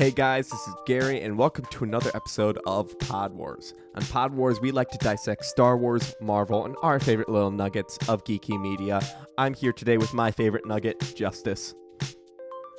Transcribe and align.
Hey 0.00 0.12
guys, 0.12 0.48
this 0.48 0.66
is 0.66 0.74
Gary, 0.86 1.20
and 1.20 1.36
welcome 1.36 1.66
to 1.66 1.84
another 1.84 2.10
episode 2.14 2.58
of 2.64 2.98
Pod 3.00 3.34
Wars. 3.34 3.74
On 3.94 4.02
Pod 4.06 4.32
Wars, 4.32 4.58
we 4.58 4.70
like 4.70 4.88
to 4.92 4.96
dissect 4.96 5.44
Star 5.44 5.76
Wars, 5.76 6.14
Marvel, 6.22 6.64
and 6.64 6.74
our 6.80 6.98
favorite 6.98 7.28
little 7.28 7.50
nuggets 7.50 7.98
of 8.08 8.24
geeky 8.24 8.58
media. 8.58 9.02
I'm 9.36 9.52
here 9.52 9.74
today 9.74 9.98
with 9.98 10.14
my 10.14 10.30
favorite 10.30 10.64
nugget, 10.64 11.12
Justice. 11.14 11.74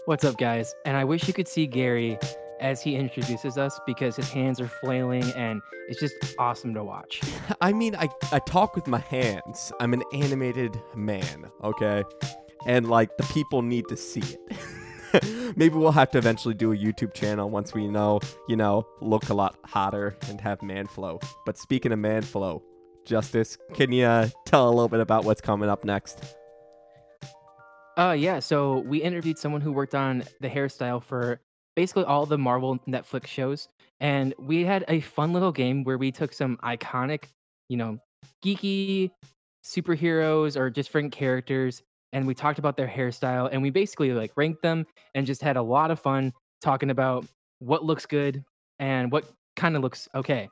What's 0.05 0.23
up, 0.23 0.39
guys? 0.39 0.73
And 0.84 0.97
I 0.97 1.03
wish 1.03 1.27
you 1.27 1.34
could 1.35 1.47
see 1.47 1.67
Gary 1.67 2.17
as 2.59 2.81
he 2.81 2.95
introduces 2.95 3.55
us 3.55 3.79
because 3.85 4.15
his 4.15 4.31
hands 4.31 4.59
are 4.59 4.67
flailing 4.67 5.31
and 5.35 5.61
it's 5.89 5.99
just 5.99 6.15
awesome 6.39 6.73
to 6.73 6.83
watch. 6.83 7.21
I 7.61 7.71
mean, 7.71 7.95
I, 7.97 8.09
I 8.31 8.39
talk 8.39 8.75
with 8.75 8.88
my 8.88 8.97
hands. 8.97 9.72
I'm 9.80 9.94
an 9.94 10.02
animated 10.11 10.81
man, 10.95 11.52
okay? 11.63 12.03
And 12.66 12.89
like, 12.89 13.16
the 13.17 13.25
people 13.25 13.61
need 13.61 13.88
to 13.89 13.95
see 13.95 14.22
it. 14.22 14.58
Maybe 15.55 15.75
we'll 15.75 15.91
have 15.91 16.11
to 16.11 16.17
eventually 16.17 16.53
do 16.53 16.71
a 16.71 16.75
YouTube 16.75 17.13
channel 17.13 17.49
once 17.49 17.73
we 17.73 17.88
know, 17.88 18.19
you 18.47 18.55
know, 18.55 18.85
look 19.02 19.29
a 19.29 19.33
lot 19.33 19.57
hotter 19.65 20.15
and 20.29 20.39
have 20.41 20.61
man 20.61 20.88
flow. 20.88 21.19
But 21.45 21.57
speaking 21.57 21.91
of 21.91 21.99
man 21.99 22.21
flow, 22.21 22.63
Justice, 23.05 23.57
can 23.73 23.91
you 23.91 24.05
uh, 24.05 24.29
tell 24.45 24.67
a 24.67 24.71
little 24.71 24.89
bit 24.89 24.99
about 24.99 25.25
what's 25.25 25.41
coming 25.41 25.69
up 25.69 25.83
next? 25.83 26.35
Uh 27.97 28.16
yeah, 28.17 28.39
so 28.39 28.79
we 28.79 29.02
interviewed 29.02 29.38
someone 29.38 29.61
who 29.61 29.71
worked 29.71 29.95
on 29.95 30.23
the 30.39 30.47
hairstyle 30.47 31.03
for 31.03 31.41
basically 31.75 32.05
all 32.05 32.25
the 32.25 32.38
Marvel 32.38 32.80
Netflix 32.88 33.27
shows 33.27 33.67
and 33.99 34.33
we 34.39 34.63
had 34.63 34.85
a 34.88 35.02
fun 35.02 35.33
little 35.33 35.52
game 35.52 35.83
where 35.83 35.97
we 35.97 36.11
took 36.11 36.33
some 36.33 36.57
iconic, 36.63 37.25
you 37.69 37.77
know, 37.77 37.99
geeky 38.43 39.11
superheroes 39.63 40.57
or 40.57 40.69
just 40.69 40.89
different 40.89 41.11
characters 41.11 41.83
and 42.14 42.28
we 42.28 42.34
talked 42.34 42.59
about 42.59 42.78
their 42.78 42.88
hairstyle 42.88 43.50
and 43.52 43.62
we 43.62 43.70
basically 43.70 44.12
like 44.14 44.31
ranked 44.36 44.62
them 44.62 44.86
and 45.16 45.26
just 45.26 45.42
had 45.42 45.58
a 45.58 45.62
lot 45.62 45.92
of 45.92 46.00
fun 46.00 46.34
talking 46.62 46.90
about 46.90 47.26
what 47.59 47.84
looks 47.84 48.06
good 48.06 48.44
and 48.80 49.12
what 49.12 49.26
kind 49.56 49.76
of 49.76 49.81
looks 49.81 50.08
okay. 50.16 50.50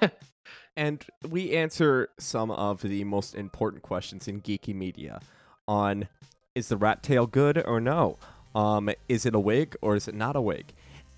and 0.76 1.04
we 1.28 1.52
answer 1.52 2.08
some 2.18 2.50
of 2.50 2.80
the 2.82 3.04
most 3.04 3.34
important 3.34 3.82
questions 3.82 4.28
in 4.28 4.40
geeky 4.40 4.74
media 4.74 5.20
on 5.66 6.08
is 6.54 6.68
the 6.68 6.76
rat 6.76 7.02
tail 7.02 7.26
good 7.26 7.62
or 7.66 7.80
no? 7.80 8.18
Um, 8.54 8.90
is 9.08 9.26
it 9.26 9.34
a 9.34 9.40
wig 9.40 9.76
or 9.80 9.96
is 9.96 10.08
it 10.08 10.14
not 10.14 10.36
a 10.36 10.40
wig? 10.40 10.72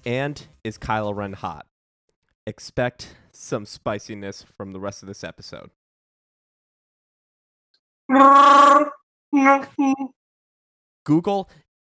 And 0.04 0.46
is 0.64 0.78
Kylo 0.78 1.14
Ren 1.14 1.32
hot? 1.32 1.66
Expect 2.46 3.16
some 3.32 3.64
spiciness 3.64 4.44
from 4.56 4.72
the 4.72 4.80
rest 4.80 5.02
of 5.02 5.08
this 5.08 5.24
episode. 5.24 5.70
Google 11.04 11.50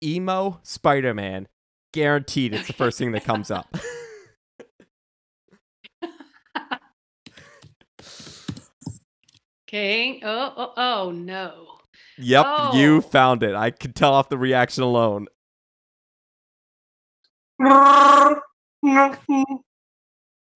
emo 0.03 0.59
Spider 0.64 1.14
Man. 1.14 1.47
Guaranteed 1.94 2.53
it's 2.53 2.67
the 2.67 2.73
first 2.73 2.97
thing 2.97 3.11
that 3.14 3.23
comes 3.23 3.50
up. 3.52 3.73
okay. 9.67 10.19
Oh, 10.23 10.53
oh, 10.58 10.73
oh 10.77 11.11
no. 11.11 11.77
Yep, 12.17 12.45
Oh. 12.47 12.75
you 12.77 13.02
found 13.02 13.44
it. 13.44 13.55
I 13.55 13.72
could 13.72 13.95
tell 13.95 14.14
off 14.14 14.30
the 14.30 14.38
reaction 14.38 14.83
alone. 14.83 15.27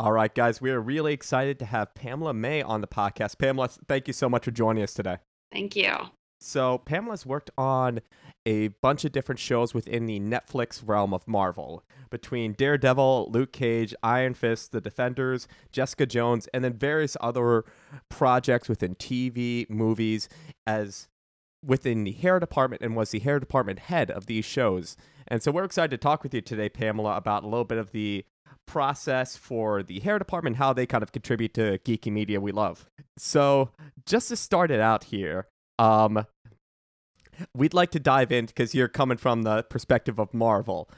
All 0.02 0.14
right, 0.14 0.34
guys, 0.34 0.62
we 0.62 0.72
are 0.72 0.80
really 0.80 1.12
excited 1.14 1.60
to 1.60 1.66
have 1.66 1.94
Pamela 1.94 2.34
May 2.34 2.62
on 2.62 2.80
the 2.82 2.88
podcast. 2.88 3.38
Pamela, 3.38 3.68
thank 3.88 4.08
you 4.08 4.14
so 4.14 4.30
much 4.30 4.46
for 4.46 4.52
joining 4.52 4.84
us 4.84 4.94
today. 4.94 5.18
Thank 5.52 5.76
you. 5.76 5.94
So, 6.42 6.78
Pamela's 6.78 7.26
worked 7.26 7.52
on 7.58 8.00
a 8.46 8.70
bunch 8.70 9.04
of 9.04 9.12
different 9.12 9.40
shows 9.40 9.74
within 9.74 10.06
the 10.06 10.22
Netflix 10.22 10.82
realm 10.86 11.14
of 11.14 11.28
Marvel, 11.28 11.84
between 12.10 12.54
Daredevil, 12.54 13.30
Luke 13.30 13.52
Cage, 13.52 13.94
Iron 14.02 14.34
Fist, 14.34 14.72
The 14.72 14.80
Defenders, 14.80 15.50
Jessica 15.74 16.06
Jones, 16.06 16.48
and 16.54 16.64
then 16.64 16.74
various 16.74 17.18
other 17.20 17.66
projects 18.08 18.70
within 18.70 18.96
TV, 18.96 19.70
movies, 19.70 20.30
as 20.66 21.10
within 21.64 22.06
the 22.06 22.14
hair 22.14 22.40
department, 22.40 22.82
and 22.82 22.96
was 22.96 23.12
the 23.12 23.20
hair 23.20 23.38
department 23.38 23.80
head 23.80 24.10
of 24.10 24.28
these 24.28 24.46
shows. 24.46 24.96
And 25.28 25.44
so, 25.44 25.52
we're 25.52 25.66
excited 25.66 25.92
to 25.92 25.98
talk 25.98 26.24
with 26.24 26.34
you 26.34 26.40
today, 26.40 26.70
Pamela, 26.70 27.18
about 27.18 27.44
a 27.44 27.48
little 27.48 27.66
bit 27.66 27.78
of 27.78 27.92
the 27.92 28.24
process 28.66 29.36
for 29.36 29.84
the 29.84 30.00
hair 30.00 30.18
department, 30.18 30.56
how 30.56 30.72
they 30.72 30.86
kind 30.86 31.04
of 31.04 31.12
contribute 31.12 31.54
to 31.56 31.80
geeky 31.80 32.14
media 32.14 32.40
we 32.40 32.54
love. 32.54 32.86
So, 33.18 33.72
just 34.06 34.30
to 34.30 34.38
start 34.38 34.72
it 34.72 34.80
out 34.80 35.04
here, 35.06 35.48
um, 35.80 36.26
we'd 37.56 37.74
like 37.74 37.92
to 37.92 38.00
dive 38.00 38.32
in 38.32 38.46
because 38.46 38.76
you're 38.76 38.88
coming 38.90 39.18
from 39.18 39.44
the 39.44 39.64
perspective 39.64 40.20
of 40.20 40.34
Marvel. 40.34 40.90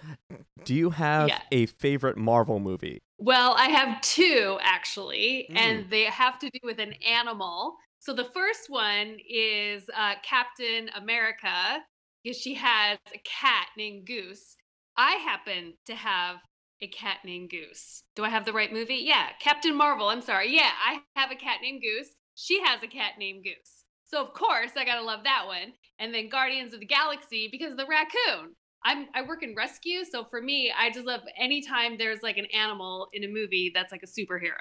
Do 0.66 0.74
you 0.74 0.90
have 0.92 1.30
Yeah. 1.30 1.42
a 1.52 1.66
favorite 1.68 2.18
Marvel 2.18 2.60
movie? 2.60 3.00
Well, 3.20 3.54
I 3.58 3.68
have 3.70 4.02
two 4.02 4.58
actually, 4.62 5.48
Mm. 5.52 5.58
and 5.58 5.90
they 5.92 6.06
have 6.06 6.40
to 6.40 6.50
do 6.50 6.60
with 6.64 6.80
an 6.80 6.94
animal. 7.06 7.78
So 8.00 8.14
the 8.14 8.26
first 8.26 8.70
one 8.70 9.20
is 9.30 9.88
uh, 9.96 10.16
Captain 10.24 10.90
America, 10.96 11.86
because 12.24 12.38
she 12.42 12.56
has 12.56 12.98
a 13.14 13.20
cat 13.20 13.68
named 13.78 14.08
Goose. 14.08 14.56
I 14.98 15.14
happen 15.18 15.78
to 15.86 15.96
have 15.96 16.38
a 16.82 16.88
cat 16.88 17.20
named 17.24 17.52
Goose. 17.52 18.04
Do 18.16 18.24
I 18.26 18.30
have 18.30 18.46
the 18.46 18.54
right 18.54 18.74
movie? 18.74 18.96
Yeah, 18.96 19.30
Captain 19.40 19.76
Marvel. 19.76 20.10
I'm 20.10 20.22
sorry. 20.22 20.50
Yeah, 20.56 20.72
I 20.84 21.02
have 21.16 21.30
a 21.30 21.36
cat 21.36 21.60
named 21.62 21.82
Goose. 21.84 22.16
She 22.34 22.60
has 22.64 22.82
a 22.82 22.88
cat 22.88 23.14
named 23.20 23.44
Goose. 23.44 23.86
So 24.12 24.22
of 24.22 24.34
course 24.34 24.72
I 24.78 24.84
gotta 24.84 25.02
love 25.04 25.24
that 25.24 25.46
one. 25.48 25.74
And 26.00 26.14
then 26.14 26.28
Guardians 26.30 26.74
of 26.74 26.82
the 26.82 26.86
Galaxy 26.86 27.48
because 27.52 27.72
of 27.72 27.78
the 27.78 27.86
raccoon. 27.86 28.54
I'm 28.84 29.08
I 29.16 29.22
work 29.22 29.44
in 29.44 29.56
rescue, 29.56 30.04
so 30.04 30.26
for 30.26 30.42
me, 30.42 30.74
I 30.78 30.90
just 30.90 31.06
love 31.06 31.22
anytime 31.40 31.98
there's 31.98 32.22
like 32.24 32.38
an 32.38 32.48
animal 32.54 33.08
in 33.14 33.24
a 33.24 33.28
movie 33.28 33.72
that's 33.74 33.92
like 33.92 34.04
a 34.04 34.08
superhero. 34.08 34.58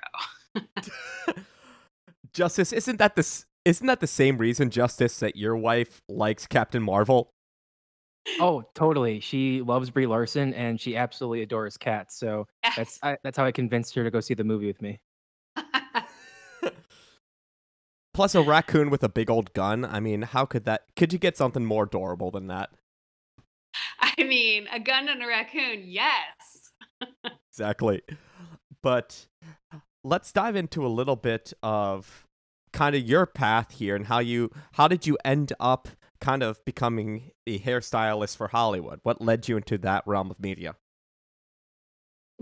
Justice, 2.33 2.72
isn't 2.72 2.99
that 2.99 3.16
the 3.16 3.44
isn't 3.65 3.87
that 3.87 4.00
the 4.00 4.06
same 4.06 4.39
reason, 4.39 4.71
Justice, 4.71 5.19
that 5.21 5.37
your 5.37 5.56
wife 5.56 6.00
likes 6.09 6.47
Captain 6.47 6.83
Marvel? 6.83 7.31
oh, 8.39 8.62
totally. 8.75 9.21
She 9.21 9.62
loves 9.62 9.91
Brie 9.91 10.06
Larson 10.06 10.55
and 10.55 10.81
she 10.81 10.97
absolutely 10.97 11.43
adores 11.43 11.77
cats. 11.77 12.16
So 12.19 12.47
Yes. 12.62 12.75
that's 12.77 12.99
I, 13.03 13.16
that's 13.22 13.37
how 13.37 13.44
I 13.44 13.53
convinced 13.53 13.94
her 13.94 14.05
to 14.05 14.10
go 14.10 14.21
see 14.21 14.34
the 14.34 14.44
movie 14.44 14.66
with 14.66 14.81
me. 14.83 15.00
Plus 18.21 18.35
a 18.35 18.43
raccoon 18.43 18.91
with 18.91 19.03
a 19.03 19.09
big 19.09 19.31
old 19.31 19.51
gun. 19.55 19.83
I 19.83 19.99
mean, 19.99 20.21
how 20.21 20.45
could 20.45 20.67
that? 20.67 20.83
Could 20.95 21.11
you 21.11 21.19
get 21.19 21.39
something 21.39 21.65
more 21.65 21.85
adorable 21.85 22.31
than 22.31 22.49
that? 22.49 22.69
I 23.99 24.25
mean, 24.25 24.69
a 24.71 24.79
gun 24.79 25.09
and 25.09 25.23
a 25.23 25.27
raccoon, 25.27 25.85
yes. 25.87 26.73
Exactly. 27.51 28.03
But 28.83 29.27
let's 30.05 30.33
dive 30.33 30.55
into 30.55 30.85
a 30.85 30.89
little 30.89 31.17
bit 31.17 31.55
of 31.63 32.27
kind 32.75 32.95
of 32.95 33.01
your 33.01 33.25
path 33.25 33.71
here 33.71 33.97
and 33.97 34.07
how 34.07 34.19
you 34.19 34.51
how 34.73 34.87
did 34.87 35.07
you 35.07 35.17
end 35.25 35.55
up 35.59 35.89
kind 36.21 36.43
of 36.43 36.63
becoming 36.67 37.31
a 37.47 37.59
hairstylist 37.59 38.37
for 38.37 38.49
Hollywood? 38.49 39.01
What 39.03 39.23
led 39.23 39.49
you 39.49 39.57
into 39.57 39.79
that 39.79 40.07
realm 40.07 40.31
of 40.31 40.39
media? 40.39 40.75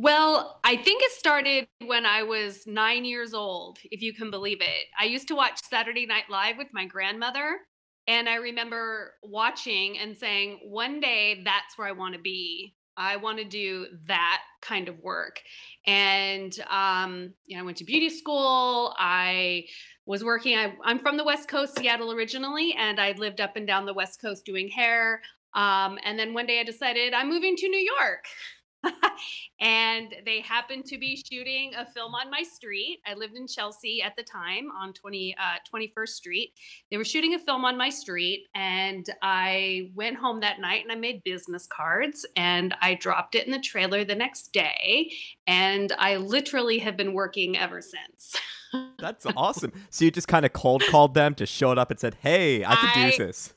Well, 0.01 0.61
I 0.63 0.77
think 0.77 1.03
it 1.03 1.11
started 1.11 1.67
when 1.85 2.07
I 2.07 2.23
was 2.23 2.69
nine 2.69 3.05
years 3.05 3.35
old, 3.35 3.81
if 3.83 4.01
you 4.01 4.15
can 4.15 4.31
believe 4.31 4.61
it. 4.61 4.87
I 4.97 5.07
used 5.07 5.27
to 5.27 5.35
watch 5.35 5.61
Saturday 5.69 6.07
Night 6.07 6.31
Live 6.31 6.57
with 6.57 6.69
my 6.73 6.87
grandmother. 6.87 7.59
And 8.07 8.29
I 8.29 8.37
remember 8.37 9.15
watching 9.25 9.99
and 9.99 10.17
saying, 10.17 10.61
one 10.63 11.01
day 11.01 11.43
that's 11.45 11.77
where 11.77 11.89
I 11.89 11.93
want 11.93 12.15
to 12.15 12.21
be. 12.21 12.77
I 12.97 13.17
want 13.17 13.39
to 13.39 13.45
do 13.45 13.87
that 14.07 14.43
kind 14.63 14.89
of 14.89 15.01
work. 15.01 15.41
And 15.85 16.57
um, 16.71 17.35
you 17.47 17.57
know, 17.57 17.65
I 17.65 17.67
went 17.67 17.79
to 17.79 17.85
beauty 17.85 18.09
school. 18.09 18.95
I 18.99 19.65
was 20.07 20.23
working. 20.23 20.57
I, 20.57 20.75
I'm 20.85 21.01
from 21.01 21.17
the 21.17 21.25
West 21.25 21.49
Coast, 21.49 21.77
Seattle 21.77 22.13
originally, 22.13 22.73
and 22.79 23.01
I 23.01 23.13
lived 23.19 23.41
up 23.41 23.57
and 23.57 23.67
down 23.67 23.85
the 23.85 23.95
West 23.95 24.21
Coast 24.21 24.45
doing 24.45 24.69
hair. 24.69 25.23
Um, 25.55 25.99
and 26.05 26.17
then 26.17 26.35
one 26.35 26.47
day 26.47 26.61
I 26.61 26.65
decided 26.65 27.15
I'm 27.15 27.29
moving 27.29 27.57
to 27.57 27.69
New 27.69 27.81
York. 27.99 28.27
and 29.61 30.15
they 30.25 30.41
happened 30.41 30.85
to 30.87 30.99
be 30.99 31.17
shooting 31.17 31.73
a 31.77 31.85
film 31.85 32.15
on 32.15 32.31
my 32.31 32.43
street. 32.43 33.01
I 33.07 33.15
lived 33.15 33.37
in 33.37 33.47
Chelsea 33.47 34.03
at 34.03 34.15
the 34.17 34.23
time 34.23 34.69
on 34.79 34.93
20, 34.93 35.37
uh, 35.39 35.59
21st 35.73 36.09
Street. 36.09 36.53
They 36.91 36.97
were 36.97 37.05
shooting 37.05 37.35
a 37.35 37.39
film 37.39 37.65
on 37.65 37.77
my 37.77 37.91
street, 37.91 38.47
and 38.55 39.07
I 39.23 39.91
went 39.95 40.17
home 40.17 40.41
that 40.41 40.61
night 40.61 40.83
and 40.83 40.93
I 40.93 40.95
made 40.95 41.25
business 41.25 41.67
cards 41.67 42.27
and 42.37 42.75
I 42.81 42.95
dropped 42.95 43.35
it 43.35 43.47
in 43.47 43.53
the 43.53 43.59
trailer 43.61 44.05
the 44.05 44.15
next 44.15 44.53
day. 44.53 45.13
And 45.47 45.93
I 45.99 46.17
literally 46.17 46.79
have 46.79 46.97
been 46.97 47.13
working 47.13 47.57
ever 47.57 47.81
since. 47.81 48.37
That's 48.99 49.27
awesome. 49.37 49.73
so 49.91 50.05
you 50.05 50.11
just 50.11 50.29
kind 50.29 50.45
of 50.45 50.53
cold 50.53 50.83
called 50.91 51.15
them, 51.15 51.35
just 51.35 51.53
showed 51.53 51.79
up 51.79 51.91
and 51.91 51.99
said, 51.99 52.17
"Hey, 52.21 52.65
I 52.65 52.77
could 52.77 52.91
I- 52.91 53.11
do 53.11 53.27
this." 53.27 53.55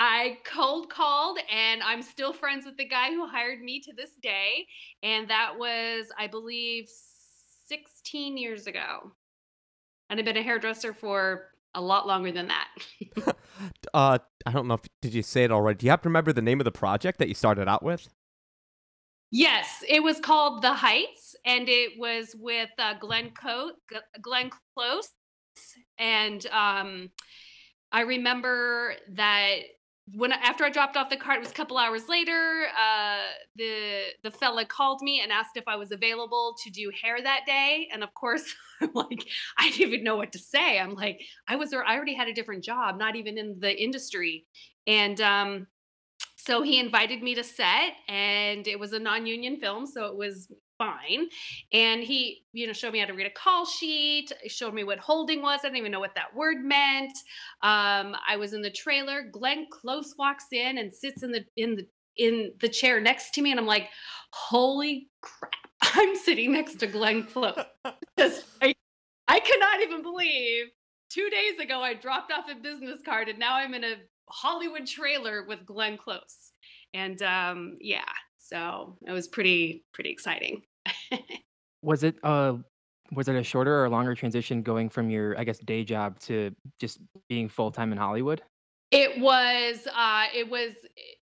I 0.00 0.38
cold 0.44 0.90
called 0.90 1.40
and 1.52 1.82
I'm 1.82 2.02
still 2.02 2.32
friends 2.32 2.64
with 2.64 2.76
the 2.76 2.84
guy 2.84 3.10
who 3.10 3.26
hired 3.26 3.60
me 3.60 3.80
to 3.80 3.92
this 3.92 4.12
day. 4.22 4.68
And 5.02 5.28
that 5.28 5.58
was, 5.58 6.06
I 6.16 6.28
believe, 6.28 6.88
16 7.66 8.38
years 8.38 8.68
ago. 8.68 9.12
And 10.08 10.20
I've 10.20 10.24
been 10.24 10.36
a 10.36 10.42
hairdresser 10.42 10.92
for 10.92 11.48
a 11.74 11.80
lot 11.80 12.06
longer 12.06 12.30
than 12.30 12.46
that. 12.46 12.68
uh, 13.92 14.18
I 14.46 14.52
don't 14.52 14.68
know 14.68 14.74
if 14.74 14.82
did 15.02 15.14
you 15.14 15.24
say 15.24 15.42
it 15.42 15.50
already. 15.50 15.78
Do 15.78 15.86
you 15.86 15.90
have 15.90 16.02
to 16.02 16.08
remember 16.08 16.32
the 16.32 16.42
name 16.42 16.60
of 16.60 16.64
the 16.64 16.70
project 16.70 17.18
that 17.18 17.26
you 17.26 17.34
started 17.34 17.66
out 17.66 17.82
with? 17.82 18.08
Yes, 19.32 19.82
it 19.86 20.02
was 20.02 20.20
called 20.20 20.62
The 20.62 20.74
Heights, 20.74 21.36
and 21.44 21.68
it 21.68 21.98
was 21.98 22.34
with 22.38 22.70
uh, 22.78 22.94
Glenn 22.98 23.30
Co- 23.30 23.72
Glenn 24.22 24.50
Close, 24.74 25.10
and 25.98 26.46
um, 26.46 27.10
I 27.92 28.02
remember 28.02 28.94
that 29.10 29.56
when 30.14 30.32
after 30.32 30.64
I 30.64 30.70
dropped 30.70 30.96
off 30.96 31.10
the 31.10 31.16
cart, 31.16 31.38
it 31.38 31.40
was 31.40 31.50
a 31.50 31.54
couple 31.54 31.78
hours 31.78 32.08
later. 32.08 32.66
Uh, 32.78 33.24
the 33.56 34.02
the 34.22 34.30
fella 34.30 34.64
called 34.64 35.02
me 35.02 35.20
and 35.20 35.32
asked 35.32 35.56
if 35.56 35.64
I 35.66 35.76
was 35.76 35.92
available 35.92 36.56
to 36.64 36.70
do 36.70 36.90
hair 37.02 37.22
that 37.22 37.40
day, 37.46 37.88
and 37.92 38.02
of 38.02 38.14
course, 38.14 38.54
I'm 38.80 38.90
like, 38.94 39.26
I 39.58 39.70
didn't 39.70 39.88
even 39.88 40.04
know 40.04 40.16
what 40.16 40.32
to 40.32 40.38
say. 40.38 40.78
I'm 40.78 40.94
like, 40.94 41.20
I 41.46 41.56
was 41.56 41.70
there. 41.70 41.84
I 41.84 41.96
already 41.96 42.14
had 42.14 42.28
a 42.28 42.34
different 42.34 42.64
job, 42.64 42.98
not 42.98 43.16
even 43.16 43.38
in 43.38 43.58
the 43.60 43.76
industry, 43.82 44.46
and 44.86 45.20
um, 45.20 45.66
so 46.36 46.62
he 46.62 46.78
invited 46.78 47.22
me 47.22 47.34
to 47.34 47.44
set, 47.44 47.92
and 48.08 48.66
it 48.66 48.78
was 48.78 48.92
a 48.92 48.98
non-union 48.98 49.58
film, 49.58 49.86
so 49.86 50.06
it 50.06 50.16
was 50.16 50.52
fine. 50.78 51.28
And 51.72 52.02
he, 52.02 52.44
you 52.52 52.66
know, 52.66 52.72
showed 52.72 52.92
me 52.92 53.00
how 53.00 53.06
to 53.06 53.12
read 53.12 53.26
a 53.26 53.30
call 53.30 53.66
sheet, 53.66 54.32
showed 54.46 54.74
me 54.74 54.84
what 54.84 54.98
holding 54.98 55.42
was. 55.42 55.60
I 55.62 55.66
didn't 55.66 55.78
even 55.78 55.92
know 55.92 56.00
what 56.00 56.14
that 56.14 56.34
word 56.34 56.64
meant. 56.64 57.12
Um, 57.62 58.16
I 58.26 58.36
was 58.38 58.52
in 58.52 58.62
the 58.62 58.70
trailer. 58.70 59.28
Glenn 59.30 59.66
Close 59.70 60.14
walks 60.18 60.46
in 60.52 60.78
and 60.78 60.92
sits 60.92 61.22
in 61.22 61.32
the 61.32 61.44
in 61.56 61.76
the 61.76 61.86
in 62.16 62.52
the 62.60 62.68
chair 62.68 63.00
next 63.00 63.32
to 63.34 63.42
me, 63.42 63.52
and 63.52 63.60
I'm 63.60 63.66
like, 63.66 63.88
holy 64.32 65.08
crap. 65.20 65.52
I'm 65.82 66.16
sitting 66.16 66.52
next 66.52 66.76
to 66.80 66.86
Glenn 66.86 67.24
Close. 67.24 67.54
I, 67.84 68.74
I 69.28 69.40
cannot 69.40 69.80
even 69.82 70.02
believe 70.02 70.66
two 71.10 71.28
days 71.30 71.58
ago 71.60 71.80
I 71.80 71.94
dropped 71.94 72.32
off 72.32 72.46
a 72.50 72.54
business 72.54 72.98
card 73.04 73.28
and 73.28 73.38
now 73.38 73.56
I'm 73.56 73.74
in 73.74 73.84
a 73.84 73.94
Hollywood 74.28 74.86
trailer 74.86 75.44
with 75.46 75.64
Glenn 75.64 75.96
Close. 75.96 76.52
And 76.94 77.20
um, 77.22 77.76
yeah, 77.80 78.02
so 78.38 78.96
it 79.06 79.12
was 79.12 79.28
pretty 79.28 79.84
pretty 79.92 80.10
exciting. 80.10 80.62
Was 81.82 82.02
it 82.02 82.16
uh 82.22 82.54
was 83.12 83.28
it 83.28 83.36
a 83.36 83.42
shorter 83.42 83.82
or 83.82 83.88
longer 83.88 84.14
transition 84.14 84.62
going 84.62 84.88
from 84.88 85.10
your 85.10 85.38
I 85.38 85.44
guess 85.44 85.58
day 85.58 85.84
job 85.84 86.18
to 86.20 86.54
just 86.78 86.98
being 87.28 87.48
full 87.48 87.70
time 87.70 87.92
in 87.92 87.98
Hollywood? 87.98 88.42
It 88.90 89.20
was 89.20 89.86
uh 89.94 90.24
it 90.34 90.50
was 90.50 90.72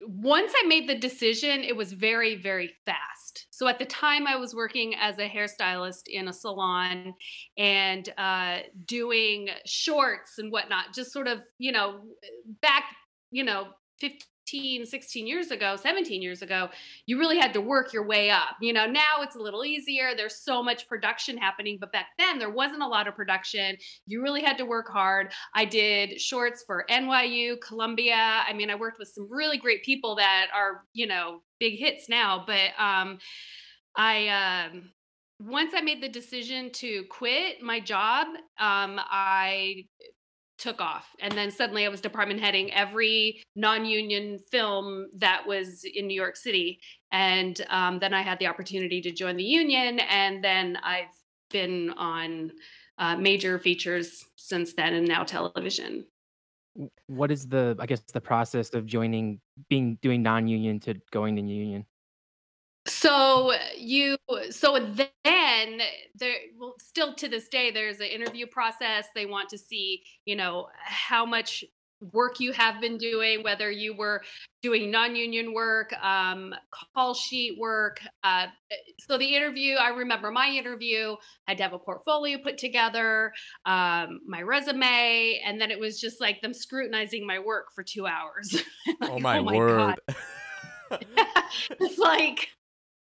once 0.03 0.53
I 0.63 0.67
made 0.67 0.89
the 0.89 0.95
decision, 0.95 1.63
it 1.63 1.75
was 1.75 1.93
very 1.93 2.37
very 2.37 2.73
fast. 2.85 3.47
So 3.51 3.67
at 3.67 3.79
the 3.79 3.87
time 3.87 4.27
I 4.27 4.37
was 4.37 4.55
working 4.55 4.95
as 4.95 5.19
a 5.19 5.29
hairstylist 5.29 6.03
in 6.07 6.29
a 6.29 6.33
salon 6.33 7.15
and 7.57 8.09
uh 8.19 8.59
doing 8.85 9.49
shorts 9.65 10.39
and 10.39 10.53
whatnot, 10.53 10.95
just 10.95 11.13
sort 11.13 11.29
of, 11.29 11.41
you 11.59 11.73
know, 11.73 12.03
back, 12.61 12.85
you 13.31 13.43
know, 13.43 13.69
15 14.01 14.21
15, 14.21 14.32
16 14.47 15.27
years 15.27 15.51
ago, 15.51 15.77
17 15.77 16.21
years 16.21 16.43
ago, 16.43 16.69
you 17.07 17.19
really 17.19 17.39
had 17.39 17.53
to 17.55 17.61
work 17.61 17.93
your 17.93 18.07
way 18.07 18.31
up. 18.31 18.57
You 18.61 18.73
know, 18.73 18.87
now 18.87 19.21
it's 19.21 19.37
a 19.37 19.41
little 19.41 19.65
easier. 19.65 20.15
There's 20.17 20.37
so 20.37 20.63
much 20.63 20.89
production 20.89 21.39
happening, 21.39 21.79
but 21.81 21.93
back 21.93 22.09
then 22.19 22.39
there 22.39 22.51
wasn't 22.51 22.83
a 22.83 22.87
lot 22.87 23.09
of 23.09 23.15
production. 23.15 23.77
You 24.07 24.23
really 24.23 24.43
had 24.43 24.59
to 24.59 24.65
work 24.65 24.89
hard. 24.89 25.33
I 25.55 25.65
did 25.65 26.21
shorts 26.21 26.63
for 26.67 26.85
NYU, 26.91 27.61
Columbia. 27.61 28.43
I 28.47 28.53
mean, 28.53 28.71
I 28.71 28.75
worked 28.75 28.99
with 28.99 29.09
some 29.09 29.29
really 29.31 29.59
great 29.59 29.83
people 29.85 30.17
that 30.17 30.49
are, 30.55 30.85
you 30.93 31.07
know, 31.07 31.43
big 31.59 31.79
hits 31.79 32.09
now, 32.09 32.45
but 32.47 32.71
um 32.79 33.19
I 33.97 34.29
um 34.29 34.91
once 35.45 35.73
I 35.75 35.81
made 35.81 36.03
the 36.03 36.09
decision 36.09 36.71
to 36.71 37.05
quit 37.05 37.63
my 37.63 37.81
job, 37.81 38.29
um, 38.59 39.01
I 39.01 39.87
took 40.59 40.81
off. 40.81 41.09
And 41.21 41.33
then 41.33 41.51
suddenly 41.51 41.85
i 41.85 41.89
was 41.89 42.01
department 42.01 42.41
heading 42.41 42.73
every 42.73 43.43
non-union 43.57 44.39
film 44.51 45.09
that 45.17 45.47
was 45.47 45.85
in 45.85 46.07
new 46.07 46.15
york 46.15 46.37
city. 46.37 46.81
And 47.11 47.61
um, 47.69 47.99
then 47.99 48.15
i 48.15 48.23
had 48.23 48.39
the 48.39 48.47
opportunity 48.47 49.01
to 49.03 49.11
join 49.13 49.37
the 49.37 49.45
union 49.45 49.99
and 50.01 50.43
then 50.43 50.79
i've 50.83 51.15
been 51.51 51.91
on 51.97 52.53
uh, 52.99 53.17
major 53.17 53.59
features 53.59 54.25
since 54.37 54.75
then 54.75 54.95
and 54.95 55.07
now 55.07 55.25
television. 55.25 56.07
What 57.07 57.31
is 57.31 57.47
the 57.47 57.77
i 57.79 57.87
guess 57.87 58.01
the 58.13 58.21
process 58.21 58.71
of 58.71 58.87
joining 58.87 59.41
being 59.69 59.99
doing 60.01 60.23
non-union 60.23 60.81
to 60.81 60.95
going 61.11 61.37
to 61.37 61.43
union 61.43 61.85
so 62.87 63.53
you 63.79 64.17
so 64.51 64.79
then 64.79 65.81
there 66.17 66.35
well 66.59 66.75
still 66.81 67.15
to 67.15 67.29
this 67.29 67.49
day 67.49 67.71
there's 67.71 68.01
an 68.01 68.07
interview 68.07 68.47
process. 68.47 69.07
They 69.15 69.27
want 69.27 69.49
to 69.51 69.59
see, 69.59 70.03
you 70.25 70.37
know, 70.37 70.69
how 70.85 71.25
much 71.25 71.65
work 72.13 72.41
you 72.41 72.53
have 72.53 72.81
been 72.81 72.99
doing, 72.99 73.45
whether 73.45 73.71
you 73.71 73.95
were 73.95 74.23
doing 74.61 74.91
non-union 74.91 75.55
work, 75.55 75.93
um, 76.03 76.53
call 76.95 77.15
sheet 77.15 77.57
work. 77.59 78.01
Uh, 78.25 78.47
so 78.99 79.17
the 79.17 79.37
interview, 79.37 79.77
I 79.77 79.91
remember 79.91 80.33
my 80.33 80.49
interview, 80.49 81.15
I 81.47 81.53
had 81.53 81.59
to 81.59 81.63
have 81.63 81.73
a 81.73 81.79
portfolio 81.79 82.39
put 82.39 82.59
together, 82.59 83.33
um, 83.67 84.21
my 84.27 84.43
resume, 84.43 85.41
and 85.45 85.61
then 85.61 85.71
it 85.71 85.79
was 85.79 86.01
just 86.01 86.21
like 86.21 86.41
them 86.41 86.53
scrutinizing 86.55 87.25
my 87.25 87.39
work 87.39 87.67
for 87.73 87.85
two 87.85 88.07
hours. 88.07 88.53
like, 89.01 89.11
oh 89.11 89.19
my, 89.21 89.39
oh 89.39 89.45
my 89.45 89.57
word. 89.57 90.01
it's 91.81 91.99
like 91.99 92.49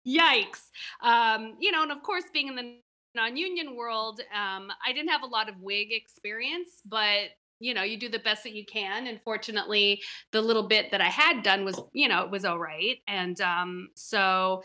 Yikes. 0.07 0.69
Um, 1.01 1.55
you 1.59 1.71
know, 1.71 1.83
and 1.83 1.91
of 1.91 2.01
course, 2.03 2.23
being 2.33 2.47
in 2.47 2.55
the 2.55 2.77
non-union 3.15 3.75
world, 3.75 4.21
um, 4.33 4.71
I 4.85 4.93
didn't 4.93 5.09
have 5.09 5.23
a 5.23 5.27
lot 5.27 5.49
of 5.49 5.55
wig 5.59 5.89
experience, 5.91 6.81
but 6.85 7.29
you 7.59 7.75
know, 7.75 7.83
you 7.83 7.97
do 7.97 8.09
the 8.09 8.19
best 8.19 8.43
that 8.43 8.55
you 8.55 8.65
can. 8.65 9.05
And 9.05 9.21
fortunately, 9.21 10.01
the 10.31 10.41
little 10.41 10.67
bit 10.67 10.89
that 10.91 10.99
I 10.99 11.09
had 11.09 11.43
done 11.43 11.63
was, 11.63 11.79
you 11.93 12.07
know, 12.07 12.23
it 12.23 12.31
was 12.31 12.43
all 12.43 12.57
right. 12.57 12.97
And 13.07 13.39
um, 13.39 13.89
so 13.93 14.63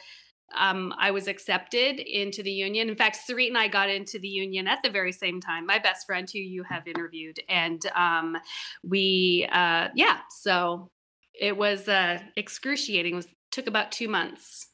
um, 0.56 0.94
I 0.98 1.10
was 1.10 1.28
accepted 1.28 2.00
into 2.00 2.42
the 2.42 2.50
union. 2.50 2.88
In 2.88 2.96
fact, 2.96 3.18
Sarit 3.28 3.48
and 3.48 3.58
I 3.58 3.68
got 3.68 3.90
into 3.90 4.18
the 4.18 4.28
union 4.28 4.66
at 4.66 4.82
the 4.82 4.90
very 4.90 5.12
same 5.12 5.40
time. 5.40 5.66
My 5.66 5.78
best 5.78 6.06
friend, 6.06 6.28
who 6.30 6.38
you 6.38 6.62
have 6.62 6.86
interviewed, 6.86 7.40
and 7.48 7.84
um, 7.94 8.36
we, 8.82 9.48
uh, 9.52 9.88
yeah. 9.94 10.20
So 10.30 10.90
it 11.38 11.56
was 11.56 11.88
uh, 11.88 12.20
excruciating. 12.36 13.12
It 13.12 13.16
was, 13.16 13.28
took 13.50 13.66
about 13.66 13.92
two 13.92 14.08
months. 14.08 14.68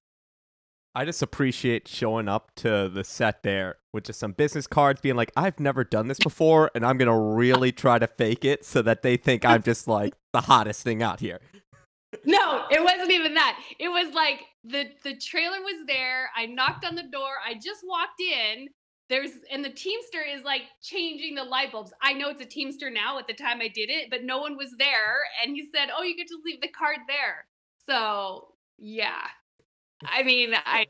I 0.94 1.04
just 1.06 1.22
appreciate 1.22 1.88
showing 1.88 2.28
up 2.28 2.54
to 2.56 2.90
the 2.92 3.02
set 3.02 3.42
there 3.42 3.76
with 3.92 4.04
just 4.04 4.20
some 4.20 4.32
business 4.32 4.66
cards, 4.66 5.00
being 5.00 5.16
like, 5.16 5.32
I've 5.36 5.58
never 5.58 5.84
done 5.84 6.08
this 6.08 6.18
before, 6.18 6.70
and 6.74 6.84
I'm 6.84 6.98
gonna 6.98 7.18
really 7.18 7.72
try 7.72 7.98
to 7.98 8.06
fake 8.06 8.44
it 8.44 8.64
so 8.64 8.82
that 8.82 9.02
they 9.02 9.16
think 9.16 9.44
I'm 9.44 9.62
just 9.62 9.88
like 9.88 10.14
the 10.32 10.42
hottest 10.42 10.82
thing 10.82 11.02
out 11.02 11.20
here. 11.20 11.40
No, 12.24 12.64
it 12.70 12.82
wasn't 12.82 13.10
even 13.10 13.34
that. 13.34 13.58
It 13.78 13.88
was 13.88 14.14
like 14.14 14.40
the 14.64 14.90
the 15.02 15.16
trailer 15.16 15.60
was 15.60 15.86
there. 15.86 16.30
I 16.36 16.46
knocked 16.46 16.84
on 16.84 16.94
the 16.94 17.02
door. 17.02 17.30
I 17.44 17.54
just 17.54 17.80
walked 17.84 18.20
in. 18.20 18.68
There's 19.08 19.30
and 19.50 19.64
the 19.64 19.70
Teamster 19.70 20.22
is 20.22 20.44
like 20.44 20.62
changing 20.82 21.34
the 21.34 21.44
light 21.44 21.72
bulbs. 21.72 21.92
I 22.02 22.12
know 22.12 22.28
it's 22.28 22.42
a 22.42 22.46
Teamster 22.46 22.90
now. 22.90 23.18
At 23.18 23.26
the 23.26 23.34
time 23.34 23.60
I 23.60 23.68
did 23.68 23.88
it, 23.88 24.10
but 24.10 24.24
no 24.24 24.38
one 24.38 24.56
was 24.56 24.74
there. 24.78 25.20
And 25.42 25.56
he 25.56 25.66
said, 25.74 25.88
"Oh, 25.96 26.02
you 26.02 26.16
get 26.16 26.28
to 26.28 26.38
leave 26.44 26.60
the 26.60 26.68
card 26.68 26.98
there." 27.08 27.46
So 27.86 28.48
yeah, 28.78 29.22
I 30.04 30.22
mean, 30.22 30.54
I 30.54 30.86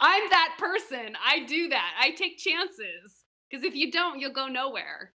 I'm 0.00 0.30
that 0.30 0.56
person. 0.58 1.16
I 1.24 1.44
do 1.44 1.68
that. 1.68 1.92
I 2.00 2.10
take 2.10 2.38
chances 2.38 3.24
because 3.50 3.64
if 3.64 3.74
you 3.74 3.90
don't, 3.90 4.18
you'll 4.18 4.32
go 4.32 4.48
nowhere. 4.48 5.12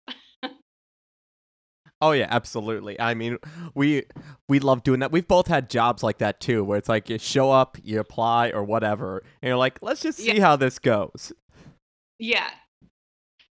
oh 2.00 2.12
yeah, 2.12 2.26
absolutely. 2.30 3.00
I 3.00 3.14
mean, 3.14 3.38
we 3.74 4.04
we 4.48 4.58
love 4.58 4.82
doing 4.82 5.00
that. 5.00 5.12
We've 5.12 5.26
both 5.26 5.46
had 5.46 5.70
jobs 5.70 6.02
like 6.02 6.18
that 6.18 6.40
too, 6.40 6.64
where 6.64 6.78
it's 6.78 6.88
like 6.88 7.08
you 7.08 7.18
show 7.18 7.50
up, 7.50 7.76
you 7.82 8.00
apply 8.00 8.50
or 8.50 8.64
whatever, 8.64 9.22
and 9.40 9.48
you're 9.48 9.56
like, 9.56 9.78
let's 9.82 10.02
just 10.02 10.18
see 10.18 10.36
yeah. 10.36 10.42
how 10.42 10.56
this 10.56 10.78
goes. 10.78 11.32
Yeah. 12.18 12.50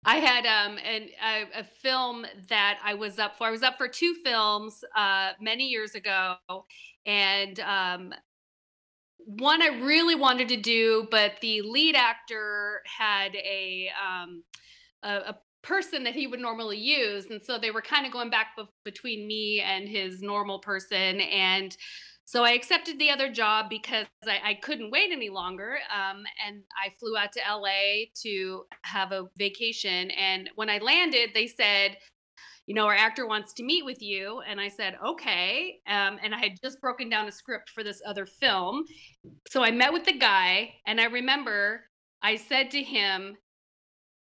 I 0.04 0.16
had 0.16 0.46
um 0.46 0.78
an, 0.78 1.08
a, 1.20 1.60
a, 1.60 1.64
film 1.64 2.26
that 2.48 2.78
I 2.84 2.94
was 2.94 3.18
up 3.18 3.36
for. 3.36 3.48
I 3.48 3.50
was 3.50 3.64
up 3.64 3.76
for 3.76 3.88
two 3.88 4.14
films 4.24 4.84
uh, 4.96 5.30
many 5.40 5.66
years 5.66 5.96
ago, 5.96 6.36
and 7.04 7.58
um, 7.58 8.14
one 9.18 9.62
I 9.62 9.68
really 9.80 10.14
wanted 10.14 10.48
to 10.48 10.56
do, 10.56 11.08
but 11.10 11.40
the 11.40 11.62
lead 11.62 11.96
actor 11.96 12.82
had 12.98 13.34
a 13.34 13.88
um, 14.00 14.42
a, 15.02 15.08
a, 15.08 15.38
person 15.62 16.04
that 16.04 16.14
he 16.14 16.28
would 16.28 16.38
normally 16.38 16.78
use, 16.78 17.26
and 17.28 17.42
so 17.42 17.58
they 17.58 17.72
were 17.72 17.82
kind 17.82 18.06
of 18.06 18.12
going 18.12 18.30
back 18.30 18.54
be- 18.56 18.62
between 18.84 19.26
me 19.26 19.60
and 19.60 19.88
his 19.88 20.22
normal 20.22 20.60
person, 20.60 21.20
and 21.20 21.76
so 22.24 22.44
I 22.44 22.52
accepted 22.52 23.00
the 23.00 23.10
other 23.10 23.32
job 23.32 23.66
because 23.68 24.06
I, 24.24 24.38
I 24.44 24.54
couldn't 24.54 24.92
wait 24.92 25.10
any 25.10 25.28
longer, 25.28 25.78
um, 25.92 26.22
and 26.46 26.62
I 26.80 26.92
flew 27.00 27.16
out 27.16 27.32
to 27.32 27.40
LA 27.40 28.06
to 28.22 28.64
have 28.82 29.10
a 29.10 29.24
vacation, 29.36 30.12
and 30.12 30.50
when 30.54 30.70
I 30.70 30.78
landed, 30.78 31.30
they 31.34 31.48
said 31.48 31.96
you 32.66 32.74
know, 32.74 32.86
our 32.86 32.94
actor 32.94 33.26
wants 33.26 33.52
to 33.54 33.62
meet 33.62 33.84
with 33.84 34.02
you. 34.02 34.42
And 34.48 34.60
I 34.60 34.68
said, 34.68 34.96
okay. 35.04 35.78
Um, 35.86 36.18
and 36.22 36.34
I 36.34 36.38
had 36.38 36.52
just 36.62 36.80
broken 36.80 37.08
down 37.08 37.28
a 37.28 37.32
script 37.32 37.70
for 37.70 37.84
this 37.84 38.02
other 38.06 38.26
film. 38.26 38.84
So 39.48 39.62
I 39.62 39.70
met 39.70 39.92
with 39.92 40.04
the 40.04 40.18
guy, 40.18 40.74
and 40.86 41.00
I 41.00 41.04
remember 41.04 41.84
I 42.22 42.36
said 42.36 42.72
to 42.72 42.82
him, 42.82 43.36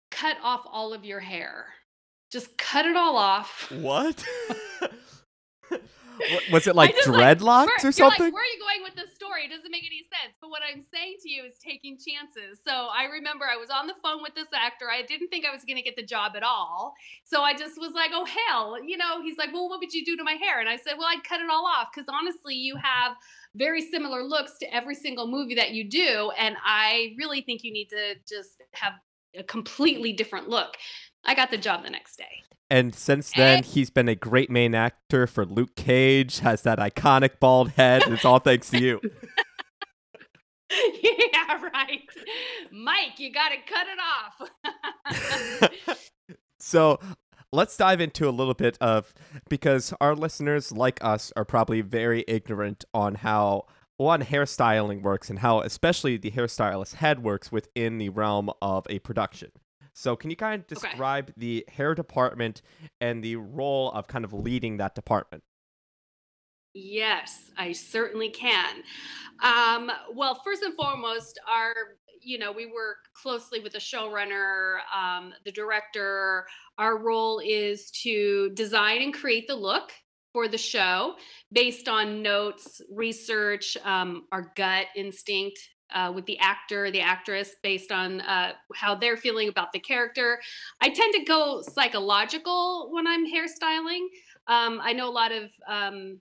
cut 0.09 0.37
off 0.41 0.63
all 0.71 0.93
of 0.93 1.03
your 1.03 1.19
hair. 1.19 1.65
Just 2.31 2.57
cut 2.57 2.85
it 2.85 2.95
all 2.95 3.17
off. 3.17 3.71
What? 3.71 4.23
was 6.51 6.67
it 6.67 6.75
like 6.75 6.95
dreadlocks 7.05 7.67
like, 7.67 7.85
or 7.85 7.91
something? 7.91 8.25
Like, 8.25 8.33
where 8.33 8.43
are 8.43 8.53
you 8.53 8.59
going 8.59 8.83
with 8.83 8.95
this 8.95 9.13
story? 9.15 9.29
story. 9.29 9.45
It 9.45 9.55
doesn't 9.55 9.71
make 9.71 9.85
any 9.85 10.03
sense. 10.03 10.37
But 10.41 10.49
what 10.49 10.61
I'm 10.63 10.81
saying 10.81 11.17
to 11.23 11.29
you 11.29 11.43
is 11.43 11.53
taking 11.63 11.97
chances. 11.97 12.59
So 12.65 12.71
I 12.71 13.05
remember 13.05 13.45
I 13.45 13.57
was 13.57 13.69
on 13.69 13.87
the 13.87 13.93
phone 14.01 14.21
with 14.21 14.35
this 14.35 14.47
actor. 14.53 14.85
I 14.89 15.01
didn't 15.03 15.29
think 15.29 15.45
I 15.45 15.51
was 15.51 15.63
going 15.63 15.77
to 15.77 15.81
get 15.81 15.95
the 15.95 16.05
job 16.05 16.33
at 16.35 16.43
all. 16.43 16.93
So 17.23 17.41
I 17.41 17.53
just 17.53 17.79
was 17.79 17.93
like, 17.93 18.11
oh, 18.13 18.25
hell. 18.25 18.83
You 18.83 18.97
know, 18.97 19.21
he's 19.21 19.37
like, 19.37 19.53
well, 19.53 19.69
what 19.69 19.79
would 19.79 19.93
you 19.93 20.03
do 20.03 20.17
to 20.17 20.23
my 20.23 20.33
hair? 20.33 20.59
And 20.59 20.69
I 20.69 20.77
said, 20.77 20.93
well, 20.97 21.07
I'd 21.07 21.23
cut 21.23 21.39
it 21.39 21.49
all 21.49 21.65
off 21.65 21.89
because 21.93 22.09
honestly, 22.09 22.55
you 22.55 22.75
have 22.75 23.15
very 23.55 23.81
similar 23.81 24.23
looks 24.23 24.57
to 24.59 24.73
every 24.73 24.95
single 24.95 25.27
movie 25.27 25.55
that 25.55 25.71
you 25.71 25.83
do. 25.83 26.31
And 26.37 26.55
I 26.63 27.15
really 27.17 27.41
think 27.41 27.63
you 27.63 27.71
need 27.71 27.89
to 27.89 28.15
just 28.27 28.61
have 28.73 28.93
a 29.35 29.43
completely 29.43 30.13
different 30.13 30.49
look. 30.49 30.75
I 31.25 31.35
got 31.35 31.51
the 31.51 31.57
job 31.57 31.83
the 31.83 31.89
next 31.89 32.17
day. 32.17 32.43
And 32.69 32.93
since 32.93 33.31
then, 33.31 33.63
he's 33.63 33.89
been 33.89 34.07
a 34.07 34.15
great 34.15 34.51
main 34.51 34.75
actor 34.75 35.25
for 35.25 35.43
Luke 35.45 35.75
Cage, 35.75 36.39
has 36.39 36.61
that 36.61 36.77
iconic 36.77 37.39
bald 37.39 37.71
head. 37.71 38.03
It's 38.05 38.23
all 38.23 38.39
thanks 38.39 38.69
to 38.69 38.79
you. 38.79 39.01
yeah, 41.01 41.61
right. 41.73 42.01
Mike, 42.71 43.17
you 43.19 43.31
got 43.31 43.49
to 43.49 43.57
cut 43.65 43.87
it 43.87 43.99
off. 45.11 45.97
so 46.59 46.99
let's 47.51 47.75
dive 47.75 48.01
into 48.01 48.29
a 48.29 48.31
little 48.31 48.53
bit 48.53 48.77
of 48.79 49.13
because 49.49 49.93
our 49.99 50.15
listeners, 50.15 50.71
like 50.71 51.03
us, 51.03 51.33
are 51.35 51.45
probably 51.45 51.81
very 51.81 52.23
ignorant 52.27 52.85
on 52.93 53.15
how 53.15 53.65
one 53.97 54.21
hairstyling 54.21 55.01
works 55.01 55.29
and 55.29 55.39
how 55.39 55.61
especially 55.61 56.17
the 56.17 56.31
hairstylist 56.31 56.95
head 56.95 57.23
works 57.23 57.51
within 57.51 57.97
the 57.97 58.09
realm 58.09 58.49
of 58.61 58.85
a 58.89 58.99
production. 58.99 59.51
So, 59.99 60.15
can 60.15 60.29
you 60.29 60.37
kind 60.37 60.61
of 60.61 60.65
describe 60.65 61.25
okay. 61.25 61.33
the 61.35 61.65
hair 61.67 61.93
department 61.93 62.61
and 63.01 63.21
the 63.21 63.35
role 63.35 63.91
of 63.91 64.07
kind 64.07 64.23
of 64.23 64.31
leading 64.31 64.77
that 64.77 64.95
department? 64.95 65.43
Yes, 66.73 67.51
I 67.57 67.73
certainly 67.73 68.29
can. 68.29 68.77
Um, 69.43 69.91
well, 70.13 70.39
first 70.41 70.63
and 70.63 70.73
foremost, 70.73 71.37
our 71.45 71.73
you 72.21 72.39
know 72.39 72.53
we 72.53 72.65
work 72.67 73.09
closely 73.13 73.59
with 73.59 73.73
the 73.73 73.79
showrunner, 73.79 74.77
um, 74.97 75.33
the 75.43 75.51
director. 75.51 76.47
Our 76.77 76.97
role 76.97 77.41
is 77.45 77.91
to 78.03 78.51
design 78.51 79.01
and 79.01 79.13
create 79.13 79.49
the 79.49 79.55
look 79.55 79.91
for 80.31 80.47
the 80.47 80.57
show 80.57 81.15
based 81.51 81.89
on 81.89 82.21
notes, 82.21 82.79
research, 82.89 83.75
um, 83.83 84.27
our 84.31 84.53
gut 84.55 84.85
instinct, 84.95 85.59
uh, 85.93 86.11
with 86.13 86.25
the 86.25 86.37
actor, 86.39 86.91
the 86.91 87.01
actress, 87.01 87.55
based 87.61 87.91
on 87.91 88.21
uh, 88.21 88.53
how 88.75 88.95
they're 88.95 89.17
feeling 89.17 89.49
about 89.49 89.71
the 89.71 89.79
character. 89.79 90.39
I 90.81 90.89
tend 90.89 91.13
to 91.15 91.23
go 91.23 91.61
psychological 91.61 92.89
when 92.91 93.07
I'm 93.07 93.25
hairstyling. 93.25 94.05
Um, 94.47 94.79
I 94.81 94.93
know 94.93 95.09
a 95.09 95.11
lot 95.11 95.31
of 95.31 95.51
um, 95.67 96.19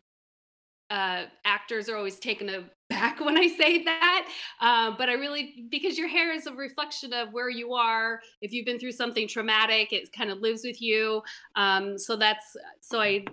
uh, 0.90 1.24
actors 1.44 1.88
are 1.88 1.96
always 1.96 2.18
taken 2.18 2.48
aback 2.48 3.20
when 3.24 3.36
I 3.36 3.48
say 3.48 3.84
that, 3.84 4.28
uh, 4.60 4.92
but 4.96 5.08
I 5.08 5.14
really 5.14 5.66
because 5.70 5.98
your 5.98 6.08
hair 6.08 6.32
is 6.32 6.46
a 6.46 6.52
reflection 6.52 7.12
of 7.12 7.32
where 7.32 7.50
you 7.50 7.74
are. 7.74 8.20
If 8.40 8.52
you've 8.52 8.66
been 8.66 8.78
through 8.78 8.92
something 8.92 9.28
traumatic, 9.28 9.92
it 9.92 10.12
kind 10.12 10.30
of 10.30 10.38
lives 10.38 10.62
with 10.64 10.80
you. 10.80 11.22
Um, 11.56 11.98
so 11.98 12.16
that's 12.16 12.56
so 12.80 13.00
I 13.00 13.24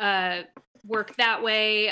uh, 0.00 0.42
work 0.84 1.16
that 1.16 1.42
way. 1.42 1.90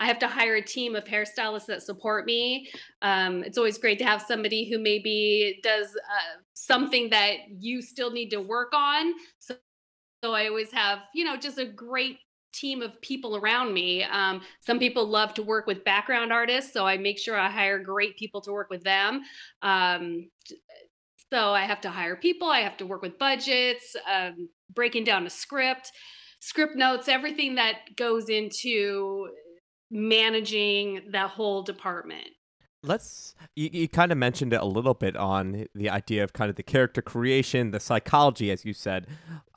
I 0.00 0.06
have 0.06 0.18
to 0.20 0.28
hire 0.28 0.56
a 0.56 0.62
team 0.62 0.96
of 0.96 1.04
hairstylists 1.04 1.66
that 1.66 1.82
support 1.82 2.26
me. 2.26 2.68
Um, 3.02 3.42
it's 3.44 3.58
always 3.58 3.78
great 3.78 3.98
to 3.98 4.04
have 4.04 4.22
somebody 4.22 4.68
who 4.68 4.78
maybe 4.78 5.60
does 5.62 5.88
uh, 5.88 6.40
something 6.54 7.10
that 7.10 7.36
you 7.58 7.82
still 7.82 8.10
need 8.10 8.30
to 8.30 8.40
work 8.40 8.72
on. 8.74 9.12
So, 9.38 9.56
so 10.22 10.32
I 10.32 10.48
always 10.48 10.72
have, 10.72 11.00
you 11.14 11.24
know, 11.24 11.36
just 11.36 11.58
a 11.58 11.66
great 11.66 12.18
team 12.54 12.82
of 12.82 13.00
people 13.02 13.36
around 13.36 13.74
me. 13.74 14.04
Um, 14.04 14.40
some 14.60 14.78
people 14.78 15.06
love 15.06 15.34
to 15.34 15.42
work 15.42 15.66
with 15.66 15.84
background 15.84 16.32
artists, 16.32 16.72
so 16.72 16.86
I 16.86 16.96
make 16.96 17.18
sure 17.18 17.38
I 17.38 17.50
hire 17.50 17.78
great 17.78 18.16
people 18.16 18.40
to 18.42 18.52
work 18.52 18.70
with 18.70 18.84
them. 18.84 19.22
Um, 19.62 20.30
so 21.32 21.50
I 21.50 21.62
have 21.62 21.80
to 21.82 21.90
hire 21.90 22.16
people, 22.16 22.48
I 22.48 22.60
have 22.60 22.76
to 22.76 22.86
work 22.86 23.02
with 23.02 23.18
budgets, 23.18 23.96
um, 24.10 24.48
breaking 24.72 25.04
down 25.04 25.26
a 25.26 25.30
script, 25.30 25.90
script 26.38 26.76
notes, 26.76 27.08
everything 27.08 27.56
that 27.56 27.96
goes 27.96 28.28
into 28.28 29.28
managing 29.94 31.00
that 31.10 31.30
whole 31.30 31.62
department 31.62 32.28
let's 32.82 33.34
you, 33.54 33.70
you 33.72 33.88
kind 33.88 34.12
of 34.12 34.18
mentioned 34.18 34.52
it 34.52 34.60
a 34.60 34.64
little 34.64 34.92
bit 34.92 35.16
on 35.16 35.66
the 35.74 35.88
idea 35.88 36.22
of 36.22 36.32
kind 36.32 36.50
of 36.50 36.56
the 36.56 36.62
character 36.62 37.00
creation 37.00 37.70
the 37.70 37.80
psychology 37.80 38.50
as 38.50 38.64
you 38.64 38.74
said 38.74 39.06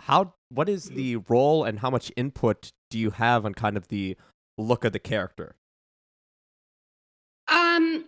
how 0.01 0.33
what 0.49 0.69
is 0.69 0.91
the 0.91 1.17
role 1.27 1.63
and 1.63 1.79
how 1.79 1.89
much 1.89 2.11
input 2.15 2.71
do 2.89 2.99
you 2.99 3.09
have 3.09 3.45
on 3.45 3.53
kind 3.53 3.75
of 3.75 3.87
the 3.89 4.15
look 4.57 4.85
of 4.85 4.93
the 4.93 4.99
character 4.99 5.55
um 7.49 8.05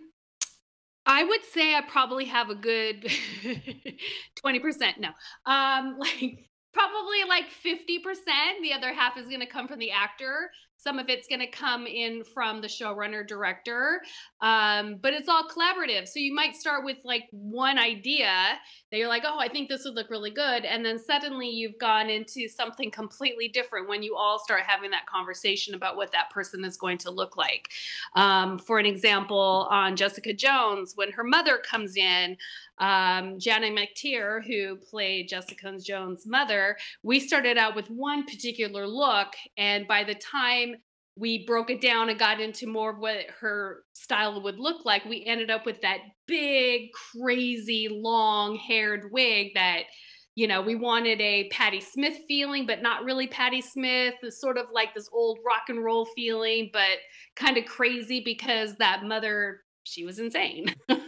I 1.06 1.24
would 1.24 1.44
say 1.44 1.74
I 1.74 1.80
probably 1.80 2.26
have 2.26 2.50
a 2.50 2.54
good 2.54 3.02
20%. 4.46 4.98
No. 5.00 5.08
Um 5.44 5.96
like 5.98 6.48
probably 6.72 7.24
like 7.28 7.46
50%. 7.46 8.62
The 8.62 8.72
other 8.72 8.92
half 8.92 9.16
is 9.16 9.26
going 9.26 9.40
to 9.40 9.46
come 9.46 9.66
from 9.66 9.80
the 9.80 9.90
actor. 9.90 10.50
Some 10.82 10.98
of 10.98 11.10
it's 11.10 11.28
going 11.28 11.40
to 11.40 11.46
come 11.46 11.86
in 11.86 12.24
from 12.24 12.62
the 12.62 12.66
showrunner 12.66 13.26
director, 13.26 14.00
um, 14.40 14.96
but 15.02 15.12
it's 15.12 15.28
all 15.28 15.44
collaborative. 15.44 16.08
So 16.08 16.18
you 16.18 16.34
might 16.34 16.56
start 16.56 16.86
with 16.86 16.96
like 17.04 17.24
one 17.32 17.78
idea 17.78 18.32
that 18.90 18.96
you're 18.96 19.08
like, 19.08 19.24
oh, 19.26 19.38
I 19.38 19.48
think 19.48 19.68
this 19.68 19.84
would 19.84 19.94
look 19.94 20.08
really 20.08 20.30
good. 20.30 20.64
And 20.64 20.82
then 20.82 20.98
suddenly 20.98 21.50
you've 21.50 21.78
gone 21.78 22.08
into 22.08 22.48
something 22.48 22.90
completely 22.90 23.48
different 23.48 23.90
when 23.90 24.02
you 24.02 24.16
all 24.16 24.38
start 24.38 24.62
having 24.66 24.90
that 24.92 25.04
conversation 25.04 25.74
about 25.74 25.96
what 25.96 26.12
that 26.12 26.30
person 26.30 26.64
is 26.64 26.78
going 26.78 26.96
to 26.98 27.10
look 27.10 27.36
like. 27.36 27.68
Um, 28.16 28.58
for 28.58 28.78
an 28.78 28.86
example, 28.86 29.68
on 29.70 29.96
Jessica 29.96 30.32
Jones, 30.32 30.94
when 30.96 31.12
her 31.12 31.24
mother 31.24 31.58
comes 31.58 31.96
in, 31.96 32.38
um, 32.78 33.38
Janet 33.38 33.74
McTeer, 33.74 34.42
who 34.44 34.76
played 34.76 35.28
Jessica 35.28 35.78
Jones' 35.78 36.26
mother, 36.26 36.78
we 37.02 37.20
started 37.20 37.58
out 37.58 37.76
with 37.76 37.90
one 37.90 38.24
particular 38.24 38.86
look. 38.86 39.34
And 39.58 39.86
by 39.86 40.02
the 40.02 40.14
time 40.14 40.69
we 41.16 41.44
broke 41.46 41.70
it 41.70 41.80
down 41.80 42.08
and 42.08 42.18
got 42.18 42.40
into 42.40 42.66
more 42.66 42.90
of 42.90 42.98
what 42.98 43.26
her 43.40 43.82
style 43.94 44.42
would 44.42 44.58
look 44.58 44.84
like, 44.84 45.04
we 45.04 45.24
ended 45.24 45.50
up 45.50 45.66
with 45.66 45.80
that 45.82 45.98
big, 46.26 46.90
crazy, 46.92 47.88
long 47.90 48.56
haired 48.56 49.10
wig 49.12 49.48
that, 49.54 49.82
you 50.34 50.46
know, 50.46 50.62
we 50.62 50.74
wanted 50.76 51.20
a 51.20 51.48
Patti 51.48 51.80
Smith 51.80 52.16
feeling, 52.26 52.66
but 52.66 52.82
not 52.82 53.04
really 53.04 53.26
Patti 53.26 53.60
Smith, 53.60 54.14
It's 54.22 54.40
sort 54.40 54.56
of 54.56 54.66
like 54.72 54.94
this 54.94 55.08
old 55.12 55.38
rock 55.46 55.64
and 55.68 55.84
roll 55.84 56.06
feeling, 56.16 56.70
but 56.72 56.98
kind 57.36 57.58
of 57.58 57.66
crazy 57.66 58.22
because 58.24 58.76
that 58.76 59.04
mother, 59.04 59.60
she 59.84 60.04
was 60.04 60.18
insane. 60.18 60.74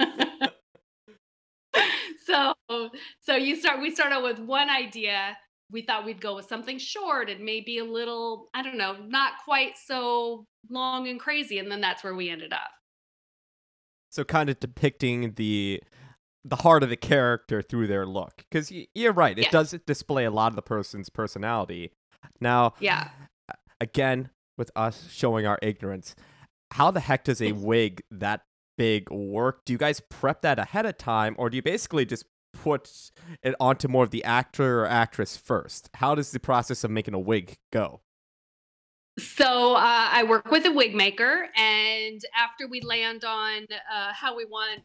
so 2.26 2.54
so 3.20 3.36
you 3.36 3.56
start 3.56 3.80
we 3.80 3.90
start 3.90 4.12
out 4.12 4.22
with 4.22 4.38
one 4.38 4.68
idea 4.68 5.36
we 5.72 5.82
thought 5.82 6.04
we'd 6.04 6.20
go 6.20 6.36
with 6.36 6.46
something 6.46 6.78
short 6.78 7.30
and 7.30 7.44
maybe 7.44 7.78
a 7.78 7.84
little, 7.84 8.48
I 8.54 8.62
don't 8.62 8.76
know, 8.76 8.96
not 9.08 9.32
quite 9.44 9.78
so 9.78 10.44
long 10.68 11.08
and 11.08 11.18
crazy. 11.18 11.58
And 11.58 11.70
then 11.72 11.80
that's 11.80 12.04
where 12.04 12.14
we 12.14 12.28
ended 12.28 12.52
up. 12.52 12.70
So 14.10 14.22
kind 14.24 14.50
of 14.50 14.60
depicting 14.60 15.32
the 15.32 15.82
the 16.44 16.56
heart 16.56 16.82
of 16.82 16.90
the 16.90 16.96
character 16.96 17.62
through 17.62 17.86
their 17.86 18.04
look 18.04 18.44
because 18.50 18.72
you're 18.96 19.12
right 19.12 19.38
it 19.38 19.48
does 19.52 19.76
display 19.86 20.24
a 20.24 20.30
lot 20.30 20.50
of 20.50 20.56
the 20.56 20.62
person's 20.62 21.08
personality 21.08 21.92
now 22.40 22.74
yeah 22.80 23.10
again 23.80 24.28
with 24.58 24.68
us 24.74 25.08
showing 25.12 25.46
our 25.46 25.60
ignorance 25.62 26.16
how 26.72 26.90
the 26.90 26.98
heck 26.98 27.22
does 27.22 27.40
a 27.40 27.52
wig 27.52 28.02
that 28.10 28.40
big 28.76 29.08
work 29.08 29.64
do 29.64 29.72
you 29.72 29.78
guys 29.78 30.00
prep 30.10 30.42
that 30.42 30.58
ahead 30.58 30.84
of 30.84 30.98
time 30.98 31.36
or 31.38 31.48
do 31.48 31.54
you 31.54 31.62
basically 31.62 32.04
just 32.04 32.24
put 32.62 33.10
it 33.42 33.54
onto 33.58 33.88
more 33.88 34.04
of 34.04 34.10
the 34.10 34.22
actor 34.22 34.82
or 34.82 34.86
actress 34.86 35.36
first? 35.36 35.90
How 35.94 36.14
does 36.14 36.30
the 36.30 36.38
process 36.38 36.84
of 36.84 36.90
making 36.90 37.14
a 37.14 37.18
wig 37.18 37.58
go? 37.72 38.00
So 39.18 39.74
uh, 39.74 40.08
I 40.12 40.24
work 40.28 40.50
with 40.50 40.64
a 40.64 40.72
wig 40.72 40.94
maker, 40.94 41.48
and 41.56 42.20
after 42.36 42.66
we 42.68 42.80
land 42.80 43.24
on 43.24 43.64
uh, 43.64 44.12
how 44.12 44.36
we 44.36 44.44
want 44.44 44.80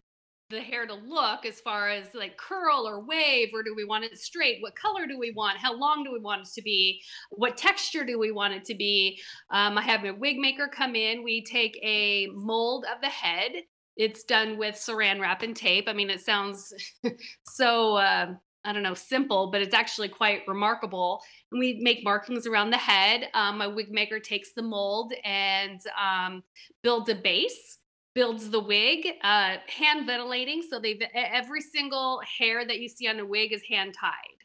the 0.50 0.60
hair 0.60 0.88
to 0.88 0.94
look, 0.94 1.46
as 1.46 1.60
far 1.60 1.90
as 1.90 2.14
like 2.16 2.36
curl 2.36 2.88
or 2.88 3.06
wave, 3.06 3.50
or 3.54 3.64
do 3.64 3.76
we 3.76 3.86
want 3.86 4.06
it 4.06 4.18
straight? 4.18 4.58
What 4.62 4.76
color 4.76 5.06
do 5.06 5.20
we 5.20 5.32
want? 5.32 5.60
How 5.60 5.78
long 5.78 6.04
do 6.04 6.12
we 6.12 6.20
want 6.20 6.48
it 6.48 6.54
to 6.56 6.62
be? 6.62 7.02
What 7.30 7.58
texture 7.58 8.04
do 8.04 8.18
we 8.18 8.32
want 8.32 8.54
it 8.54 8.66
to 8.66 8.76
be? 8.76 9.20
Um, 9.52 9.78
I 9.78 9.82
have 9.84 10.04
a 10.04 10.14
wig 10.14 10.38
maker 10.38 10.68
come 10.68 10.96
in. 10.96 11.24
We 11.24 11.44
take 11.44 11.78
a 11.84 12.28
mold 12.34 12.86
of 12.94 13.02
the 13.02 13.10
head 13.10 13.52
it's 13.98 14.24
done 14.24 14.58
with 14.58 14.76
saran 14.76 15.20
wrap 15.20 15.42
and 15.42 15.56
tape. 15.56 15.86
I 15.88 15.94
mean, 15.94 16.10
it 16.10 16.22
sounds 16.22 16.74
so 17.48 17.96
uh, 17.98 18.34
I 18.64 18.74
don't 18.74 18.84
know 18.84 18.94
simple, 18.94 19.50
but 19.52 19.62
it's 19.62 19.74
actually 19.74 20.10
quite 20.10 20.42
remarkable. 20.48 21.22
And 21.52 21.60
we 21.60 21.80
make 21.82 22.04
markings 22.04 22.46
around 22.46 22.70
the 22.70 22.78
head. 22.78 23.30
Um, 23.34 23.58
my 23.58 23.68
wig 23.68 23.92
maker 23.92 24.20
takes 24.20 24.54
the 24.54 24.62
mold 24.62 25.14
and 25.24 25.80
um, 26.00 26.44
builds 26.84 27.10
a 27.10 27.16
base 27.16 27.80
builds 28.18 28.50
the 28.50 28.60
wig, 28.60 29.06
uh, 29.24 29.58
hand 29.68 30.08
ventilating. 30.08 30.64
So 30.68 30.80
they 30.80 31.00
every 31.14 31.62
single 31.62 32.20
hair 32.40 32.66
that 32.66 32.80
you 32.80 32.90
see 32.90 33.08
on 33.08 33.20
a 33.20 33.26
wig 33.26 33.54
is 33.54 33.62
hand 33.70 33.94
tied. 33.94 34.37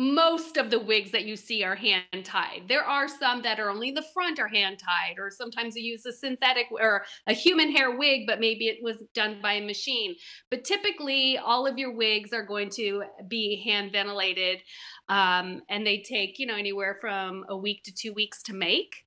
Most 0.00 0.56
of 0.56 0.70
the 0.70 0.80
wigs 0.80 1.10
that 1.10 1.26
you 1.26 1.36
see 1.36 1.62
are 1.62 1.74
hand 1.74 2.24
tied. 2.24 2.62
There 2.68 2.82
are 2.82 3.06
some 3.06 3.42
that 3.42 3.60
are 3.60 3.68
only 3.68 3.90
the 3.90 4.04
front 4.14 4.40
are 4.40 4.48
hand 4.48 4.78
tied, 4.78 5.18
or 5.18 5.30
sometimes 5.30 5.76
you 5.76 5.82
use 5.82 6.06
a 6.06 6.12
synthetic 6.12 6.68
or 6.70 7.04
a 7.26 7.34
human 7.34 7.70
hair 7.70 7.98
wig, 7.98 8.22
but 8.26 8.40
maybe 8.40 8.68
it 8.68 8.78
was 8.82 9.04
done 9.14 9.40
by 9.42 9.52
a 9.54 9.66
machine. 9.66 10.14
But 10.50 10.64
typically, 10.64 11.36
all 11.36 11.66
of 11.66 11.76
your 11.76 11.94
wigs 11.94 12.32
are 12.32 12.46
going 12.46 12.70
to 12.76 13.02
be 13.28 13.62
hand 13.62 13.92
ventilated, 13.92 14.62
um, 15.10 15.60
and 15.68 15.86
they 15.86 15.98
take 15.98 16.38
you 16.38 16.46
know 16.46 16.56
anywhere 16.56 16.96
from 16.98 17.44
a 17.50 17.56
week 17.56 17.82
to 17.84 17.92
two 17.94 18.14
weeks 18.14 18.42
to 18.44 18.54
make. 18.54 19.04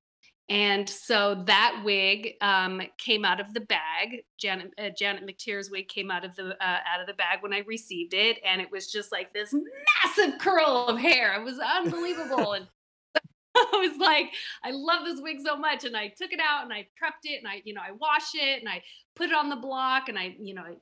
And 0.50 0.90
so 0.90 1.44
that 1.48 1.82
wig 1.86 2.34
um, 2.42 2.82
came 2.98 3.24
out 3.24 3.40
of 3.40 3.54
the 3.54 3.62
bag. 3.62 4.24
Janet 4.38 4.74
uh, 4.78 4.90
Janet 4.98 5.26
McTeer's 5.26 5.72
wig 5.72 5.88
came 5.88 6.12
out 6.12 6.26
of 6.26 6.36
the 6.36 6.50
uh, 6.62 6.78
out 6.86 7.00
of 7.00 7.08
the 7.08 7.14
bag 7.14 7.40
when 7.42 7.54
I 7.54 7.60
received 7.60 8.14
it, 8.14 8.40
and 8.46 8.60
it 8.62 8.70
was 8.70 8.92
just 8.92 9.12
like 9.12 9.34
this 9.34 9.54
massive 9.54 10.38
curl 10.40 10.88
of 10.88 11.00
hair. 11.00 11.34
It 11.40 11.46
was 11.46 11.60
unbelievable, 11.60 12.54
and 12.54 12.68
I 13.56 13.90
was 13.90 13.98
like, 14.00 14.34
I 14.64 14.72
love 14.72 15.06
this 15.06 15.22
wig 15.22 15.38
so 15.46 15.56
much, 15.56 15.86
and 15.86 15.96
I 15.96 16.10
took 16.10 16.34
it 16.34 16.42
out 16.42 16.66
and 16.66 16.74
I 16.74 16.88
prepped 17.02 17.24
it, 17.24 17.38
and 17.38 17.48
I 17.48 17.62
you 17.64 17.74
know 17.74 17.82
I 17.82 17.94
wash 17.94 18.36
it 18.36 18.60
and 18.60 18.68
I 18.68 18.82
put 19.16 19.30
it 19.30 19.36
on 19.36 19.48
the 19.48 19.56
block, 19.56 20.10
and 20.10 20.20
I 20.20 20.36
you 20.42 20.56
know 20.56 20.76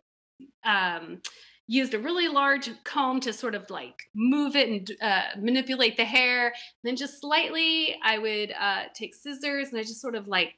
um, 0.64 1.22
used 1.68 1.94
a 1.94 2.00
really 2.00 2.28
large 2.28 2.70
comb 2.84 3.20
to 3.22 3.32
sort 3.32 3.56
of 3.56 3.70
like 3.70 4.04
move 4.14 4.56
it 4.56 4.68
and 4.68 4.92
uh, 5.02 5.24
manipulate 5.40 5.98
the 5.98 6.06
hair. 6.06 6.48
And 6.48 6.54
then 6.84 6.96
just 6.96 7.22
slightly, 7.22 7.96
I 8.04 8.18
would 8.18 8.54
uh, 8.60 8.84
take 8.94 9.16
scissors 9.16 9.70
and 9.70 9.80
I 9.80 9.84
just 9.84 10.02
sort 10.02 10.16
of 10.16 10.28
like 10.28 10.54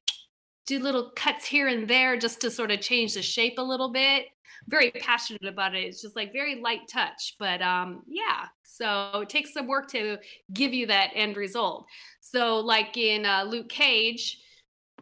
do 0.65 0.79
little 0.79 1.11
cuts 1.15 1.45
here 1.45 1.67
and 1.67 1.87
there 1.87 2.17
just 2.17 2.41
to 2.41 2.49
sort 2.49 2.71
of 2.71 2.79
change 2.79 3.13
the 3.13 3.21
shape 3.21 3.55
a 3.57 3.63
little 3.63 3.91
bit. 3.91 4.27
Very 4.67 4.91
passionate 4.91 5.45
about 5.45 5.75
it. 5.75 5.83
It's 5.83 6.01
just 6.01 6.15
like 6.15 6.31
very 6.31 6.61
light 6.61 6.87
touch, 6.91 7.35
but 7.37 7.61
um, 7.61 8.03
yeah. 8.07 8.45
So 8.63 9.21
it 9.21 9.29
takes 9.29 9.53
some 9.53 9.67
work 9.67 9.89
to 9.89 10.17
give 10.53 10.73
you 10.73 10.87
that 10.87 11.11
end 11.13 11.35
result. 11.35 11.85
So 12.21 12.59
like 12.59 12.95
in 12.97 13.25
uh, 13.25 13.43
Luke 13.43 13.69
Cage, 13.69 14.39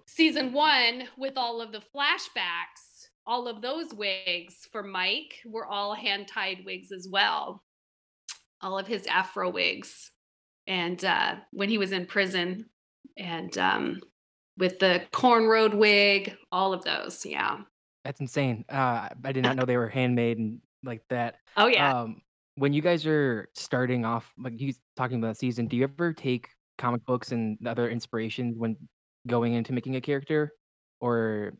season 0.07 0.51
one, 0.51 1.03
with 1.17 1.37
all 1.37 1.61
of 1.61 1.71
the 1.71 1.81
flashbacks 1.95 2.90
all 3.25 3.47
of 3.47 3.61
those 3.61 3.93
wigs 3.93 4.67
for 4.71 4.83
Mike 4.83 5.35
were 5.45 5.65
all 5.65 5.93
hand 5.93 6.27
tied 6.27 6.65
wigs 6.65 6.91
as 6.91 7.07
well. 7.09 7.63
All 8.61 8.77
of 8.77 8.87
his 8.87 9.07
afro 9.07 9.49
wigs. 9.49 10.11
And 10.67 11.03
uh, 11.03 11.35
when 11.51 11.69
he 11.69 11.77
was 11.77 11.91
in 11.91 12.05
prison, 12.05 12.65
and 13.17 13.57
um, 13.57 14.01
with 14.57 14.79
the 14.79 15.03
cornrow 15.11 15.73
wig, 15.73 16.35
all 16.51 16.73
of 16.73 16.83
those. 16.83 17.25
Yeah. 17.25 17.59
That's 18.05 18.19
insane. 18.19 18.65
Uh, 18.69 19.09
I 19.23 19.31
did 19.31 19.43
not 19.43 19.55
know 19.55 19.65
they 19.65 19.77
were 19.77 19.89
handmade 19.89 20.37
and 20.37 20.59
like 20.83 21.01
that. 21.09 21.35
Oh, 21.57 21.67
yeah. 21.67 22.01
Um, 22.01 22.21
when 22.55 22.73
you 22.73 22.81
guys 22.81 23.05
are 23.05 23.49
starting 23.53 24.05
off, 24.05 24.31
like 24.37 24.59
you 24.59 24.73
talking 24.95 25.17
about 25.17 25.37
season, 25.37 25.67
do 25.67 25.77
you 25.77 25.83
ever 25.83 26.13
take 26.13 26.49
comic 26.77 27.05
books 27.05 27.31
and 27.31 27.57
other 27.65 27.89
inspirations 27.89 28.57
when 28.57 28.75
going 29.27 29.53
into 29.53 29.73
making 29.73 29.95
a 29.95 30.01
character, 30.01 30.51
or 30.99 31.53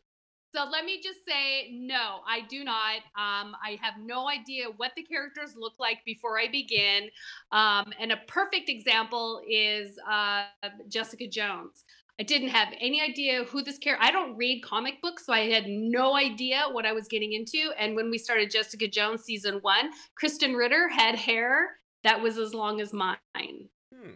so 0.54 0.68
let 0.70 0.84
me 0.84 1.00
just 1.02 1.24
say, 1.26 1.70
no, 1.72 2.20
I 2.28 2.42
do 2.48 2.62
not. 2.64 2.96
Um, 3.16 3.56
I 3.62 3.78
have 3.80 3.94
no 3.98 4.28
idea 4.28 4.66
what 4.76 4.92
the 4.96 5.02
characters 5.02 5.54
look 5.56 5.74
like 5.78 5.98
before 6.04 6.38
I 6.38 6.48
begin. 6.48 7.08
Um, 7.52 7.92
and 7.98 8.12
a 8.12 8.18
perfect 8.28 8.68
example 8.68 9.40
is 9.48 9.98
uh, 10.10 10.44
Jessica 10.88 11.26
Jones. 11.26 11.84
I 12.20 12.24
didn't 12.24 12.48
have 12.48 12.68
any 12.80 13.00
idea 13.00 13.44
who 13.44 13.62
this 13.62 13.78
character. 13.78 14.04
I 14.04 14.10
don't 14.10 14.36
read 14.36 14.62
comic 14.62 15.00
books, 15.00 15.24
so 15.24 15.32
I 15.32 15.50
had 15.50 15.66
no 15.66 16.14
idea 16.14 16.64
what 16.70 16.84
I 16.84 16.92
was 16.92 17.08
getting 17.08 17.32
into. 17.32 17.72
And 17.78 17.96
when 17.96 18.10
we 18.10 18.18
started 18.18 18.50
Jessica 18.50 18.86
Jones 18.86 19.22
season 19.22 19.58
one, 19.62 19.90
Krysten 20.22 20.56
Ritter 20.56 20.88
had 20.88 21.14
hair 21.14 21.78
that 22.04 22.20
was 22.20 22.36
as 22.36 22.52
long 22.52 22.80
as 22.80 22.92
mine. 22.92 23.16
Hmm. 23.34 24.10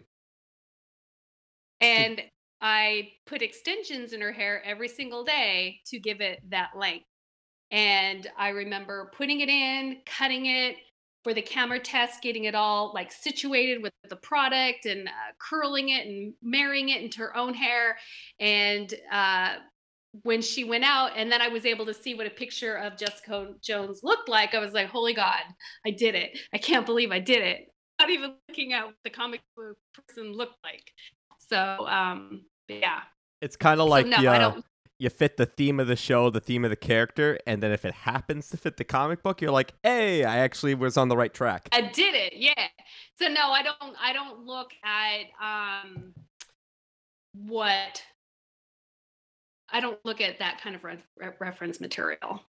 And 1.81 2.21
I 2.61 3.09
put 3.25 3.41
extensions 3.41 4.13
in 4.13 4.21
her 4.21 4.31
hair 4.31 4.63
every 4.65 4.87
single 4.87 5.23
day 5.23 5.79
to 5.87 5.99
give 5.99 6.21
it 6.21 6.39
that 6.49 6.71
length. 6.75 7.05
And 7.71 8.27
I 8.37 8.49
remember 8.49 9.11
putting 9.15 9.41
it 9.41 9.49
in, 9.49 9.97
cutting 10.05 10.45
it 10.45 10.77
for 11.23 11.33
the 11.33 11.41
camera 11.41 11.79
test, 11.79 12.21
getting 12.21 12.45
it 12.45 12.55
all 12.55 12.91
like 12.93 13.11
situated 13.11 13.83
with 13.83 13.91
the 14.09 14.15
product 14.15 14.85
and 14.85 15.07
uh, 15.07 15.33
curling 15.39 15.89
it 15.89 16.07
and 16.07 16.33
marrying 16.41 16.89
it 16.89 17.01
into 17.01 17.19
her 17.19 17.35
own 17.35 17.53
hair. 17.53 17.97
And 18.39 18.93
uh, 19.11 19.55
when 20.23 20.41
she 20.41 20.63
went 20.63 20.85
out, 20.85 21.11
and 21.15 21.31
then 21.31 21.41
I 21.41 21.49
was 21.49 21.65
able 21.65 21.85
to 21.87 21.93
see 21.93 22.15
what 22.15 22.27
a 22.27 22.31
picture 22.31 22.75
of 22.75 22.97
Jessica 22.97 23.53
Jones 23.61 23.99
looked 24.03 24.29
like, 24.29 24.55
I 24.55 24.59
was 24.59 24.71
like, 24.73 24.87
holy 24.87 25.13
God, 25.13 25.41
I 25.85 25.91
did 25.91 26.15
it. 26.15 26.39
I 26.53 26.57
can't 26.57 26.85
believe 26.85 27.11
I 27.11 27.19
did 27.19 27.43
it. 27.43 27.67
Not 27.99 28.09
even 28.09 28.35
looking 28.47 28.73
at 28.73 28.85
what 28.85 28.95
the 29.03 29.09
comic 29.09 29.41
book 29.55 29.77
person 29.93 30.31
looked 30.31 30.63
like. 30.63 30.91
So 31.49 31.87
um, 31.87 32.45
yeah. 32.67 33.01
It's 33.41 33.55
kind 33.55 33.79
of 33.79 33.87
like 33.87 34.05
so, 34.05 34.21
no, 34.21 34.55
you, 34.55 34.63
you 34.99 35.09
fit 35.09 35.37
the 35.37 35.45
theme 35.45 35.79
of 35.79 35.87
the 35.87 35.95
show, 35.95 36.29
the 36.29 36.39
theme 36.39 36.63
of 36.65 36.71
the 36.71 36.75
character, 36.75 37.37
and 37.45 37.61
then 37.61 37.71
if 37.71 37.85
it 37.85 37.93
happens 37.93 38.49
to 38.49 38.57
fit 38.57 38.77
the 38.77 38.83
comic 38.83 39.21
book, 39.21 39.41
you're 39.41 39.51
like, 39.51 39.73
hey, 39.83 40.23
I 40.23 40.39
actually 40.39 40.73
was 40.73 40.97
on 40.97 41.07
the 41.07 41.15
right 41.15 41.33
track. 41.33 41.69
I 41.71 41.81
did 41.81 42.15
it, 42.15 42.33
yeah. 42.35 42.67
So 43.15 43.27
no, 43.27 43.49
I 43.49 43.61
don't. 43.61 43.95
I 44.01 44.13
don't 44.13 44.45
look 44.45 44.71
at 44.83 45.25
um 45.41 46.13
what. 47.33 48.01
I 49.69 49.81
don't 49.81 49.99
look 50.05 50.21
at 50.21 50.39
that 50.39 50.61
kind 50.61 50.75
of 50.75 50.83
re- 50.83 50.97
reference 51.39 51.79
material. 51.79 52.41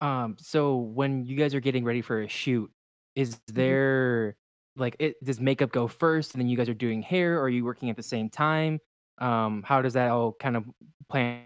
Um. 0.00 0.36
So 0.40 0.76
when 0.76 1.24
you 1.24 1.36
guys 1.36 1.54
are 1.54 1.60
getting 1.60 1.84
ready 1.84 2.02
for 2.02 2.22
a 2.22 2.28
shoot, 2.28 2.70
is 3.14 3.36
mm-hmm. 3.36 3.56
there 3.56 4.36
like 4.76 4.96
it 4.98 5.22
does 5.24 5.40
makeup 5.40 5.72
go 5.72 5.88
first 5.88 6.34
and 6.34 6.40
then 6.40 6.48
you 6.48 6.56
guys 6.56 6.68
are 6.68 6.74
doing 6.74 7.02
hair 7.02 7.38
or 7.38 7.42
are 7.42 7.48
you 7.48 7.64
working 7.64 7.90
at 7.90 7.96
the 7.96 8.02
same 8.02 8.28
time? 8.28 8.80
Um 9.18 9.62
how 9.62 9.82
does 9.82 9.94
that 9.94 10.10
all 10.10 10.32
kind 10.32 10.56
of 10.56 10.64
plan 11.08 11.44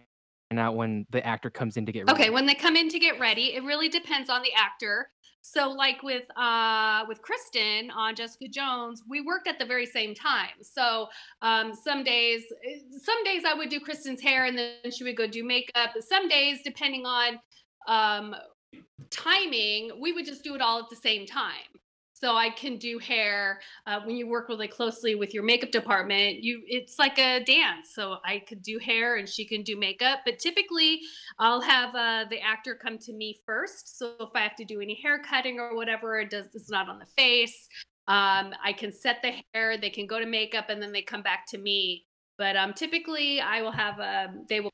out 0.53 0.75
when 0.75 1.07
the 1.11 1.25
actor 1.25 1.51
comes 1.51 1.77
in 1.77 1.87
to 1.87 1.93
get 1.93 2.07
ready? 2.07 2.13
okay 2.13 2.31
when 2.31 2.47
they 2.47 2.55
come 2.55 2.77
in 2.77 2.89
to 2.89 2.99
get 2.99 3.19
ready 3.21 3.55
it 3.55 3.63
really 3.63 3.89
depends 3.89 4.29
on 4.29 4.43
the 4.43 4.53
actor. 4.57 5.11
So 5.43 5.71
like 5.71 6.03
with 6.03 6.25
uh 6.37 7.05
with 7.09 7.21
krysten 7.23 7.91
on 7.95 8.15
jessica 8.15 8.49
jones 8.49 9.03
we 9.09 9.21
worked 9.21 9.49
at 9.49 9.59
the 9.59 9.65
very 9.65 9.87
same 9.87 10.15
time. 10.15 10.57
So 10.63 11.09
um 11.41 11.73
some 11.75 12.03
days 12.05 12.43
eh, 12.65 12.81
some 13.03 13.23
days 13.25 13.43
i 13.47 13.55
would 13.55 13.69
do 13.69 13.81
krysten's 13.81 14.21
hair 14.21 14.45
and 14.45 14.59
then 14.59 14.91
she 14.91 15.05
would 15.05 15.17
go 15.17 15.27
do 15.27 15.45
makeup 15.45 15.91
some 16.01 16.29
days 16.29 16.59
depending 16.65 17.07
on 17.07 17.39
um 17.87 18.35
timing 19.11 19.91
we 20.01 20.13
would 20.13 20.27
just 20.27 20.45
do 20.45 20.55
it 20.55 20.61
all 20.61 20.79
at 20.79 20.91
the 20.91 20.97
same 20.97 21.27
time 21.27 21.71
so 22.21 22.37
i 22.37 22.51
can 22.51 22.77
do 22.77 22.99
hair 22.99 23.61
uh, 23.87 24.01
when 24.05 24.17
you 24.17 24.27
work 24.29 24.49
really 24.49 24.69
closely 24.69 25.15
with 25.15 25.33
your 25.33 25.43
makeup 25.43 25.71
department 25.71 26.43
you 26.43 26.63
it's 26.67 26.99
like 26.99 27.19
a 27.19 27.43
dance. 27.45 27.95
So 27.95 28.17
i 28.25 28.39
could 28.41 28.63
do 28.63 28.79
hair 28.79 29.17
and 29.17 29.29
she 29.29 29.45
can 29.45 29.63
do 29.63 29.79
makeup 29.79 30.21
but 30.25 30.39
typically 30.39 31.01
i'll 31.39 31.61
have 31.61 31.95
uh, 31.95 32.25
the 32.29 32.41
actor 32.41 32.75
come 32.75 32.99
to 32.99 33.13
me 33.13 33.39
first. 33.47 33.99
So 33.99 34.15
if 34.21 34.31
i 34.35 34.41
have 34.41 34.57
to 34.57 34.65
do 34.65 34.81
any 34.81 34.95
hair 34.95 35.19
cutting 35.19 35.59
or 35.59 35.75
whatever 35.75 36.21
it 36.21 36.31
does 36.31 36.47
it's 36.55 36.71
not 36.71 36.89
on 36.89 36.99
the 36.99 37.07
face. 37.07 37.69
Um, 38.09 38.55
i 38.63 38.73
can 38.77 38.93
set 38.93 39.23
the 39.23 39.33
hair 39.55 39.79
they 39.79 39.91
can 39.91 40.07
go 40.07 40.19
to 40.19 40.27
makeup 40.27 40.67
and 40.69 40.83
then 40.83 40.93
they 40.93 41.03
come 41.03 41.23
back 41.23 41.47
to 41.49 41.59
me. 41.59 42.07
But 42.39 42.57
um, 42.57 42.75
typically 42.75 43.41
i 43.41 43.63
will 43.63 43.73
have 43.73 43.99
a 43.99 44.27
um, 44.29 44.47
they 44.49 44.61
will 44.61 44.71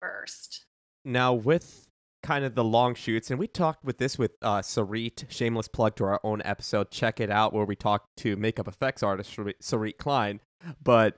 first. 0.00 0.66
Now 1.04 1.32
with 1.32 1.83
kind 2.24 2.44
of 2.44 2.54
the 2.54 2.64
long 2.64 2.94
shoots, 2.94 3.30
and 3.30 3.38
we 3.38 3.46
talked 3.46 3.84
with 3.84 3.98
this 3.98 4.18
with 4.18 4.32
uh, 4.42 4.60
Sarit. 4.60 5.24
Shameless 5.28 5.68
plug 5.68 5.94
to 5.96 6.04
our 6.04 6.20
own 6.24 6.40
episode. 6.44 6.90
Check 6.90 7.20
it 7.20 7.30
out 7.30 7.52
where 7.52 7.66
we 7.66 7.76
talk 7.76 8.08
to 8.16 8.34
makeup 8.34 8.66
effects 8.66 9.02
artist 9.02 9.30
Sarit 9.36 9.98
Klein. 9.98 10.40
But 10.82 11.16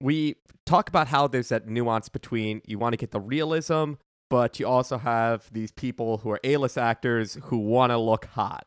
we 0.00 0.36
talk 0.66 0.88
about 0.88 1.08
how 1.08 1.26
there's 1.26 1.48
that 1.48 1.66
nuance 1.66 2.08
between 2.08 2.60
you 2.66 2.78
want 2.78 2.92
to 2.92 2.96
get 2.98 3.10
the 3.10 3.20
realism, 3.20 3.94
but 4.28 4.60
you 4.60 4.68
also 4.68 4.98
have 4.98 5.50
these 5.50 5.72
people 5.72 6.18
who 6.18 6.30
are 6.30 6.40
A-list 6.44 6.76
actors 6.76 7.38
who 7.44 7.58
want 7.58 7.90
to 7.90 7.98
look 7.98 8.26
hot. 8.26 8.66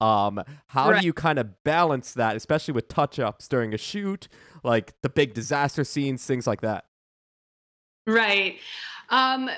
Um, 0.00 0.42
how 0.68 0.90
right. 0.90 1.00
do 1.00 1.06
you 1.06 1.12
kind 1.12 1.38
of 1.38 1.62
balance 1.62 2.14
that, 2.14 2.36
especially 2.36 2.72
with 2.72 2.88
touch-ups 2.88 3.46
during 3.46 3.74
a 3.74 3.78
shoot, 3.78 4.28
like 4.64 4.94
the 5.02 5.08
big 5.10 5.34
disaster 5.34 5.84
scenes, 5.84 6.24
things 6.24 6.46
like 6.46 6.62
that? 6.62 6.86
Right. 8.06 8.58
Um, 9.10 9.50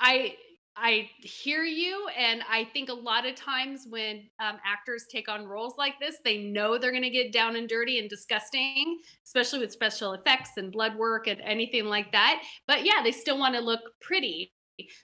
I 0.00 0.36
I 0.80 1.10
hear 1.18 1.64
you, 1.64 2.08
and 2.16 2.42
I 2.50 2.64
think 2.64 2.88
a 2.88 2.94
lot 2.94 3.26
of 3.26 3.34
times 3.34 3.86
when 3.88 4.28
um, 4.40 4.56
actors 4.64 5.04
take 5.10 5.28
on 5.28 5.46
roles 5.46 5.74
like 5.76 6.00
this, 6.00 6.16
they 6.24 6.38
know 6.38 6.78
they're 6.78 6.90
going 6.90 7.02
to 7.02 7.10
get 7.10 7.32
down 7.32 7.56
and 7.56 7.68
dirty 7.68 7.98
and 7.98 8.08
disgusting, 8.08 8.98
especially 9.24 9.58
with 9.58 9.72
special 9.72 10.14
effects 10.14 10.50
and 10.56 10.72
blood 10.72 10.96
work 10.96 11.26
and 11.26 11.40
anything 11.42 11.84
like 11.84 12.12
that. 12.12 12.42
But 12.66 12.84
yeah, 12.84 13.02
they 13.04 13.12
still 13.12 13.38
want 13.38 13.54
to 13.54 13.60
look 13.60 13.80
pretty. 14.00 14.52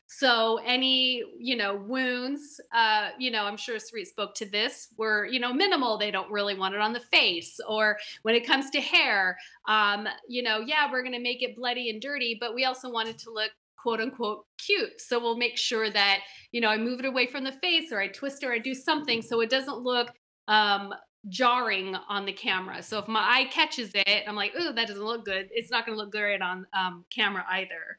So 0.07 0.59
any 0.65 1.23
you 1.39 1.55
know 1.55 1.77
wounds, 1.77 2.59
uh, 2.75 3.11
you 3.19 3.31
know, 3.31 3.45
I'm 3.45 3.59
sure 3.59 3.77
Sarit 3.77 4.07
spoke 4.07 4.35
to 4.37 4.49
this, 4.49 4.89
were 4.97 5.27
you 5.27 5.39
know 5.39 5.53
minimal. 5.53 5.99
They 5.99 6.11
don't 6.11 6.31
really 6.31 6.59
want 6.59 6.75
it 6.75 6.81
on 6.81 6.95
the 6.95 7.01
face. 7.13 7.61
Or 7.69 7.99
when 8.23 8.35
it 8.35 8.47
comes 8.47 8.71
to 8.71 8.81
hair, 8.81 9.37
um, 9.69 10.09
you 10.29 10.43
know, 10.43 10.61
yeah, 10.61 10.91
we're 10.91 11.03
going 11.03 11.13
to 11.13 11.21
make 11.21 11.43
it 11.43 11.55
bloody 11.57 11.91
and 11.91 12.01
dirty, 12.01 12.39
but 12.41 12.55
we 12.55 12.65
also 12.65 12.91
wanted 12.91 13.19
to 13.19 13.31
look 13.31 13.51
quote 13.87 14.01
unquote 14.01 14.47
cute. 14.59 15.01
So 15.01 15.21
we'll 15.21 15.37
make 15.37 15.57
sure 15.57 15.89
that, 15.89 16.23
you 16.51 16.61
know, 16.61 16.69
I 16.69 16.77
move 16.77 16.99
it 16.99 17.07
away 17.07 17.29
from 17.29 17.45
the 17.45 17.53
face 17.53 17.93
or 17.93 18.01
I 18.01 18.09
twist 18.09 18.43
or 18.43 18.53
I 18.53 18.59
do 18.59 18.75
something 18.75 19.23
so 19.23 19.41
it 19.43 19.49
doesn't 19.49 19.79
look 19.79 20.09
um, 20.49 20.93
jarring 21.29 21.95
on 22.09 22.27
the 22.27 22.33
camera. 22.33 22.83
So 22.83 22.99
if 22.99 23.07
my 23.07 23.21
eye 23.21 23.45
catches 23.45 23.93
it, 23.95 24.25
I'm 24.27 24.35
like, 24.35 24.55
oh, 24.59 24.73
that 24.73 24.89
doesn't 24.89 25.05
look 25.05 25.25
good. 25.25 25.47
It's 25.53 25.71
not 25.71 25.87
going 25.87 25.97
to 25.97 26.03
look 26.03 26.11
great 26.11 26.43
on 26.43 26.67
um, 26.77 27.05
camera 27.15 27.45
either. 27.49 27.97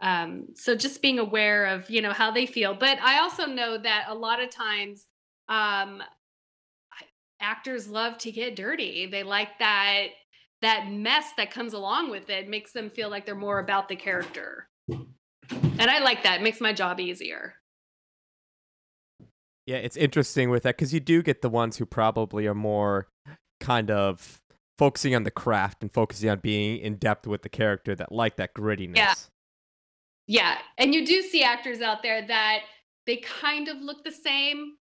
Um, 0.00 0.48
so 0.56 0.74
just 0.74 1.00
being 1.00 1.20
aware 1.20 1.66
of 1.66 1.88
you 1.88 2.02
know 2.02 2.12
how 2.12 2.32
they 2.32 2.46
feel. 2.46 2.74
But 2.74 2.98
I 3.00 3.20
also 3.20 3.46
know 3.46 3.78
that 3.78 4.06
a 4.08 4.14
lot 4.16 4.42
of 4.42 4.50
times 4.50 5.06
um, 5.48 6.02
actors 7.40 7.86
love 7.86 8.18
to 8.18 8.32
get 8.32 8.56
dirty. 8.56 9.06
They 9.06 9.22
like 9.22 9.60
that 9.60 10.06
that 10.62 10.90
mess 10.90 11.26
that 11.36 11.52
comes 11.52 11.74
along 11.74 12.10
with 12.10 12.28
it 12.28 12.48
makes 12.48 12.72
them 12.72 12.90
feel 12.90 13.08
like 13.08 13.24
they're 13.24 13.36
more 13.36 13.60
about 13.60 13.88
the 13.88 13.96
character. 13.96 14.68
And 15.50 15.90
I 15.90 15.98
like 16.00 16.22
that. 16.22 16.40
It 16.40 16.42
makes 16.42 16.60
my 16.60 16.72
job 16.72 17.00
easier. 17.00 17.54
Yeah, 19.66 19.76
it's 19.76 19.96
interesting 19.96 20.50
with 20.50 20.64
that 20.64 20.76
because 20.76 20.92
you 20.92 21.00
do 21.00 21.22
get 21.22 21.42
the 21.42 21.48
ones 21.48 21.76
who 21.76 21.86
probably 21.86 22.46
are 22.46 22.54
more 22.54 23.08
kind 23.60 23.90
of 23.90 24.40
focusing 24.78 25.14
on 25.14 25.22
the 25.22 25.30
craft 25.30 25.82
and 25.82 25.92
focusing 25.92 26.28
on 26.28 26.40
being 26.40 26.78
in 26.78 26.96
depth 26.96 27.26
with 27.26 27.42
the 27.42 27.48
character 27.48 27.94
that 27.94 28.10
like 28.10 28.36
that 28.36 28.54
grittiness. 28.54 28.96
Yeah. 28.96 29.14
Yeah. 30.26 30.58
And 30.78 30.94
you 30.94 31.06
do 31.06 31.22
see 31.22 31.42
actors 31.42 31.80
out 31.80 32.02
there 32.02 32.26
that 32.26 32.60
they 33.06 33.16
kind 33.16 33.68
of 33.68 33.78
look 33.78 34.04
the 34.04 34.12
same 34.12 34.76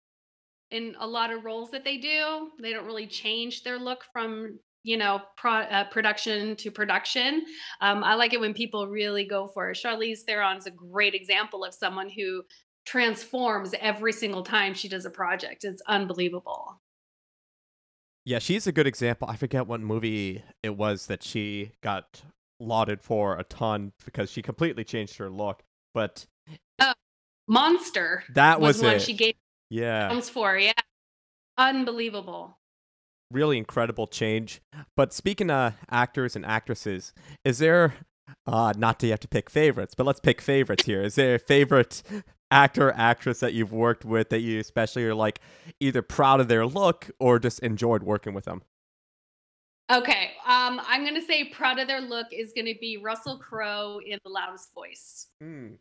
in 0.70 0.94
a 0.98 1.06
lot 1.06 1.32
of 1.32 1.44
roles 1.44 1.70
that 1.72 1.84
they 1.84 1.96
do. 1.96 2.50
They 2.62 2.72
don't 2.72 2.86
really 2.86 3.06
change 3.06 3.64
their 3.64 3.78
look 3.78 4.04
from 4.12 4.58
you 4.82 4.96
know 4.96 5.20
pro, 5.36 5.52
uh, 5.52 5.84
production 5.84 6.56
to 6.56 6.70
production 6.70 7.44
um, 7.80 8.02
i 8.02 8.14
like 8.14 8.32
it 8.32 8.40
when 8.40 8.54
people 8.54 8.88
really 8.88 9.24
go 9.24 9.46
for 9.46 9.70
it 9.70 9.78
charlize 9.82 10.20
theron 10.20 10.56
is 10.56 10.66
a 10.66 10.70
great 10.70 11.14
example 11.14 11.64
of 11.64 11.74
someone 11.74 12.08
who 12.08 12.42
transforms 12.84 13.74
every 13.80 14.12
single 14.12 14.42
time 14.42 14.74
she 14.74 14.88
does 14.88 15.04
a 15.04 15.10
project. 15.10 15.64
It's 15.64 15.82
unbelievable. 15.86 16.80
Yeah, 18.24 18.38
she's 18.38 18.66
a 18.66 18.72
good 18.72 18.86
example. 18.86 19.28
I 19.30 19.36
forget 19.36 19.66
what 19.66 19.80
movie 19.80 20.42
it 20.62 20.76
was 20.76 21.06
that 21.06 21.22
she 21.22 21.72
got 21.82 22.22
lauded 22.58 23.00
for 23.00 23.38
a 23.38 23.44
ton 23.44 23.92
because 24.04 24.30
she 24.30 24.42
completely 24.42 24.84
changed 24.84 25.16
her 25.16 25.30
look. 25.30 25.62
But 25.94 26.26
uh, 26.78 26.94
Monster. 27.48 28.24
That 28.34 28.60
was, 28.60 28.76
was 28.76 28.82
one 28.82 28.94
it. 28.96 29.02
she 29.02 29.14
gave 29.14 29.34
yeah 29.70 30.20
for. 30.20 30.56
Yeah, 30.56 30.72
unbelievable. 31.56 32.58
Really 33.30 33.58
incredible 33.58 34.06
change. 34.06 34.60
But 34.96 35.12
speaking 35.12 35.50
of 35.50 35.74
actors 35.90 36.34
and 36.34 36.44
actresses, 36.44 37.12
is 37.44 37.58
there 37.58 37.94
uh, 38.46 38.72
not 38.76 38.98
to 39.00 39.08
have 39.10 39.20
to 39.20 39.28
pick 39.28 39.50
favorites, 39.50 39.94
but 39.94 40.06
let's 40.06 40.20
pick 40.20 40.40
favorites 40.40 40.84
here. 40.84 41.02
Is 41.02 41.14
there 41.14 41.36
a 41.36 41.38
favorite 41.38 42.02
actor 42.50 42.92
actress 42.96 43.40
that 43.40 43.52
you've 43.52 43.72
worked 43.72 44.04
with 44.04 44.30
that 44.30 44.40
you 44.40 44.58
especially 44.58 45.04
are 45.04 45.14
like 45.14 45.40
either 45.78 46.02
proud 46.02 46.40
of 46.40 46.48
their 46.48 46.66
look 46.66 47.10
or 47.18 47.38
just 47.38 47.60
enjoyed 47.60 48.02
working 48.02 48.34
with 48.34 48.44
them? 48.44 48.62
Okay, 49.90 50.32
um, 50.46 50.80
I'm 50.86 51.04
gonna 51.04 51.20
say 51.20 51.44
proud 51.44 51.80
of 51.80 51.88
their 51.88 52.00
look 52.00 52.28
is 52.32 52.52
gonna 52.54 52.74
be 52.80 52.96
Russell 52.96 53.38
Crowe 53.38 54.00
in 54.04 54.18
The 54.22 54.30
Loudest 54.30 54.72
Voice. 54.72 55.28
Mm. 55.42 55.78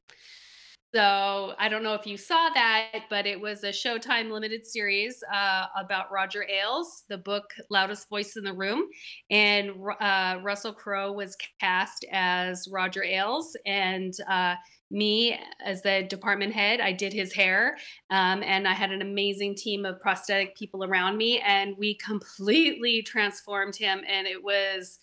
So 0.93 1.53
I 1.59 1.69
don't 1.69 1.83
know 1.83 1.93
if 1.93 2.07
you 2.07 2.17
saw 2.17 2.49
that, 2.49 3.01
but 3.11 3.27
it 3.27 3.39
was 3.39 3.63
a 3.63 3.69
Showtime 3.69 4.31
limited 4.31 4.65
series 4.65 5.23
uh, 5.31 5.65
about 5.77 6.11
Roger 6.11 6.43
Ailes, 6.49 7.03
the 7.07 7.17
book 7.17 7.53
Loudest 7.69 8.09
Voice 8.09 8.37
in 8.37 8.43
the 8.43 8.53
Room. 8.53 8.87
And 9.29 9.71
uh, 10.01 10.39
Russell 10.41 10.73
Crowe 10.73 11.11
was 11.11 11.37
cast 11.59 12.05
as 12.11 12.67
Roger 12.71 13.03
Ailes. 13.03 13.55
And 13.67 14.15
uh, 14.27 14.55
me, 14.89 15.39
as 15.63 15.83
the 15.83 16.07
department 16.09 16.53
head, 16.53 16.79
I 16.81 16.91
did 16.91 17.13
his 17.13 17.33
hair. 17.33 17.77
Um, 18.09 18.41
and 18.41 18.67
I 18.67 18.73
had 18.73 18.91
an 18.91 19.03
amazing 19.03 19.53
team 19.53 19.85
of 19.85 20.01
prosthetic 20.01 20.57
people 20.57 20.83
around 20.83 21.17
me. 21.17 21.39
And 21.41 21.77
we 21.77 21.93
completely 21.95 23.03
transformed 23.03 23.75
him. 23.75 24.01
And 24.07 24.25
it 24.25 24.43
was, 24.43 24.97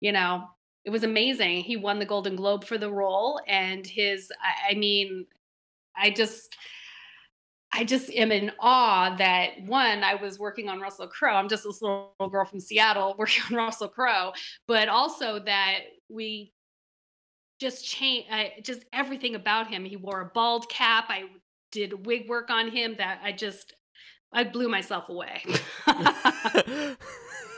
you 0.00 0.12
know, 0.12 0.44
it 0.84 0.90
was 0.90 1.04
amazing. 1.04 1.60
He 1.62 1.76
won 1.76 1.98
the 1.98 2.06
Golden 2.06 2.36
Globe 2.36 2.64
for 2.64 2.78
the 2.78 2.90
role, 2.90 3.40
and 3.46 3.86
his, 3.86 4.32
I, 4.42 4.72
I 4.72 4.74
mean, 4.74 5.26
I 5.96 6.10
just. 6.10 6.56
I 7.72 7.84
just 7.84 8.10
am 8.10 8.32
in 8.32 8.50
awe 8.58 9.14
that 9.18 9.62
one, 9.64 10.02
I 10.02 10.16
was 10.16 10.40
working 10.40 10.68
on 10.68 10.80
Russell 10.80 11.06
Crowe. 11.06 11.36
I'm 11.36 11.48
just 11.48 11.62
this 11.62 11.80
little 11.80 12.12
girl 12.28 12.44
from 12.44 12.58
Seattle 12.58 13.14
working 13.18 13.44
on 13.48 13.54
Russell 13.56 13.86
Crowe, 13.86 14.32
but 14.66 14.88
also 14.88 15.38
that 15.38 15.78
we 16.08 16.52
just 17.60 17.86
changed, 17.86 18.26
uh, 18.28 18.46
just 18.64 18.84
everything 18.92 19.36
about 19.36 19.68
him. 19.68 19.84
He 19.84 19.94
wore 19.94 20.20
a 20.20 20.30
bald 20.34 20.68
cap. 20.68 21.04
I 21.10 21.26
did 21.70 22.06
wig 22.06 22.28
work 22.28 22.50
on 22.50 22.72
him 22.72 22.96
that 22.98 23.20
I 23.22 23.30
just, 23.30 23.72
I 24.32 24.42
blew 24.42 24.68
myself 24.68 25.08
away. 25.08 25.44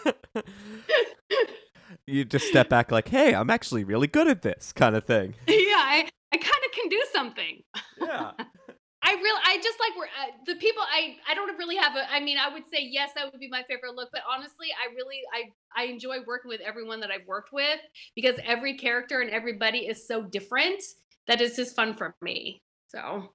you 2.06 2.24
just 2.24 2.46
step 2.46 2.68
back 2.68 2.90
like, 2.90 3.08
hey, 3.08 3.34
I'm 3.34 3.50
actually 3.50 3.84
really 3.84 4.06
good 4.06 4.28
at 4.28 4.42
this 4.42 4.72
kind 4.72 4.96
of 4.96 5.04
thing. 5.04 5.34
Yeah, 5.46 5.78
I, 5.78 6.08
I 6.32 6.36
kind 6.36 6.64
of 6.66 6.72
can 6.72 6.88
do 6.88 7.02
something. 7.12 7.62
Yeah. 8.00 8.32
I 9.04 9.14
really, 9.14 9.40
I 9.44 9.56
just 9.56 9.78
like 9.80 9.96
we're 9.96 10.04
uh, 10.04 10.30
the 10.46 10.54
people. 10.56 10.82
I, 10.82 11.16
I 11.28 11.34
don't 11.34 11.56
really 11.58 11.76
have 11.76 11.96
a. 11.96 12.10
I 12.12 12.20
mean, 12.20 12.38
I 12.38 12.52
would 12.52 12.64
say 12.72 12.86
yes, 12.88 13.10
that 13.16 13.32
would 13.32 13.40
be 13.40 13.48
my 13.48 13.64
favorite 13.64 13.96
look. 13.96 14.10
But 14.12 14.22
honestly, 14.30 14.68
I 14.70 14.94
really, 14.94 15.20
I, 15.34 15.82
I 15.82 15.86
enjoy 15.86 16.18
working 16.26 16.48
with 16.48 16.60
everyone 16.60 17.00
that 17.00 17.10
I've 17.10 17.26
worked 17.26 17.52
with 17.52 17.80
because 18.14 18.36
every 18.44 18.76
character 18.76 19.20
and 19.20 19.30
everybody 19.30 19.78
is 19.78 20.06
so 20.06 20.22
different 20.22 20.82
that 21.26 21.40
it's 21.40 21.56
just 21.56 21.74
fun 21.74 21.94
for 21.94 22.14
me. 22.22 22.62
So, 22.86 23.32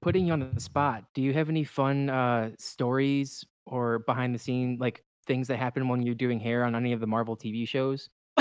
putting 0.00 0.26
you 0.26 0.32
on 0.32 0.50
the 0.52 0.60
spot, 0.60 1.04
do 1.14 1.22
you 1.22 1.32
have 1.32 1.48
any 1.48 1.64
fun 1.64 2.10
uh, 2.10 2.50
stories 2.58 3.44
or 3.66 4.00
behind 4.00 4.34
the 4.34 4.38
scene 4.38 4.78
like 4.80 5.04
things 5.24 5.48
that 5.48 5.58
happen 5.58 5.88
when 5.88 6.02
you're 6.02 6.14
doing 6.14 6.40
hair 6.40 6.64
on 6.64 6.74
any 6.74 6.92
of 6.92 7.00
the 7.00 7.06
Marvel 7.06 7.36
TV 7.36 7.66
shows? 7.66 8.08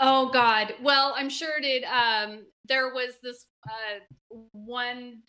oh 0.00 0.30
God. 0.32 0.74
Well, 0.82 1.14
I'm 1.16 1.28
sure 1.28 1.58
it. 1.60 1.84
Um, 1.84 2.46
there 2.66 2.92
was 2.92 3.14
this 3.22 3.46
uh, 3.68 4.36
one 4.52 5.22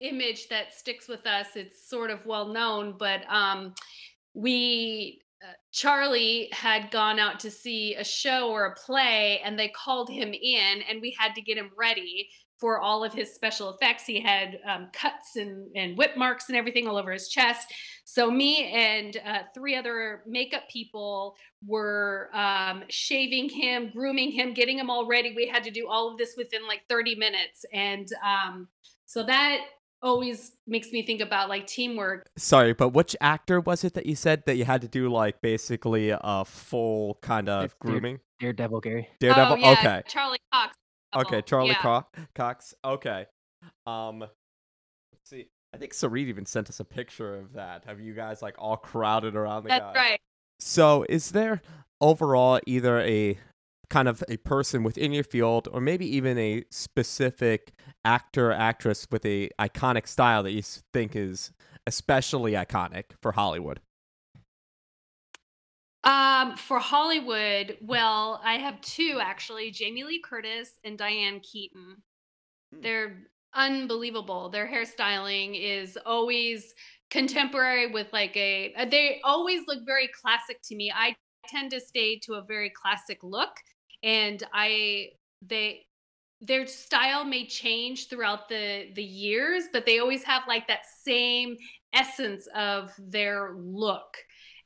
image 0.00 0.48
that 0.48 0.72
sticks 0.74 1.08
with 1.08 1.26
us. 1.26 1.48
It's 1.54 1.88
sort 1.88 2.10
of 2.10 2.26
well 2.26 2.48
known, 2.48 2.96
but 2.98 3.22
um, 3.28 3.74
we 4.34 5.20
uh, 5.42 5.52
Charlie 5.72 6.48
had 6.52 6.90
gone 6.90 7.18
out 7.18 7.40
to 7.40 7.50
see 7.50 7.94
a 7.94 8.04
show 8.04 8.50
or 8.50 8.66
a 8.66 8.74
play, 8.74 9.40
and 9.44 9.58
they 9.58 9.68
called 9.68 10.08
him 10.08 10.32
in, 10.32 10.82
and 10.88 11.00
we 11.00 11.16
had 11.18 11.34
to 11.34 11.42
get 11.42 11.58
him 11.58 11.70
ready 11.76 12.28
for 12.62 12.78
all 12.78 13.02
of 13.02 13.12
his 13.12 13.34
special 13.34 13.74
effects. 13.74 14.06
He 14.06 14.20
had 14.20 14.60
um, 14.64 14.86
cuts 14.92 15.34
and, 15.34 15.66
and 15.74 15.98
whip 15.98 16.16
marks 16.16 16.48
and 16.48 16.56
everything 16.56 16.86
all 16.86 16.96
over 16.96 17.10
his 17.10 17.28
chest. 17.28 17.66
So, 18.04 18.30
me 18.30 18.72
and 18.72 19.16
uh, 19.26 19.40
three 19.52 19.74
other 19.74 20.22
makeup 20.28 20.68
people 20.70 21.34
were 21.66 22.30
um, 22.32 22.84
shaving 22.88 23.48
him, 23.48 23.90
grooming 23.92 24.30
him, 24.30 24.54
getting 24.54 24.78
him 24.78 24.90
all 24.90 25.08
ready. 25.08 25.34
We 25.34 25.48
had 25.48 25.64
to 25.64 25.72
do 25.72 25.88
all 25.88 26.12
of 26.12 26.18
this 26.18 26.34
within 26.36 26.68
like 26.68 26.82
30 26.88 27.16
minutes. 27.16 27.64
And 27.72 28.06
um, 28.24 28.68
so 29.06 29.24
that 29.24 29.62
always 30.00 30.52
makes 30.64 30.92
me 30.92 31.04
think 31.04 31.20
about 31.20 31.48
like 31.48 31.66
teamwork. 31.66 32.30
Sorry, 32.38 32.74
but 32.74 32.90
which 32.90 33.16
actor 33.20 33.60
was 33.60 33.82
it 33.82 33.94
that 33.94 34.06
you 34.06 34.14
said 34.14 34.44
that 34.46 34.54
you 34.54 34.64
had 34.64 34.82
to 34.82 34.88
do 34.88 35.08
like 35.08 35.40
basically 35.40 36.10
a 36.16 36.44
full 36.44 37.18
kind 37.22 37.48
of 37.48 37.76
grooming? 37.80 38.20
Daredevil, 38.38 38.80
Gary. 38.82 39.08
Daredevil. 39.18 39.54
Oh, 39.54 39.56
yeah, 39.56 39.72
okay. 39.72 40.02
Charlie 40.06 40.38
Cox. 40.52 40.76
Okay, 41.14 41.42
Charlie 41.42 41.68
yeah. 41.68 41.82
Co- 41.82 42.06
Cox. 42.34 42.74
Okay. 42.84 43.26
Um, 43.86 44.20
let's 44.20 44.32
see. 45.24 45.46
I 45.74 45.78
think 45.78 45.92
Sarit 45.92 46.26
even 46.26 46.46
sent 46.46 46.68
us 46.68 46.80
a 46.80 46.84
picture 46.84 47.36
of 47.36 47.54
that. 47.54 47.84
Have 47.86 48.00
you 48.00 48.14
guys 48.14 48.42
like 48.42 48.54
all 48.58 48.76
crowded 48.76 49.36
around 49.36 49.64
the 49.64 49.68
That's 49.68 49.80
guy? 49.80 49.92
right. 49.94 50.20
So, 50.60 51.04
is 51.08 51.30
there 51.30 51.62
overall 52.00 52.60
either 52.66 53.00
a 53.00 53.38
kind 53.88 54.08
of 54.08 54.22
a 54.28 54.38
person 54.38 54.82
within 54.82 55.12
your 55.12 55.24
field 55.24 55.68
or 55.70 55.80
maybe 55.80 56.06
even 56.16 56.38
a 56.38 56.64
specific 56.70 57.72
actor 58.04 58.50
or 58.50 58.54
actress 58.54 59.06
with 59.10 59.24
a 59.26 59.50
iconic 59.58 60.06
style 60.06 60.42
that 60.42 60.52
you 60.52 60.62
think 60.92 61.14
is 61.14 61.52
especially 61.86 62.52
iconic 62.52 63.04
for 63.20 63.32
Hollywood? 63.32 63.80
Um, 66.04 66.56
for 66.56 66.80
Hollywood, 66.80 67.76
well, 67.80 68.40
I 68.44 68.54
have 68.54 68.80
two 68.80 69.18
actually, 69.20 69.70
Jamie 69.70 70.04
Lee 70.04 70.20
Curtis 70.20 70.70
and 70.84 70.98
Diane 70.98 71.40
Keaton. 71.40 71.96
Hmm. 72.72 72.80
They're 72.80 73.18
unbelievable. 73.54 74.48
Their 74.48 74.66
hairstyling 74.66 75.58
is 75.60 75.98
always 76.04 76.74
contemporary 77.10 77.88
with 77.88 78.08
like 78.12 78.34
a 78.36 78.72
uh, 78.74 78.86
they 78.86 79.20
always 79.22 79.62
look 79.68 79.80
very 79.84 80.08
classic 80.08 80.58
to 80.64 80.74
me. 80.74 80.90
I 80.94 81.14
tend 81.46 81.70
to 81.72 81.80
stay 81.80 82.18
to 82.20 82.34
a 82.34 82.42
very 82.42 82.70
classic 82.70 83.18
look 83.22 83.50
and 84.02 84.42
I 84.52 85.08
they 85.42 85.86
their 86.40 86.66
style 86.66 87.24
may 87.24 87.46
change 87.46 88.08
throughout 88.08 88.48
the 88.48 88.90
the 88.94 89.02
years, 89.02 89.64
but 89.72 89.86
they 89.86 89.98
always 89.98 90.24
have 90.24 90.42
like 90.48 90.66
that 90.68 90.84
same 91.04 91.56
essence 91.92 92.48
of 92.56 92.92
their 92.98 93.54
look 93.56 94.16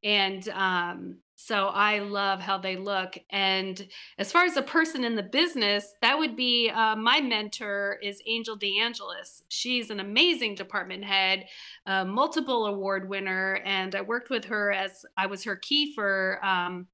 and 0.06 0.48
um, 0.50 1.16
so 1.34 1.66
I 1.66 1.98
love 1.98 2.40
how 2.40 2.58
they 2.58 2.76
look. 2.76 3.18
And 3.30 3.88
as 4.18 4.30
far 4.30 4.44
as 4.44 4.56
a 4.56 4.62
person 4.62 5.02
in 5.02 5.16
the 5.16 5.22
business, 5.24 5.94
that 6.00 6.16
would 6.16 6.36
be 6.36 6.70
uh, 6.70 6.94
my 6.94 7.20
mentor 7.20 7.98
is 8.02 8.22
Angel 8.24 8.56
DeAngelis. 8.56 9.42
She's 9.48 9.90
an 9.90 9.98
amazing 9.98 10.54
department 10.54 11.04
head, 11.04 11.46
uh, 11.86 12.04
multiple 12.04 12.66
award 12.66 13.08
winner, 13.08 13.60
and 13.64 13.96
I 13.96 14.02
worked 14.02 14.30
with 14.30 14.44
her 14.44 14.70
as 14.72 15.04
I 15.16 15.26
was 15.26 15.42
her 15.42 15.56
key 15.56 15.92
for 15.92 16.38
um, 16.44 16.86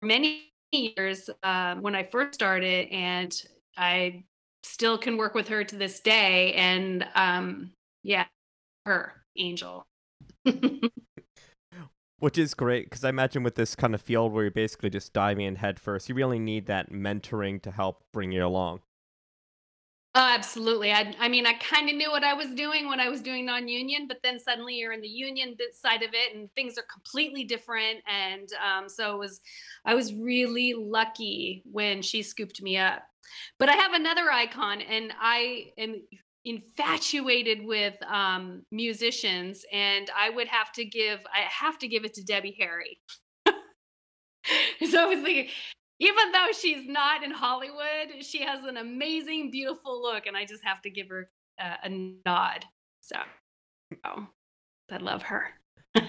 many 0.00 0.50
years 0.72 1.28
um, 1.42 1.82
when 1.82 1.94
I 1.94 2.02
first 2.02 2.32
started, 2.32 2.88
and 2.88 3.30
I 3.76 4.24
still 4.62 4.96
can 4.96 5.18
work 5.18 5.34
with 5.34 5.48
her 5.48 5.64
to 5.64 5.76
this 5.76 6.00
day. 6.00 6.54
And 6.54 7.06
um, 7.14 7.72
yeah, 8.02 8.24
her 8.86 9.12
Angel. 9.36 9.86
Which 12.24 12.38
is 12.38 12.54
great 12.54 12.88
because 12.88 13.04
I 13.04 13.10
imagine 13.10 13.42
with 13.42 13.54
this 13.54 13.76
kind 13.76 13.94
of 13.94 14.00
field 14.00 14.32
where 14.32 14.44
you're 14.44 14.50
basically 14.50 14.88
just 14.88 15.12
diving 15.12 15.44
in 15.44 15.56
head 15.56 15.78
first, 15.78 16.08
you 16.08 16.14
really 16.14 16.38
need 16.38 16.64
that 16.68 16.90
mentoring 16.90 17.60
to 17.60 17.70
help 17.70 18.02
bring 18.14 18.32
you 18.32 18.46
along. 18.46 18.80
Oh, 20.14 20.26
absolutely. 20.34 20.90
I, 20.90 21.14
I 21.20 21.28
mean, 21.28 21.44
I 21.44 21.52
kind 21.52 21.90
of 21.90 21.96
knew 21.96 22.10
what 22.10 22.24
I 22.24 22.32
was 22.32 22.46
doing 22.54 22.88
when 22.88 22.98
I 22.98 23.10
was 23.10 23.20
doing 23.20 23.44
non-union, 23.44 24.08
but 24.08 24.20
then 24.22 24.40
suddenly 24.40 24.76
you're 24.76 24.94
in 24.94 25.02
the 25.02 25.06
union 25.06 25.54
side 25.74 26.02
of 26.02 26.14
it, 26.14 26.34
and 26.34 26.48
things 26.54 26.78
are 26.78 26.86
completely 26.90 27.44
different. 27.44 27.98
And 28.10 28.48
um, 28.54 28.88
so 28.88 29.14
it 29.16 29.18
was, 29.18 29.42
I 29.84 29.94
was 29.94 30.14
really 30.14 30.72
lucky 30.74 31.62
when 31.70 32.00
she 32.00 32.22
scooped 32.22 32.62
me 32.62 32.78
up. 32.78 33.02
But 33.58 33.68
I 33.68 33.74
have 33.74 33.92
another 33.92 34.30
icon, 34.30 34.80
and 34.80 35.12
I 35.20 35.72
am 35.76 36.00
infatuated 36.44 37.64
with 37.64 37.94
um, 38.06 38.62
musicians, 38.70 39.64
and 39.72 40.10
I 40.16 40.30
would 40.30 40.48
have 40.48 40.72
to 40.72 40.84
give 40.84 41.20
I 41.32 41.40
have 41.40 41.78
to 41.78 41.88
give 41.88 42.04
it 42.04 42.14
to 42.14 42.24
Debbie 42.24 42.56
Harry. 42.58 42.98
so 43.46 45.02
I 45.02 45.06
was 45.06 45.20
thinking, 45.22 45.48
even 46.00 46.32
though 46.32 46.48
she's 46.58 46.86
not 46.86 47.22
in 47.22 47.30
Hollywood, 47.30 48.22
she 48.22 48.42
has 48.42 48.64
an 48.64 48.76
amazing, 48.76 49.50
beautiful 49.50 50.02
look, 50.02 50.26
and 50.26 50.36
I 50.36 50.44
just 50.44 50.64
have 50.64 50.82
to 50.82 50.90
give 50.90 51.08
her 51.08 51.30
uh, 51.60 51.76
a 51.82 51.88
nod. 52.26 52.64
So, 53.00 53.16
oh, 54.04 54.26
I 54.90 54.96
love 54.98 55.22
her. 55.22 55.48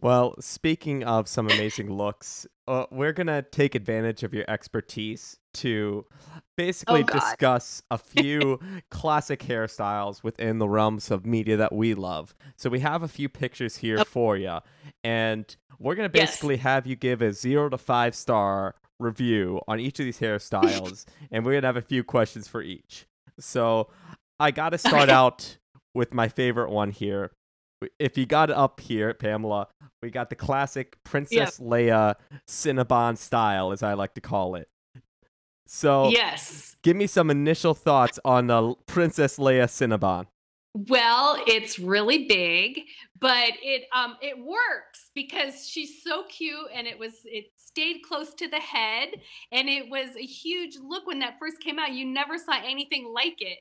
well, 0.00 0.34
speaking 0.40 1.04
of 1.04 1.28
some 1.28 1.46
amazing 1.46 1.92
looks, 1.92 2.46
uh, 2.66 2.86
we're 2.90 3.12
gonna 3.12 3.42
take 3.42 3.74
advantage 3.74 4.22
of 4.22 4.34
your 4.34 4.44
expertise 4.48 5.38
to 5.54 6.06
oh 6.10 6.38
basically 6.56 7.02
Oh, 7.02 7.18
discuss 7.18 7.82
a 7.90 7.98
few 7.98 8.58
classic 8.90 9.40
hairstyles 9.40 10.22
within 10.22 10.58
the 10.58 10.68
realms 10.68 11.10
of 11.10 11.24
media 11.24 11.56
that 11.56 11.72
we 11.72 11.94
love. 11.94 12.34
So 12.56 12.68
we 12.70 12.80
have 12.80 13.02
a 13.02 13.08
few 13.08 13.28
pictures 13.28 13.76
here 13.78 13.98
Oh. 14.00 14.04
for 14.04 14.36
you, 14.36 14.58
and 15.02 15.54
we're 15.78 15.94
gonna 15.94 16.10
Yes. 16.12 16.30
basically 16.32 16.56
have 16.58 16.86
you 16.86 16.96
give 16.96 17.22
a 17.22 17.32
zero 17.32 17.68
to 17.70 17.78
five 17.78 18.14
star 18.14 18.74
review 18.98 19.60
on 19.66 19.80
each 19.80 19.98
of 19.98 20.04
these 20.04 20.20
hairstyles, 20.20 21.06
and 21.30 21.44
we're 21.44 21.54
gonna 21.54 21.66
have 21.68 21.76
a 21.76 21.82
few 21.82 22.04
questions 22.04 22.46
for 22.48 22.60
each. 22.62 23.06
So 23.38 23.88
I 24.38 24.50
gotta 24.50 24.78
start 24.78 25.08
Okay. 25.08 25.12
out 25.12 25.56
with 25.94 26.12
my 26.14 26.28
favorite 26.28 26.70
one 26.70 26.90
here. 26.90 27.32
If 27.98 28.18
you 28.18 28.26
got 28.26 28.50
it 28.50 28.56
up 28.56 28.78
here, 28.80 29.14
Pamela, 29.14 29.68
we 30.02 30.10
got 30.10 30.28
the 30.28 30.36
classic 30.36 30.98
Princess 31.02 31.58
Leia 31.58 32.16
Cinnabon 32.46 33.16
style, 33.16 33.72
as 33.72 33.82
I 33.82 33.94
like 33.94 34.12
to 34.14 34.20
call 34.20 34.54
it. 34.54 34.68
So, 35.72 36.08
yes. 36.08 36.74
give 36.82 36.96
me 36.96 37.06
some 37.06 37.30
initial 37.30 37.74
thoughts 37.74 38.18
on 38.24 38.48
the 38.48 38.74
Princess 38.86 39.38
Leia 39.38 39.66
Cinnabon. 39.66 40.26
Well, 40.74 41.40
it's 41.46 41.78
really 41.78 42.26
big, 42.26 42.80
but 43.20 43.52
it 43.62 43.84
um 43.94 44.16
it 44.20 44.36
works 44.36 45.10
because 45.14 45.68
she's 45.68 46.02
so 46.02 46.24
cute 46.24 46.66
and 46.74 46.88
it 46.88 46.98
was 46.98 47.12
it 47.24 47.52
stayed 47.56 48.00
close 48.02 48.34
to 48.34 48.48
the 48.48 48.58
head 48.58 49.10
and 49.52 49.68
it 49.68 49.88
was 49.88 50.16
a 50.16 50.26
huge 50.26 50.76
look 50.76 51.06
when 51.06 51.20
that 51.20 51.36
first 51.38 51.60
came 51.60 51.78
out. 51.78 51.92
You 51.92 52.04
never 52.04 52.36
saw 52.36 52.60
anything 52.64 53.12
like 53.14 53.40
it 53.40 53.58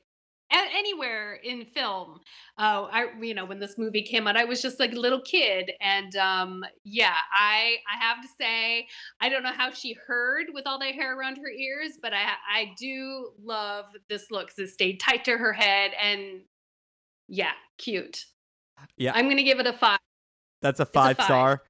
anywhere 0.52 1.36
in 1.36 1.66
film. 1.66 2.20
Uh, 2.58 2.88
I 2.92 3.08
you 3.22 3.34
know 3.34 3.46
when 3.46 3.60
this 3.60 3.78
movie 3.78 4.02
came 4.02 4.28
out, 4.28 4.36
I 4.36 4.46
was 4.46 4.62
just 4.62 4.80
like 4.80 4.94
a 4.94 5.00
little 5.00 5.22
kid, 5.22 5.72
and 5.82 6.16
um, 6.16 6.64
yeah, 6.84 7.16
I 7.32 7.78
I 7.92 8.04
have 8.04 8.22
to 8.22 8.28
say 8.40 8.88
I 9.22 9.30
don't 9.30 9.44
know 9.44 9.54
how 9.54 9.72
she 9.72 9.96
heard 10.08 10.48
with 10.54 10.66
all 10.66 10.80
that 10.80 10.96
hair 10.96 11.18
around 11.18 11.38
her 11.38 11.50
ears, 11.50 11.94
but 12.02 12.14
I 12.14 12.24
I 12.52 12.74
do 12.78 13.32
love 13.42 13.86
this 14.10 14.32
look 14.32 14.52
it 14.58 14.70
stayed 14.70 15.00
tight 15.00 15.26
to 15.26 15.38
her 15.38 15.54
head 15.54 15.92
and 16.02 16.42
yeah, 17.28 17.52
cute. 17.78 18.26
Yeah. 18.98 19.14
I'm 19.14 19.30
gonna 19.30 19.44
give 19.44 19.60
it 19.60 19.68
a 19.68 19.74
five. 19.74 20.00
That's 20.62 20.80
a 20.80 20.84
a 20.84 20.86
five, 20.86 21.18
five. 21.18 21.26
star. 21.26 21.62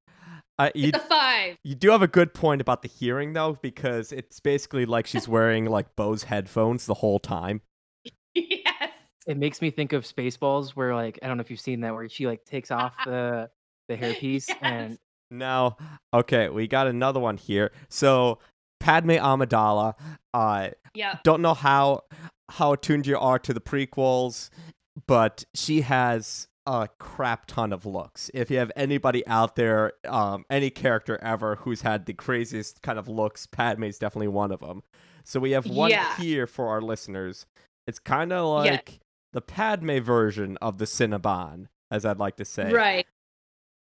Uh, 0.58 0.70
you, 0.76 0.92
five. 0.92 1.56
you 1.64 1.74
do 1.74 1.90
have 1.90 2.02
a 2.02 2.08
good 2.08 2.34
point 2.34 2.60
about 2.60 2.82
the 2.82 2.90
hearing, 2.90 3.32
though, 3.32 3.58
because 3.62 4.12
it's 4.12 4.42
basically 4.42 4.86
like 4.86 5.08
she's 5.08 5.26
wearing 5.26 5.66
like 5.66 5.96
Bose 5.96 6.24
headphones 6.24 6.86
the 6.86 6.96
whole 6.96 7.18
time. 7.18 7.62
Yes. 9.28 9.34
It 9.36 9.38
makes 9.40 9.62
me 9.62 9.72
think 9.72 9.94
of 9.94 10.04
Spaceballs, 10.04 10.72
where 10.72 10.96
like 10.96 11.20
I 11.24 11.28
don't 11.28 11.38
know 11.38 11.42
if 11.42 11.50
you've 11.52 11.60
seen 11.60 11.82
that, 11.82 11.94
where 11.94 12.08
she 12.10 12.28
like 12.28 12.46
takes 12.46 12.72
off 12.72 12.94
the 13.06 13.50
the 13.88 13.98
hairpiece 13.98 14.48
Yes. 14.50 14.58
and 14.62 14.98
Now, 15.32 15.78
okay, 16.14 16.50
we 16.50 16.68
got 16.68 16.88
another 16.88 17.20
one 17.20 17.38
here. 17.38 17.72
So, 17.90 18.40
Padme 18.80 19.12
Amidala, 19.12 19.94
uh, 20.34 20.70
Yeah. 20.94 21.18
don't 21.24 21.42
know 21.42 21.54
how 21.54 22.04
how 22.52 22.74
attuned 22.74 23.06
you 23.06 23.18
are 23.18 23.38
to 23.40 23.54
the 23.54 23.62
prequels, 23.62 24.50
but 25.08 25.44
she 25.54 25.82
has 25.82 26.48
a 26.66 26.88
crap 27.00 27.46
ton 27.48 27.72
of 27.74 27.86
looks. 27.86 28.30
If 28.34 28.50
you 28.52 28.58
have 28.58 28.72
anybody 28.76 29.26
out 29.28 29.56
there, 29.56 29.94
um, 30.08 30.46
any 30.52 30.70
character 30.70 31.18
ever 31.22 31.56
who's 31.56 31.82
had 31.82 32.06
the 32.06 32.14
craziest 32.14 32.82
kind 32.84 32.98
of 33.00 33.08
looks, 33.08 33.48
Padme's 33.48 33.98
definitely 34.00 34.28
one 34.28 34.52
of 34.52 34.60
them. 34.60 34.84
So 35.24 35.40
we 35.40 35.52
have 35.52 35.66
one 35.68 35.90
Yeah. 35.92 36.16
here 36.18 36.46
for 36.48 36.70
our 36.70 36.82
listeners. 36.82 37.46
It's 37.88 37.98
kind 38.00 38.32
of 38.34 38.66
Yeah. 38.66 38.72
like 38.72 39.00
the 39.34 39.42
Padme 39.42 40.00
version 40.00 40.58
of 40.62 40.78
the 40.78 40.86
Cinnabon, 40.86 41.68
as 41.92 42.06
I'd 42.06 42.20
like 42.20 42.38
to 42.38 42.46
say. 42.46 42.72
Right. 42.72 43.06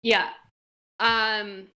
Yeah. 0.02 0.28
Um 0.98 1.68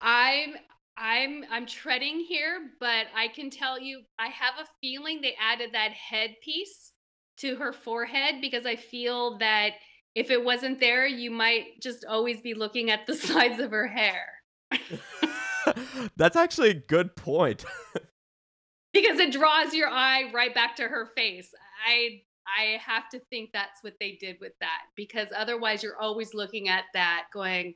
I'm 0.00 0.54
I'm 0.96 1.44
I'm 1.50 1.66
treading 1.66 2.20
here, 2.20 2.60
but 2.78 3.06
I 3.16 3.28
can 3.28 3.50
tell 3.50 3.80
you 3.80 4.02
I 4.18 4.28
have 4.28 4.54
a 4.60 4.68
feeling 4.80 5.20
they 5.20 5.36
added 5.40 5.70
that 5.72 5.92
headpiece 5.92 6.92
to 7.38 7.56
her 7.56 7.72
forehead 7.72 8.40
because 8.40 8.66
I 8.66 8.76
feel 8.76 9.38
that 9.38 9.70
if 10.14 10.30
it 10.30 10.44
wasn't 10.44 10.80
there, 10.80 11.06
you 11.06 11.30
might 11.30 11.80
just 11.80 12.04
always 12.04 12.40
be 12.40 12.54
looking 12.54 12.90
at 12.90 13.06
the 13.06 13.14
sides 13.16 13.60
of 13.60 13.70
her 13.70 13.88
hair. 13.88 14.26
That's 16.16 16.36
actually 16.36 16.70
a 16.70 16.74
good 16.74 17.16
point. 17.16 17.64
because 18.92 19.18
it 19.18 19.32
draws 19.32 19.72
your 19.74 19.88
eye 19.88 20.30
right 20.32 20.54
back 20.54 20.76
to 20.76 20.82
her 20.82 21.10
face. 21.16 21.50
I 21.86 22.22
I 22.58 22.78
have 22.84 23.08
to 23.10 23.20
think 23.30 23.50
that's 23.52 23.82
what 23.82 23.94
they 24.00 24.12
did 24.20 24.36
with 24.40 24.52
that 24.60 24.82
because 24.96 25.28
otherwise 25.36 25.82
you're 25.82 25.98
always 26.00 26.34
looking 26.34 26.68
at 26.68 26.84
that 26.94 27.24
going, 27.32 27.74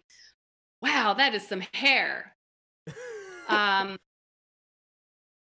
"Wow, 0.82 1.14
that 1.14 1.34
is 1.34 1.46
some 1.48 1.62
hair." 1.72 2.34
Um 3.46 3.98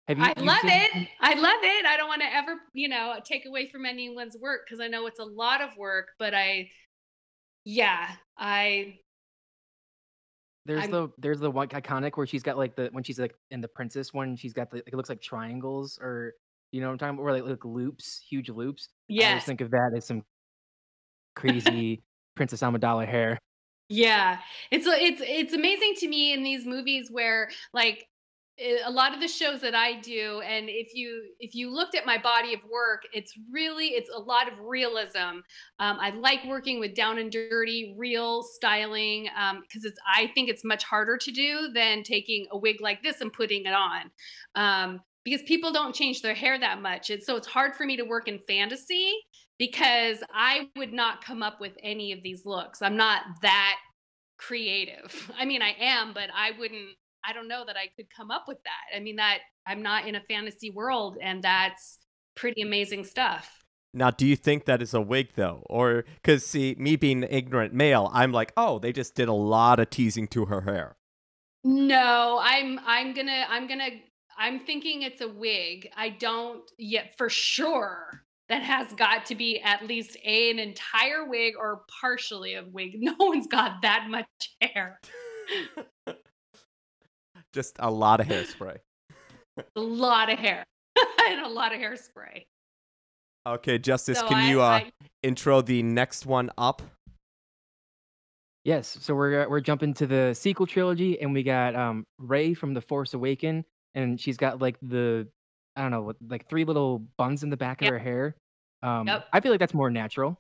have 0.09 0.19
you? 0.19 0.25
I 0.25 0.35
you've 0.37 0.45
love 0.45 0.59
seen- 0.63 0.71
it. 0.73 1.09
I 1.21 1.35
love 1.35 1.61
it. 1.63 1.87
I 1.87 1.97
don't 1.97 2.09
want 2.09 2.21
to 2.23 2.35
ever, 2.35 2.57
you 2.75 2.89
know, 2.89 3.15
take 3.25 3.47
away 3.47 3.69
from 3.71 3.87
anyone's 3.87 4.37
work 4.41 4.63
because 4.67 4.81
I 4.81 4.89
know 4.89 5.07
it's 5.07 5.21
a 5.21 5.25
lot 5.25 5.61
of 5.61 5.71
work, 5.77 6.09
but 6.19 6.35
I 6.35 6.69
yeah, 7.65 8.11
I 8.37 8.99
There's 10.67 10.83
I'm- 10.83 10.91
the 10.91 11.09
there's 11.19 11.39
the 11.39 11.51
one 11.51 11.69
iconic 11.69 12.17
where 12.17 12.27
she's 12.27 12.43
got 12.43 12.59
like 12.59 12.75
the 12.75 12.89
when 12.91 13.05
she's 13.05 13.21
like 13.21 13.35
in 13.53 13.61
the 13.61 13.69
princess 13.69 14.13
one, 14.13 14.35
she's 14.35 14.53
got 14.53 14.73
the 14.73 14.79
it 14.79 14.95
looks 14.95 15.09
like 15.09 15.21
triangles 15.23 15.97
or 16.03 16.33
you 16.73 16.81
know 16.81 16.89
what 16.89 16.93
I'm 16.95 16.99
talking 16.99 17.15
about, 17.15 17.23
where 17.25 17.35
like, 17.35 17.45
like 17.45 17.65
loops, 17.65 18.25
huge 18.29 18.49
loops. 18.49 18.89
Yeah. 19.09 19.27
I 19.27 19.29
always 19.31 19.45
think 19.45 19.61
of 19.61 19.71
that 19.71 19.93
as 19.97 20.07
some 20.07 20.23
crazy 21.37 22.03
Princess 22.35 22.61
Amidala 22.61 23.07
hair. 23.07 23.39
Yeah, 23.89 24.39
it's 24.71 24.87
it's 24.87 25.23
it's 25.25 25.53
amazing 25.53 25.95
to 25.99 26.09
me 26.09 26.33
in 26.33 26.43
these 26.43 26.67
movies 26.67 27.09
where 27.11 27.51
like 27.75 28.07
a 28.59 28.91
lot 28.91 29.15
of 29.15 29.21
the 29.21 29.29
shows 29.29 29.61
that 29.63 29.75
I 29.75 30.01
do, 30.01 30.41
and 30.47 30.69
if 30.69 30.95
you 30.95 31.23
if 31.41 31.55
you 31.55 31.71
looked 31.71 31.95
at 31.95 32.07
my 32.07 32.17
body 32.17 32.55
of 32.55 32.61
work, 32.71 33.03
it's 33.13 33.35
really 33.51 33.89
it's 33.89 34.11
a 34.15 34.19
lot 34.19 34.51
of 34.51 34.59
realism. 34.61 35.41
Um, 35.79 35.99
I 36.01 36.11
like 36.11 36.41
working 36.47 36.81
with 36.81 36.95
down 36.95 37.19
and 37.19 37.31
dirty, 37.31 37.95
real 37.99 38.43
styling 38.43 39.29
because 39.63 39.85
it's 39.85 39.99
I 40.07 40.31
think 40.35 40.49
it's 40.49 40.65
much 40.65 40.85
harder 40.85 41.17
to 41.19 41.31
do 41.31 41.71
than 41.75 42.03
taking 42.03 42.47
a 42.51 42.57
wig 42.57 42.81
like 42.81 43.03
this 43.03 43.21
and 43.21 43.33
putting 43.33 43.65
it 43.67 43.75
on. 43.75 44.11
Um, 44.55 45.01
because 45.25 45.43
people 45.43 45.73
don't 45.73 45.95
change 45.95 46.23
their 46.23 46.35
hair 46.35 46.59
that 46.59 46.81
much. 46.81 47.11
It's, 47.11 47.27
so 47.27 47.37
it's 47.37 47.47
hard 47.47 47.75
for 47.75 47.85
me 47.85 47.97
to 47.97 48.05
work 48.05 48.29
in 48.29 48.39
fantasy 48.39 49.13
because 49.59 50.19
I 50.35 50.69
would 50.77 50.93
not 50.93 51.25
come 51.25 51.43
up 51.43 51.61
with 51.61 51.73
any 51.83 52.13
of 52.13 52.23
these 52.23 52.45
looks. 52.45 52.83
I'm 52.83 52.97
not 52.97 53.23
that 53.43 53.77
creative. 54.39 55.31
I 55.39 55.45
mean, 55.45 55.63
I 55.63 55.75
am, 55.79 56.13
but 56.13 56.31
I 56.35 56.53
wouldn't, 56.59 56.97
I 57.25 57.33
don't 57.33 57.49
know 57.49 57.65
that 57.67 57.77
I 57.77 57.89
could 57.97 58.07
come 58.15 58.31
up 58.31 58.45
with 58.49 58.59
that. 58.65 58.97
I 58.97 59.01
mean, 59.01 59.17
that 59.17 59.39
I'm 59.67 59.83
not 59.83 60.09
in 60.09 60.17
a 60.17 60.21
fantasy 60.21 60.71
world, 60.71 61.19
and 61.23 61.43
that's 61.43 61.99
pretty 62.35 62.63
amazing 62.63 63.05
stuff. 63.05 63.63
Now, 63.95 64.11
do 64.11 64.27
you 64.27 64.37
think 64.37 64.65
that 64.65 64.81
is 64.81 64.95
a 64.95 65.01
wig 65.01 65.29
though, 65.37 65.63
or 65.69 66.05
because 66.17 66.47
see 66.47 66.75
me 66.79 66.97
being 66.97 67.23
an 67.23 67.29
ignorant 67.31 67.75
male, 67.75 68.11
I'm 68.13 68.33
like, 68.33 68.53
oh, 68.57 68.79
they 68.79 68.93
just 68.93 69.15
did 69.15 69.29
a 69.29 69.35
lot 69.35 69.79
of 69.79 69.91
teasing 69.91 70.27
to 70.29 70.47
her 70.47 70.63
hair. 70.63 70.97
No, 71.63 72.41
I'm 72.43 72.81
I'm 72.85 73.13
gonna 73.13 73.47
I'm 73.49 73.69
gonna 73.69 73.91
I'm 74.39 74.61
thinking 74.61 75.03
it's 75.03 75.21
a 75.21 75.29
wig. 75.29 75.89
I 75.97 76.09
don't 76.11 76.69
yet 76.79 77.17
for 77.17 77.29
sure. 77.29 78.23
That 78.49 78.63
has 78.63 78.93
got 78.95 79.25
to 79.27 79.35
be 79.35 79.61
at 79.61 79.87
least 79.87 80.17
a, 80.25 80.51
an 80.51 80.59
entire 80.59 81.27
wig 81.27 81.55
or 81.59 81.83
partially 82.01 82.55
a 82.55 82.65
wig. 82.71 82.97
No 83.01 83.15
one's 83.19 83.47
got 83.47 83.81
that 83.83 84.07
much 84.11 84.27
hair. 84.61 85.01
just 87.55 87.77
a 87.79 87.91
lot 87.91 88.21
of 88.21 88.27
hairspray. 88.27 88.79
a 89.77 89.81
lot 89.81 90.31
of 90.31 90.39
hair 90.39 90.65
and 91.27 91.41
a 91.41 91.49
lot 91.49 91.73
of 91.75 91.81
hairspray. 91.81 92.45
Okay, 93.47 93.79
Justice, 93.79 94.19
So 94.19 94.29
can 94.29 94.39
I- 94.39 94.51
you 94.51 94.61
uh, 94.63 94.65
I- 94.67 94.93
intro 95.23 95.63
the 95.63 95.83
next 95.83 96.27
one 96.27 96.51
up? 96.59 96.83
Yes, 98.65 98.97
so 99.01 99.15
we're 99.15 99.43
uh, 99.43 99.49
we're 99.49 99.61
jumping 99.61 99.93
to 99.95 100.07
the 100.07 100.35
sequel 100.35 100.67
trilogy, 100.69 101.21
and 101.21 101.33
we 101.33 101.43
got 101.43 101.75
um 101.75 102.05
Rey 102.19 102.55
from 102.55 102.75
The 102.75 102.81
Force 102.81 103.13
Awaken, 103.13 103.65
and 103.95 104.21
she's 104.21 104.37
got 104.37 104.61
like 104.61 104.77
the 104.83 105.29
I 105.77 105.83
don't 105.83 105.91
know, 105.91 106.03
what- 106.03 106.17
like 106.29 106.47
three 106.49 106.65
little 106.65 106.99
buns 107.17 107.43
in 107.43 107.49
the 107.51 107.57
back 107.57 107.81
of 107.83 107.89
her 107.89 107.99
hair. 107.99 108.37
Um, 108.83 109.07
Yep. 109.07 109.29
I 109.33 109.41
feel 109.41 109.51
like 109.53 109.61
that's 109.61 109.73
more 109.75 109.91
natural. 109.91 110.39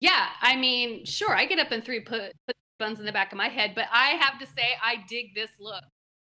Yeah, 0.00 0.28
I 0.42 0.56
mean, 0.56 1.04
sure, 1.06 1.34
I 1.34 1.46
get 1.46 1.58
up 1.58 1.70
and 1.70 1.82
three 1.84 2.00
put, 2.00 2.32
put 2.46 2.56
buns 2.78 2.98
in 3.00 3.06
the 3.06 3.12
back 3.12 3.32
of 3.32 3.38
my 3.38 3.48
head, 3.48 3.72
but 3.74 3.86
I 3.92 4.08
have 4.10 4.38
to 4.40 4.46
say, 4.46 4.76
I 4.82 4.96
dig 5.08 5.34
this 5.34 5.50
look. 5.60 5.84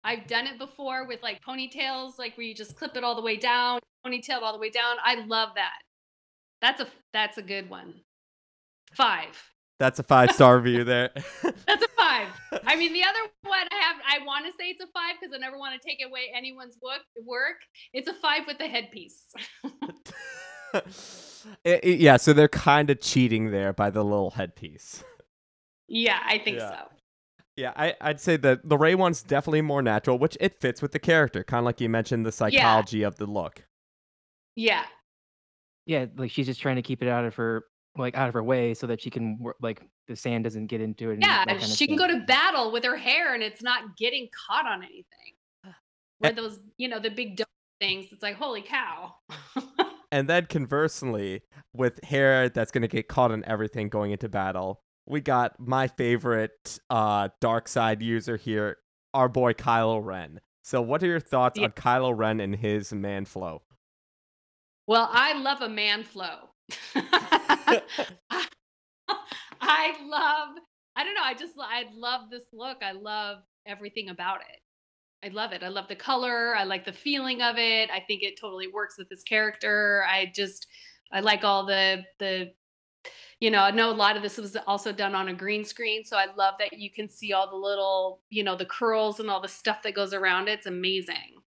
I've 0.03 0.27
done 0.27 0.45
it 0.47 0.59
before 0.59 1.07
with 1.07 1.23
like 1.23 1.41
ponytails, 1.41 2.19
like 2.19 2.35
where 2.37 2.45
you 2.45 2.53
just 2.53 2.75
clip 2.75 2.97
it 2.97 3.03
all 3.05 3.15
the 3.15 3.21
way 3.21 3.37
down, 3.37 3.79
ponytailed 4.05 4.41
all 4.41 4.51
the 4.53 4.59
way 4.59 4.69
down. 4.69 4.97
I 5.01 5.23
love 5.25 5.49
that. 5.55 5.79
That's 6.61 6.81
a 6.81 6.87
that's 7.13 7.37
a 7.37 7.41
good 7.41 7.69
one. 7.69 8.01
Five. 8.93 9.52
That's 9.79 9.99
a 9.99 10.03
five 10.03 10.31
star 10.31 10.57
review 10.57 10.83
there. 10.83 11.09
That's 11.43 11.83
a 11.83 11.87
five. 11.97 12.27
I 12.65 12.75
mean, 12.75 12.93
the 12.93 13.03
other 13.03 13.19
one 13.43 13.67
I 13.71 13.75
have, 13.75 13.95
I 14.07 14.25
want 14.25 14.45
to 14.45 14.51
say 14.51 14.69
it's 14.69 14.81
a 14.81 14.87
five 14.87 15.15
because 15.19 15.33
I 15.35 15.39
never 15.39 15.57
want 15.57 15.79
to 15.81 15.87
take 15.87 15.99
away 16.05 16.31
anyone's 16.35 16.77
work. 16.81 17.01
Work. 17.25 17.57
It's 17.93 18.07
a 18.07 18.13
five 18.13 18.43
with 18.47 18.59
the 18.59 18.67
headpiece. 18.67 19.25
I- 20.73 20.81
I- 21.65 21.79
yeah, 21.83 22.17
so 22.17 22.33
they're 22.33 22.47
kind 22.47 22.89
of 22.89 23.01
cheating 23.01 23.51
there 23.51 23.73
by 23.73 23.89
the 23.89 24.03
little 24.03 24.31
headpiece. 24.31 25.03
yeah, 25.87 26.19
I 26.25 26.37
think 26.39 26.57
Yeah. 26.57 26.69
so. 26.69 26.89
Yeah, 27.55 27.71
I, 27.75 27.93
I'd 28.01 28.19
say 28.19 28.35
that 28.37 28.67
the 28.67 28.77
Rey 28.77 28.95
one's 28.95 29.21
definitely 29.21 29.61
more 29.61 29.83
natural, 29.83 30.17
which 30.17 30.35
it 30.39 30.59
fits 30.59 30.81
with 30.81 30.91
the 30.91 30.97
character, 30.97 31.43
kind 31.43 31.59
of 31.59 31.65
like 31.65 31.79
you 31.81 31.87
mentioned 31.87 32.25
the 32.25 32.31
psychology 32.31 33.03
of 33.03 33.17
the 33.17 33.27
look. 33.27 33.65
Yeah, 34.55 34.85
Yeah, 35.85 36.05
like 36.15 36.31
she's 36.31 36.47
just 36.47 36.61
trying 36.61 36.77
to 36.77 36.81
keep 36.81 37.03
it 37.03 37.07
out 37.09 37.25
of 37.25 37.35
her 37.35 37.65
like 37.97 38.15
out 38.15 38.27
of 38.27 38.33
her 38.33 38.43
way 38.43 38.73
so 38.73 38.87
that 38.87 39.01
she 39.01 39.09
can 39.09 39.37
wor- 39.39 39.55
like 39.61 39.81
the 40.07 40.15
sand 40.15 40.43
doesn't 40.43 40.67
get 40.67 40.81
into 40.81 41.11
it. 41.11 41.19
Yeah. 41.21 41.45
that 41.45 41.61
She 41.61 41.87
can 41.87 41.97
stuff. 41.97 42.09
go 42.09 42.13
to 42.19 42.25
battle 42.25 42.71
with 42.71 42.83
her 42.83 42.97
hair, 42.97 43.33
and 43.33 43.43
it's 43.43 43.61
not 43.61 43.95
getting 43.97 44.27
caught 44.47 44.65
on 44.65 44.83
anything. 44.83 45.05
Where 46.19 46.31
those, 46.31 46.59
you 46.77 46.87
know, 46.87 46.99
the 46.99 47.09
big 47.09 47.35
dome 47.35 47.45
things. 47.81 48.05
It's 48.11 48.23
like, 48.23 48.35
holy 48.35 48.61
cow. 48.61 49.15
And 50.11 50.29
then 50.29 50.45
conversely, 50.45 51.41
with 51.73 51.99
hair 52.03 52.47
that's 52.47 52.69
going 52.71 52.83
to 52.83 52.87
get 52.87 53.07
caught 53.07 53.31
on 53.31 53.43
everything 53.45 53.89
going 53.89 54.11
into 54.11 54.29
battle, 54.29 54.79
we 55.07 55.21
got 55.21 55.59
my 55.59 55.87
favorite 55.87 56.79
uh, 56.91 57.29
dark 57.41 57.67
side 57.67 58.03
user 58.03 58.37
here, 58.37 58.77
our 59.15 59.27
boy 59.27 59.53
Kylo 59.53 60.05
Ren. 60.05 60.39
So, 60.63 60.83
what 60.83 61.01
are 61.01 61.07
your 61.07 61.19
thoughts 61.19 61.57
Yeah. 61.59 61.65
on 61.65 61.71
Kylo 61.71 62.15
Ren 62.15 62.39
and 62.41 62.55
his 62.55 62.93
man 62.93 63.25
flow? 63.25 63.63
Well, 64.85 65.09
I 65.11 65.33
love 65.33 65.61
a 65.61 65.69
man 65.69 66.03
flow. 66.03 66.49
I 69.61 69.93
love, 70.05 70.49
I 70.95 71.03
don't 71.03 71.15
know, 71.15 71.23
I 71.23 71.33
just, 71.33 71.53
I 71.59 71.85
love 71.95 72.29
this 72.29 72.43
look. 72.53 72.77
I 72.81 72.91
love 72.91 73.39
everything 73.65 74.09
about 74.09 74.41
it. 74.41 74.59
I 75.25 75.29
love 75.29 75.53
it. 75.53 75.63
I 75.63 75.69
love 75.69 75.87
the 75.87 75.95
color. 75.95 76.55
I 76.55 76.65
like 76.65 76.85
the 76.85 76.91
feeling 76.93 77.41
of 77.41 77.57
it. 77.57 77.89
I 77.89 78.01
think 78.01 78.23
it 78.23 78.39
totally 78.39 78.67
works 78.67 78.97
with 78.97 79.09
his 79.09 79.23
character. 79.23 80.03
I 80.07 80.31
just, 80.35 80.67
I 81.11 81.21
like 81.21 81.43
all 81.43 81.65
the, 81.65 82.03
the, 82.19 82.51
you 83.39 83.49
know, 83.49 83.61
I 83.61 83.71
know 83.71 83.89
a 83.89 83.93
lot 83.93 84.17
of 84.17 84.23
this 84.23 84.37
was 84.37 84.57
also 84.67 84.91
done 84.91 85.15
on 85.15 85.29
a 85.29 85.33
green 85.33 85.63
screen. 85.63 86.03
So 86.03 86.17
I 86.17 86.27
love 86.35 86.55
that 86.59 86.73
you 86.73 86.91
can 86.91 87.07
see 87.07 87.33
all 87.33 87.49
the 87.49 87.55
little, 87.55 88.21
you 88.29 88.43
know, 88.43 88.55
the 88.55 88.65
curls 88.65 89.19
and 89.19 89.29
all 89.29 89.41
the 89.41 89.47
stuff 89.47 89.81
that 89.83 89.95
goes 89.95 90.13
around 90.13 90.49
it. 90.49 90.59
It's 90.59 90.67
amazing. 90.67 91.41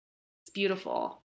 It's 0.43 0.51
beautiful. 0.53 1.23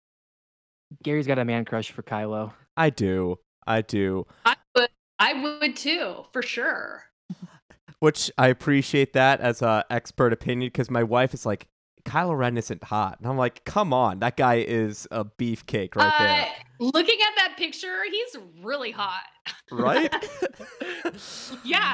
Gary's 1.02 1.28
got 1.28 1.39
a 1.39 1.46
man 1.46 1.65
crush 1.65 1.91
for 1.91 2.04
Kylo. 2.04 2.54
I 2.76 2.89
do. 2.89 3.38
I 3.67 3.82
do. 3.82 4.26
I 4.45 4.56
would, 4.76 4.89
I 5.19 5.34
would 5.41 5.76
too, 5.76 6.26
for 6.32 6.41
sure. 6.41 7.04
Which 7.99 8.30
I 8.38 8.47
appreciate 8.47 9.13
that 9.13 9.39
as 9.39 9.62
a 9.62 9.86
expert 9.89 10.34
opinion 10.34 10.67
because 10.67 10.89
my 10.91 11.04
wife 11.04 11.34
is 11.34 11.45
like, 11.45 11.67
Kylo 12.06 12.38
Ren 12.38 12.58
isn't 12.58 12.84
hot. 12.84 13.17
And 13.19 13.28
I'm 13.28 13.38
like, 13.38 13.63
come 13.63 13.93
on, 13.93 14.19
that 14.19 14.36
guy 14.36 14.56
is 14.56 15.08
a 15.10 15.23
beefcake 15.23 15.95
right 15.95 16.13
there. 16.19 16.41
Uh, 16.41 16.45
looking 16.80 17.17
at 17.21 17.36
that 17.38 17.54
picture, 17.58 18.04
he's 18.12 18.36
really 18.62 18.91
hot. 18.91 19.23
Right? 19.71 20.13
Yeah. 21.63 21.93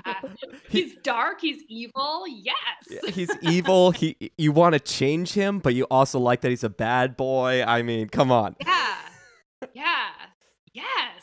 He's 0.69 0.95
dark. 1.03 1.41
He's 1.41 1.61
evil. 1.67 2.25
Yes. 2.27 3.13
He's 3.13 3.29
evil. 3.41 3.91
He 3.91 4.31
you 4.37 4.51
want 4.51 4.73
to 4.73 4.79
change 4.79 5.33
him, 5.33 5.59
but 5.59 5.73
you 5.75 5.85
also 5.91 6.19
like 6.19 6.41
that 6.41 6.49
he's 6.49 6.63
a 6.63 6.69
bad 6.69 7.17
boy. 7.17 7.63
I 7.63 7.81
mean, 7.81 8.07
come 8.09 8.31
on. 8.31 8.55
Yeah. 8.65 8.95
Yes. 9.73 10.29
Yes. 10.73 11.18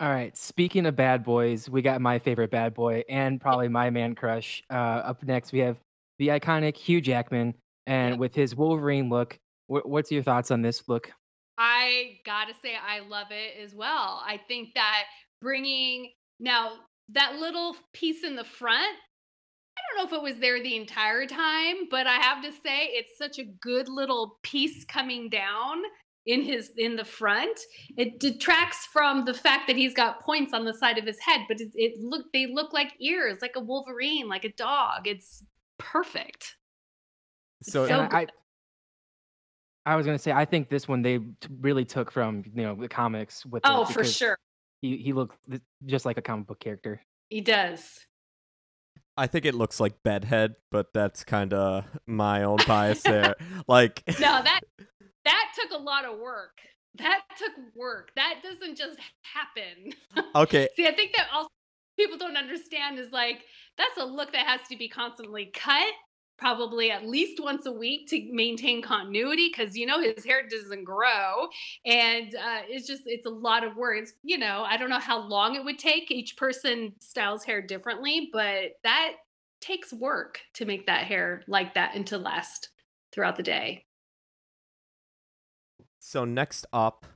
All 0.00 0.08
right. 0.08 0.34
Speaking 0.34 0.86
of 0.86 0.96
bad 0.96 1.22
boys, 1.22 1.68
we 1.68 1.82
got 1.82 2.00
my 2.00 2.18
favorite 2.18 2.50
bad 2.50 2.72
boy 2.72 3.04
and 3.06 3.38
probably 3.38 3.68
my 3.68 3.90
man 3.90 4.14
crush. 4.14 4.62
Uh, 4.70 5.02
up 5.04 5.22
next, 5.22 5.52
we 5.52 5.58
have 5.58 5.76
the 6.18 6.28
iconic 6.28 6.74
Hugh 6.74 7.02
Jackman, 7.02 7.54
and 7.86 8.18
with 8.18 8.34
his 8.34 8.56
Wolverine 8.56 9.10
look. 9.10 9.38
Wh- 9.66 9.84
what's 9.84 10.10
your 10.10 10.22
thoughts 10.22 10.50
on 10.50 10.62
this 10.62 10.88
look? 10.88 11.12
I 11.58 12.18
gotta 12.24 12.54
say, 12.62 12.76
I 12.76 13.00
love 13.00 13.26
it 13.30 13.62
as 13.62 13.74
well. 13.74 14.22
I 14.26 14.40
think 14.48 14.72
that 14.74 15.04
bringing 15.42 16.12
now 16.38 16.76
that 17.10 17.34
little 17.38 17.76
piece 17.92 18.24
in 18.24 18.36
the 18.36 18.44
front, 18.44 18.96
I 19.76 19.80
don't 19.82 19.98
know 19.98 20.16
if 20.16 20.18
it 20.18 20.24
was 20.24 20.40
there 20.40 20.62
the 20.62 20.76
entire 20.76 21.26
time, 21.26 21.88
but 21.90 22.06
I 22.06 22.16
have 22.16 22.42
to 22.44 22.52
say, 22.52 22.86
it's 22.86 23.18
such 23.18 23.38
a 23.38 23.44
good 23.60 23.90
little 23.90 24.38
piece 24.42 24.86
coming 24.86 25.28
down 25.28 25.82
in 26.30 26.42
his 26.42 26.70
in 26.76 26.96
the 26.96 27.04
front. 27.04 27.58
It 27.96 28.20
detracts 28.20 28.86
from 28.86 29.24
the 29.24 29.34
fact 29.34 29.66
that 29.66 29.76
he's 29.76 29.94
got 29.94 30.20
points 30.20 30.52
on 30.54 30.64
the 30.64 30.72
side 30.72 30.96
of 30.98 31.04
his 31.04 31.18
head, 31.20 31.40
but 31.48 31.60
it, 31.60 31.70
it 31.74 32.00
look 32.00 32.26
they 32.32 32.46
look 32.46 32.72
like 32.72 32.92
ears, 33.00 33.38
like 33.42 33.56
a 33.56 33.60
Wolverine, 33.60 34.28
like 34.28 34.44
a 34.44 34.52
dog. 34.52 35.06
It's 35.06 35.44
perfect. 35.78 36.56
So, 37.62 37.86
so 37.86 38.08
I, 38.10 38.26
I 39.84 39.96
was 39.96 40.06
gonna 40.06 40.18
say 40.18 40.32
I 40.32 40.44
think 40.44 40.68
this 40.68 40.86
one 40.86 41.02
they 41.02 41.18
t- 41.18 41.26
really 41.60 41.84
took 41.84 42.10
from 42.10 42.44
you 42.54 42.62
know 42.62 42.74
the 42.74 42.88
comics 42.88 43.44
with. 43.44 43.62
Oh, 43.64 43.84
for 43.84 44.04
sure, 44.04 44.38
He 44.80 44.96
he 44.98 45.12
looked 45.12 45.36
just 45.84 46.04
like 46.06 46.16
a 46.16 46.22
comic 46.22 46.46
book 46.46 46.60
character. 46.60 47.02
he 47.28 47.40
does. 47.40 48.00
I 49.16 49.26
think 49.26 49.44
it 49.44 49.54
looks 49.54 49.80
like 49.80 50.02
bedhead, 50.02 50.54
but 50.70 50.94
that's 50.94 51.24
kind 51.24 51.52
of 51.52 51.84
my 52.06 52.44
own 52.44 52.58
bias 52.66 53.02
there. 53.02 53.34
Like, 53.68 54.02
no 54.20 54.42
that 54.42 54.60
that 55.24 55.52
took 55.60 55.78
a 55.78 55.82
lot 55.82 56.04
of 56.04 56.18
work. 56.18 56.58
That 56.96 57.20
took 57.38 57.52
work. 57.74 58.10
That 58.16 58.40
doesn't 58.42 58.76
just 58.76 58.98
happen. 59.22 59.92
Okay, 60.34 60.68
see 60.76 60.86
i 60.86 60.92
think 60.92 61.12
that 61.16 61.26
also 61.32 61.48
people 61.96 62.16
don't 62.16 62.36
understand 62.36 62.98
is 62.98 63.10
like 63.12 63.44
that's 63.76 63.96
a 63.98 64.04
look 64.04 64.32
that 64.32 64.46
has 64.46 64.60
to 64.68 64.76
be 64.76 64.88
constantly 64.88 65.46
cut 65.46 65.92
probably 66.40 66.90
at 66.90 67.06
least 67.06 67.42
once 67.42 67.66
a 67.66 67.72
week 67.72 68.08
to 68.08 68.26
maintain 68.32 68.80
continuity 68.80 69.52
because 69.54 69.76
you 69.76 69.86
know 69.86 70.00
his 70.00 70.24
hair 70.24 70.42
doesn't 70.48 70.84
grow. 70.84 71.48
And 71.84 72.34
uh, 72.34 72.62
it's 72.66 72.88
just 72.88 73.02
it's 73.04 73.26
a 73.26 73.30
lot 73.30 73.62
of 73.62 73.76
work. 73.76 73.98
It's, 73.98 74.12
you 74.22 74.38
know 74.38 74.64
i 74.66 74.76
don't 74.76 74.90
know 74.90 74.98
how 74.98 75.20
long 75.20 75.54
it 75.54 75.64
would 75.64 75.78
take. 75.78 76.10
Each 76.10 76.36
person 76.36 76.94
styles 77.00 77.44
hair 77.44 77.60
differently 77.60 78.30
but 78.32 78.72
that 78.82 79.12
takes 79.60 79.92
work 79.92 80.40
to 80.54 80.64
make 80.64 80.86
that 80.86 81.04
hair 81.04 81.42
like 81.46 81.74
that 81.74 81.94
and 81.94 82.06
to 82.06 82.16
last 82.16 82.70
throughout 83.12 83.36
the 83.36 83.42
day 83.42 83.84
so 86.00 86.24
next 86.24 86.66
up, 86.72 87.06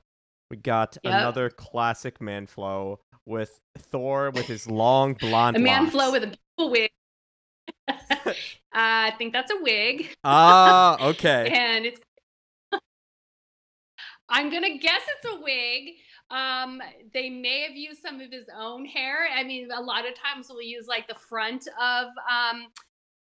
we 0.51 0.57
got 0.57 0.97
Yep. 1.03 1.13
another 1.13 1.49
classic 1.49 2.21
man 2.21 2.45
flow 2.47 2.99
with 3.25 3.59
Thor 3.77 4.29
with 4.31 4.47
his 4.47 4.67
long 4.69 5.13
blonde 5.15 5.57
a 5.57 5.59
man 5.59 5.83
locks. 5.83 5.91
flow 5.91 6.11
with 6.11 6.23
a 6.23 6.27
beautiful 6.27 6.71
wig. 6.71 6.91
uh, 7.89 8.33
I 8.73 9.11
think 9.17 9.33
that's 9.33 9.51
a 9.51 9.61
wig, 9.61 10.13
Ah, 10.23 10.97
okay. 11.09 11.49
and 11.51 11.85
it's. 11.85 12.01
I'm 14.29 14.49
gonna 14.49 14.77
guess 14.77 15.01
it's 15.17 15.33
a 15.35 15.39
wig. 15.41 15.95
Um, 16.31 16.81
they 17.13 17.29
may 17.29 17.61
have 17.61 17.75
used 17.75 18.01
some 18.01 18.19
of 18.19 18.31
his 18.31 18.45
own 18.57 18.85
hair. 18.85 19.27
I 19.35 19.43
mean, 19.43 19.69
a 19.71 19.81
lot 19.81 20.07
of 20.07 20.15
times 20.15 20.47
we'll 20.49 20.61
use 20.63 20.87
like 20.87 21.07
the 21.07 21.13
front 21.15 21.67
of 21.79 22.07
um, 22.29 22.67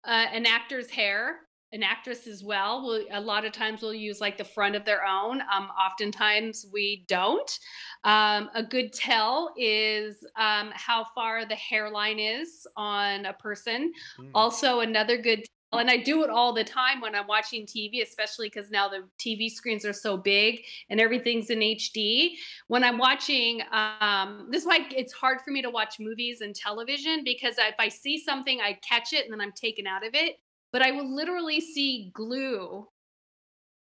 uh, 0.05 0.11
an 0.33 0.47
actor's 0.47 0.91
hair 0.91 1.41
an 1.73 1.83
actress 1.83 2.27
as 2.27 2.43
well. 2.43 2.85
We'll, 2.85 3.05
a 3.13 3.21
lot 3.21 3.45
of 3.45 3.53
times 3.53 3.83
we'll 3.83 3.95
use 3.95 4.21
like 4.21 4.37
the 4.37 4.45
front 4.45 4.75
of 4.75 4.85
their 4.85 5.05
own. 5.05 5.41
Um, 5.41 5.69
oftentimes 5.79 6.67
we 6.73 7.05
don't. 7.09 7.59
Um, 8.05 8.51
a 8.55 8.63
good 8.63 8.93
tell 8.93 9.53
is 9.57 10.27
um, 10.37 10.71
how 10.75 11.07
far 11.15 11.47
the 11.47 11.55
hairline 11.55 12.19
is 12.19 12.67
on 12.77 13.27
a 13.27 13.33
person. 13.33 13.93
Mm. 14.19 14.31
Also, 14.35 14.81
another 14.81 15.17
good 15.17 15.45
tell, 15.73 15.79
and 15.79 15.89
I 15.89 15.99
do 15.99 16.25
it 16.25 16.31
all 16.31 16.53
the 16.53 16.65
time 16.65 17.01
when 17.01 17.15
I'm 17.15 17.29
watching 17.29 17.67
TV, 17.67 18.03
especially 18.03 18.49
because 18.49 18.73
now 18.73 18.89
the 18.89 19.05
TV 19.19 19.49
screens 19.49 19.85
are 19.85 19.93
so 19.93 20.17
big 20.17 20.63
and 20.89 21.01
everything's 21.01 21.51
in 21.51 21.61
HD. 21.61 22.33
When 22.67 22.83
I'm 22.83 22.99
watching, 22.99 23.63
um, 23.71 24.49
this 24.51 24.63
is 24.63 24.67
why 24.67 24.89
it's 24.91 25.13
hard 25.13 25.41
for 25.43 25.53
me 25.53 25.63
to 25.63 25.71
watch 25.71 26.01
movies 26.01 26.41
and 26.41 26.53
television 26.57 27.23
because 27.25 27.55
if 27.59 27.77
I 27.79 27.89
see 27.89 28.19
something, 28.19 28.61
I 28.61 28.81
catch 28.83 29.13
it 29.13 29.25
and 29.25 29.33
then 29.33 29.41
I'm 29.41 29.53
taken 29.53 29.87
out 29.87 30.05
of 30.05 30.15
it 30.15 30.41
but 30.73 30.83
I 30.83 30.93
will 30.93 31.15
literally 31.15 31.61
see 31.61 32.11
glue 32.15 32.87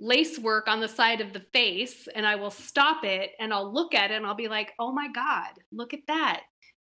lace 0.00 0.38
work 0.38 0.68
on 0.68 0.80
the 0.80 0.88
side 0.88 1.20
of 1.20 1.32
the 1.32 1.44
face 1.52 2.08
and 2.14 2.26
I 2.26 2.34
will 2.34 2.50
stop 2.50 3.04
it 3.04 3.30
and 3.38 3.52
I'll 3.52 3.72
look 3.72 3.94
at 3.94 4.10
it 4.10 4.14
and 4.14 4.26
I'll 4.26 4.34
be 4.34 4.48
like, 4.48 4.72
oh 4.78 4.92
my 4.92 5.08
God, 5.12 5.50
look 5.72 5.94
at 5.94 6.00
that. 6.08 6.42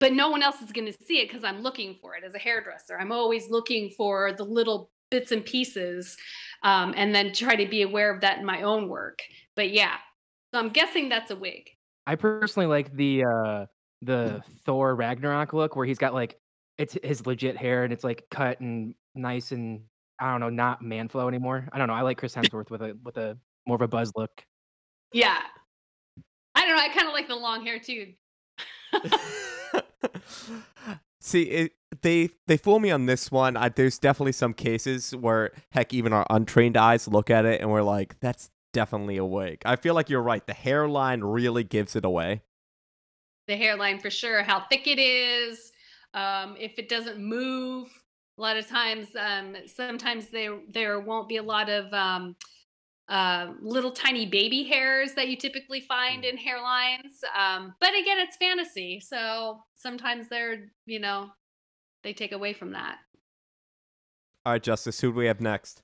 But 0.01 0.13
no 0.13 0.31
one 0.31 0.43
else 0.43 0.61
is 0.61 0.73
going 0.73 0.87
to 0.87 1.05
see 1.05 1.21
it 1.21 1.29
because 1.29 1.45
I'm 1.45 1.63
looking 1.63 1.97
for 2.01 2.15
it 2.15 2.25
as 2.25 2.35
a 2.35 2.39
hairdresser. 2.39 2.99
I'm 2.99 3.13
always 3.13 3.49
looking 3.51 3.91
for 3.97 4.33
the 4.37 4.45
little 4.45 4.91
bits 5.11 5.33
and 5.33 5.45
pieces 5.45 6.17
um, 6.63 6.95
and 6.97 7.15
then 7.15 7.33
try 7.33 7.57
to 7.57 7.69
be 7.69 7.83
aware 7.83 8.13
of 8.13 8.21
that 8.21 8.39
in 8.39 8.45
my 8.45 8.63
own 8.63 8.89
work. 8.89 9.21
But 9.57 9.71
yeah, 9.71 9.97
so 10.53 10.61
I'm 10.61 10.71
guessing 10.71 11.09
that's 11.09 11.31
a 11.31 11.37
wig. 11.37 11.71
I 12.07 12.15
personally 12.15 12.67
like 12.67 12.93
the 12.95 13.25
uh 13.25 13.67
the 14.03 14.43
Thor 14.65 14.95
Ragnarok 14.95 15.53
look 15.53 15.77
where 15.77 15.85
he's 15.85 15.99
got 15.99 16.15
like 16.15 16.39
it's 16.79 16.97
his 17.03 17.27
legit 17.27 17.57
hair 17.57 17.85
and 17.85 17.93
it's 17.93 18.05
like 18.05 18.25
cut 18.31 18.61
and 18.61 18.95
nice 19.15 19.53
and 19.53 19.83
I 20.19 20.31
don't 20.31 20.41
know, 20.41 20.51
not 20.51 20.83
man 20.83 21.09
flow 21.09 21.29
anymore. 21.29 21.69
I 21.73 21.79
don't 21.79 21.89
know. 21.89 21.95
I 21.95 22.03
like 22.03 22.19
Chris 22.19 22.35
Hemsworth 22.35 22.71
with 22.71 22.83
a 22.83 22.97
with 23.05 23.17
a 23.17 23.39
more 23.67 23.77
of 23.77 23.83
a 23.83 23.89
buzz 23.89 24.13
look. 24.17 24.31
Yeah. 25.13 25.39
I 26.55 26.67
don't 26.67 26.77
know. 26.77 26.83
I 26.83 26.89
kind 26.89 27.07
of 27.07 27.13
like 27.13 27.29
the 27.29 27.37
long 27.37 27.65
hair 27.65 27.79
too. 27.79 28.15
See, 31.21 31.43
it, 31.43 31.73
they 32.03 32.31
they 32.47 32.57
fool 32.57 32.81
me 32.81 32.91
on 32.91 33.07
this 33.07 33.31
one. 33.31 33.57
I, 33.57 33.69
there's 33.69 33.99
definitely 33.99 34.33
some 34.33 34.55
cases 34.55 35.15
where, 35.15 35.53
heck, 35.73 35.93
even 35.93 36.13
our 36.13 36.27
untrained 36.31 36.77
eyes 36.77 37.09
look 37.09 37.31
at 37.31 37.45
it 37.45 37.61
and 37.61 37.71
we're 37.71 37.83
like, 37.83 38.19
"That's 38.21 38.51
definitely 38.73 39.17
a 39.17 39.25
wig." 39.25 39.63
I 39.65 39.77
feel 39.77 39.95
like 39.95 40.11
you're 40.11 40.23
right. 40.23 40.47
The 40.47 40.55
hairline 40.55 41.23
really 41.23 41.65
gives 41.65 41.97
it 41.97 42.05
away. 42.05 42.43
The 43.47 43.57
hairline 43.57 43.99
for 43.99 44.11
sure. 44.11 44.43
How 44.43 44.61
thick 44.61 44.87
it 44.87 44.99
is. 44.99 45.73
Um, 46.15 46.57
if 46.59 46.79
it 46.79 46.89
doesn't 46.89 47.19
move, 47.19 47.89
a 48.39 48.41
lot 48.41 48.57
of 48.57 48.67
times, 48.69 49.09
um, 49.19 49.57
sometimes 49.67 50.29
there 50.29 50.59
there 50.73 51.01
won't 51.01 51.29
be 51.29 51.37
a 51.37 51.43
lot 51.43 51.69
of 51.69 51.93
um, 51.93 52.37
uh, 53.09 53.53
little 53.61 53.91
tiny 53.91 54.27
baby 54.27 54.63
hairs 54.63 55.15
that 55.15 55.29
you 55.29 55.37
typically 55.37 55.81
find 55.81 56.25
in 56.25 56.37
hairlines. 56.37 57.25
Um, 57.37 57.75
but 57.81 57.91
again, 57.91 58.19
it's 58.19 58.37
fantasy, 58.37 59.01
so 59.01 59.61
sometimes 59.75 60.29
they're 60.29 60.71
you 60.87 61.01
know 61.01 61.31
they 62.05 62.13
take 62.13 62.33
away 62.33 62.53
from 62.53 62.73
that. 62.73 62.99
All 64.47 64.53
right, 64.53 64.63
Justice, 64.63 65.01
who 65.01 65.11
do 65.13 65.19
we 65.19 65.27
have 65.27 65.41
next? 65.41 65.83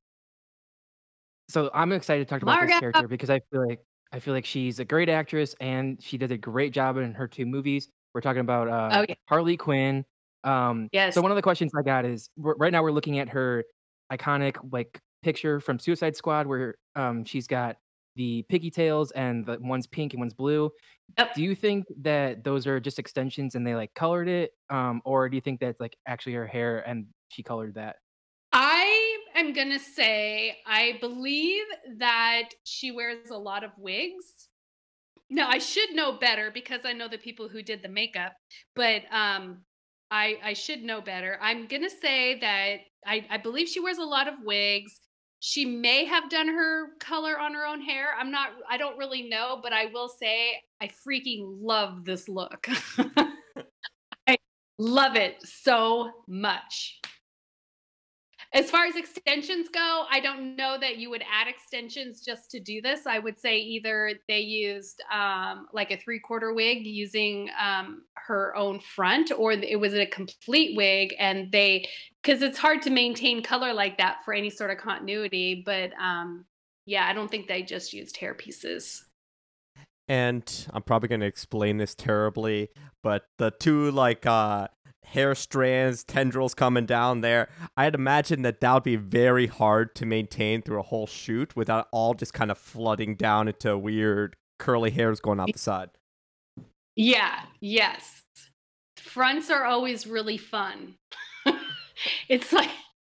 So 1.49 1.71
I'm 1.75 1.93
excited 1.93 2.27
to 2.27 2.33
talk 2.33 2.43
about 2.43 2.53
Margot! 2.53 2.73
this 2.73 2.81
character 2.81 3.09
because 3.09 3.31
I 3.31 3.41
feel 3.51 3.67
like 3.67 3.81
I 4.13 4.21
feel 4.21 4.33
like 4.33 4.47
she's 4.47 4.79
a 4.79 4.85
great 4.85 5.09
actress 5.09 5.57
and 5.61 6.01
she 6.01 6.17
did 6.17 6.31
a 6.31 6.39
great 6.39 6.73
job 6.73 6.97
in 6.99 7.13
her 7.15 7.27
two 7.27 7.47
movies. 7.47 7.89
We're 8.15 8.21
talking 8.21 8.41
about 8.41 8.69
uh, 8.69 9.01
Oh, 9.01 9.05
yeah. 9.09 9.17
Harley 9.29 9.57
Quinn. 9.57 10.05
Um, 10.45 10.89
Yes. 10.93 11.15
So 11.15 11.23
one 11.23 11.31
of 11.31 11.37
the 11.37 11.43
questions 11.43 11.73
I 11.77 11.83
got 11.83 12.05
is 12.05 12.29
right 12.37 12.73
now 12.73 12.83
we're 12.83 12.93
looking 12.93 13.19
at 13.19 13.29
her 13.31 13.65
iconic 14.13 14.57
like 14.71 15.01
picture 15.23 15.59
from 15.59 15.79
Suicide 15.79 16.15
Squad 16.15 16.47
where 16.47 16.77
um, 16.95 17.25
she's 17.25 17.47
got 17.47 17.77
the 18.17 18.45
pigtails 18.49 19.11
and 19.13 19.45
the 19.45 19.59
one's 19.61 19.87
pink 19.87 20.13
and 20.13 20.21
one's 20.21 20.35
blue. 20.35 20.71
Yep. 21.19 21.35
Do 21.35 21.43
you 21.43 21.55
think 21.55 21.87
that 22.03 22.45
those 22.45 22.67
are 22.67 22.79
just 22.79 22.99
extensions 22.99 23.55
and 23.55 23.67
they 23.67 23.75
like 23.75 23.93
colored 23.95 24.29
it, 24.29 24.53
um, 24.71 25.03
or 25.05 25.29
do 25.29 25.37
you 25.37 25.41
think 25.41 25.61
that's 25.61 25.81
like 25.81 25.97
actually 26.07 26.35
her 26.35 26.47
hair 26.47 26.79
and 26.89 27.07
she 27.29 27.43
colored 27.43 27.75
that? 27.75 27.97
I 28.53 29.19
am 29.35 29.53
gonna 29.53 29.81
say 29.81 30.59
I 30.67 30.99
believe 31.01 31.65
that 31.99 32.51
she 32.63 32.93
wears 32.93 33.31
a 33.31 33.37
lot 33.37 33.65
of 33.65 33.71
wigs. 33.77 34.49
No, 35.29 35.47
I 35.49 35.59
should 35.59 35.95
know 35.95 36.13
better 36.13 36.51
because 36.53 36.83
I 36.85 36.93
know 36.93 37.09
the 37.09 37.19
people 37.19 37.49
who 37.49 37.63
did 37.63 37.83
the 37.83 37.89
makeup, 37.89 38.33
but 38.77 39.03
um 39.11 39.63
I 40.15 40.39
I 40.45 40.53
should 40.53 40.85
know 40.85 41.01
better. 41.01 41.39
I'm 41.43 41.67
gonna 41.67 41.91
say 41.91 42.39
that 42.39 42.77
I, 43.05 43.27
I 43.29 43.37
believe 43.37 43.69
she 43.69 43.81
wears 43.81 43.99
a 43.99 44.05
lot 44.05 44.29
of 44.29 44.35
wigs. 44.45 45.01
She 45.41 45.65
may 45.67 46.05
have 46.05 46.31
done 46.31 46.47
her 46.47 46.91
color 47.01 47.39
on 47.39 47.53
her 47.53 47.67
own 47.67 47.81
hair. 47.81 48.11
I'm 48.17 48.31
not 48.31 48.51
I 48.71 48.77
don't 48.77 48.97
really 48.97 49.29
know, 49.29 49.59
but 49.61 49.73
I 49.73 49.87
will 49.87 50.09
say 50.09 50.63
I 50.81 50.89
freaking 50.89 51.59
love 51.61 52.05
this 52.05 52.29
look. 52.29 52.69
I 54.29 54.39
love 54.79 55.17
it 55.17 55.43
so 55.43 56.13
much. 56.29 57.01
As 58.55 58.71
far 58.71 58.87
as 58.87 58.95
extensions 58.95 59.69
go, 59.69 60.05
I 60.09 60.21
don't 60.21 60.55
know 60.55 60.79
that 60.81 60.97
you 60.97 61.11
would 61.11 61.23
add 61.23 61.49
extensions 61.49 62.21
just 62.25 62.53
to 62.53 62.61
do 62.61 62.81
this. 62.81 63.05
I 63.05 63.19
would 63.19 63.37
say 63.37 63.59
either 63.59 64.13
they 64.29 64.39
used 64.39 65.03
um, 65.13 65.67
like 65.73 65.91
a 65.91 65.97
three 65.97 66.21
quarter 66.21 66.55
wig 66.55 66.87
using 66.87 67.51
um, 67.61 68.03
her 68.15 68.57
own 68.57 68.79
front, 68.79 69.33
or 69.37 69.51
it 69.51 69.81
was 69.81 69.93
a 69.93 70.07
complete 70.07 70.77
wig, 70.77 71.17
and 71.19 71.51
they 71.51 71.89
because 72.23 72.43
it's 72.43 72.57
hard 72.57 72.81
to 72.83 72.91
maintain 72.91 73.43
color 73.43 73.75
like 73.75 73.99
that 73.99 74.19
for 74.25 74.33
any 74.33 74.51
sort 74.51 74.71
of 74.71 74.79
continuity. 74.79 75.65
But 75.67 75.91
um, 76.01 76.45
yeah, 76.87 77.09
I 77.09 77.13
don't 77.13 77.29
think 77.29 77.49
they 77.49 77.63
just 77.63 77.93
used 77.93 78.17
hair 78.19 78.35
pieces. 78.35 79.05
And 80.07 80.69
I'm 80.73 80.83
probably 80.83 81.09
going 81.09 81.23
to 81.23 81.27
explain 81.27 81.79
this 81.79 81.97
terribly, 81.97 82.69
but 83.03 83.25
the 83.39 83.51
two 83.51 83.91
like 83.91 84.27
uh 84.27 84.69
hair 85.05 85.35
strands, 85.35 86.05
tendrils 86.05 86.55
coming 86.55 86.87
down 86.87 87.21
there, 87.21 87.49
I'd 87.77 87.95
imagine 87.95 88.43
that 88.43 88.61
that 88.61 88.73
would 88.75 88.83
be 88.83 88.97
very 88.97 89.47
hard 89.47 89.95
to 89.97 90.07
maintain 90.07 90.63
through 90.63 90.81
a 90.81 90.85
whole 90.85 91.07
shoot 91.07 91.55
without 91.57 91.89
all 91.93 92.15
just 92.15 92.33
kind 92.35 92.51
of 92.51 92.59
flooding 92.59 93.15
down 93.17 93.49
into 93.49 93.77
weird 93.79 94.37
curly 94.59 94.91
hairs 94.91 95.21
going 95.21 95.41
out 95.41 95.53
the 95.53 95.59
side. 95.59 95.91
Yeah, 96.97 97.41
yes. 97.61 98.23
Fronts 98.97 99.51
are 99.51 99.65
always 99.65 100.07
really 100.07 100.37
fun. 100.39 100.95
it's 102.29 102.53
like 102.53 102.71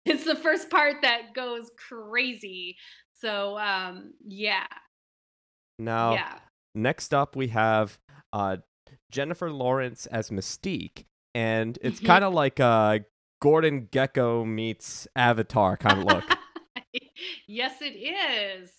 it's 0.05 0.25
the 0.25 0.37
first 0.37 0.71
part 0.71 0.97
that 1.03 1.35
goes 1.35 1.71
crazy. 1.89 2.77
So 3.15 3.59
um 3.59 4.13
yeah. 4.27 4.67
Now, 5.79 6.15
Yeah. 6.15 6.39
next 6.75 7.15
up 7.15 7.37
we 7.37 7.49
have 7.49 7.99
uh 8.33 8.59
Jennifer 9.11 9.51
Lawrence 9.51 10.07
as 10.07 10.31
Mystique, 10.31 11.05
and 11.39 11.79
it's 11.83 12.01
Mhm. 12.01 12.07
kind 12.07 12.25
of 12.25 12.35
like 12.35 12.59
uh 12.59 12.99
Gordon 13.41 13.87
Gecko 13.93 14.45
meets 14.45 15.07
Avatar 15.15 15.77
kind 15.77 16.01
of 16.01 16.05
look. 16.07 16.25
yes 17.47 17.81
it 17.81 17.95
is. 17.95 18.73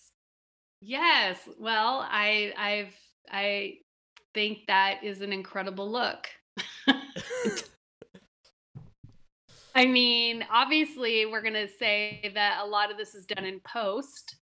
Yes. 0.82 1.48
Well, 1.58 2.06
I 2.08 2.52
I've 2.56 2.94
I 3.30 3.78
think 4.34 4.66
that 4.66 5.02
is 5.02 5.22
an 5.22 5.32
incredible 5.32 5.90
look. 5.90 6.28
I 9.74 9.86
mean, 9.86 10.44
obviously, 10.50 11.26
we're 11.26 11.42
going 11.42 11.54
to 11.54 11.68
say 11.68 12.32
that 12.34 12.60
a 12.62 12.66
lot 12.66 12.90
of 12.90 12.98
this 12.98 13.14
is 13.14 13.24
done 13.24 13.44
in 13.44 13.60
post 13.60 14.36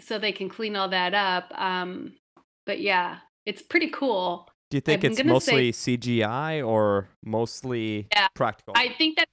so 0.00 0.18
they 0.18 0.32
can 0.32 0.48
clean 0.48 0.74
all 0.76 0.88
that 0.88 1.12
up. 1.14 1.52
Um, 1.54 2.14
but 2.64 2.80
yeah, 2.80 3.18
it's 3.44 3.62
pretty 3.62 3.90
cool. 3.90 4.48
Do 4.70 4.76
you 4.76 4.80
think 4.80 5.04
I'm 5.04 5.12
it's 5.12 5.24
mostly 5.24 5.72
CGI 5.72 6.66
or 6.66 7.08
mostly 7.24 8.08
Yeah, 8.12 8.28
practical? 8.34 8.74
I 8.76 8.88
think 8.88 9.16
that 9.16 9.28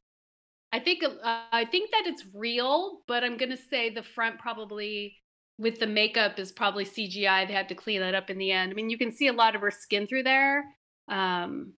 I 0.71 0.79
think 0.79 1.03
uh, 1.03 1.41
I 1.51 1.65
think 1.65 1.91
that 1.91 2.03
it's 2.05 2.23
real, 2.33 3.01
but 3.07 3.23
I'm 3.23 3.37
gonna 3.37 3.57
say 3.57 3.89
the 3.89 4.03
front 4.03 4.39
probably 4.39 5.17
with 5.57 5.79
the 5.79 5.87
makeup 5.87 6.39
is 6.39 6.51
probably 6.51 6.85
CGI. 6.85 7.47
They 7.47 7.53
had 7.53 7.69
to 7.69 7.75
clean 7.75 8.01
that 8.01 8.15
up 8.15 8.29
in 8.29 8.37
the 8.37 8.51
end. 8.51 8.71
I 8.71 8.75
mean, 8.75 8.89
you 8.89 8.97
can 8.97 9.11
see 9.11 9.27
a 9.27 9.33
lot 9.33 9.55
of 9.55 9.61
her 9.61 9.71
skin 9.71 10.07
through 10.07 10.23
there, 10.23 10.65
um, 11.07 11.73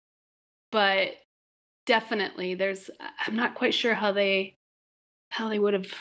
but 0.71 1.11
definitely 1.85 2.55
there's. 2.55 2.89
I'm 3.25 3.35
not 3.35 3.55
quite 3.55 3.73
sure 3.73 3.93
how 3.93 4.11
they 4.11 4.57
how 5.29 5.49
they 5.49 5.59
would 5.59 5.73
have 5.73 5.91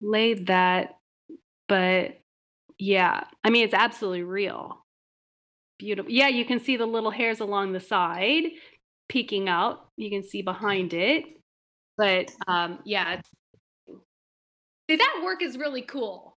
laid 0.00 0.46
that, 0.46 0.98
but 1.68 2.20
yeah, 2.78 3.24
I 3.42 3.50
mean, 3.50 3.64
it's 3.64 3.74
absolutely 3.74 4.22
real. 4.22 4.85
Beautiful. 5.78 6.10
Yeah, 6.10 6.28
you 6.28 6.44
can 6.44 6.58
see 6.60 6.76
the 6.76 6.86
little 6.86 7.10
hairs 7.10 7.40
along 7.40 7.72
the 7.72 7.80
side 7.80 8.44
peeking 9.08 9.48
out. 9.48 9.88
You 9.96 10.10
can 10.10 10.22
see 10.22 10.42
behind 10.42 10.92
it. 10.94 11.24
But 11.98 12.30
um 12.46 12.78
yeah. 12.84 13.20
See 14.88 14.96
that 14.96 15.20
work 15.24 15.42
is 15.42 15.56
really 15.58 15.82
cool. 15.82 16.36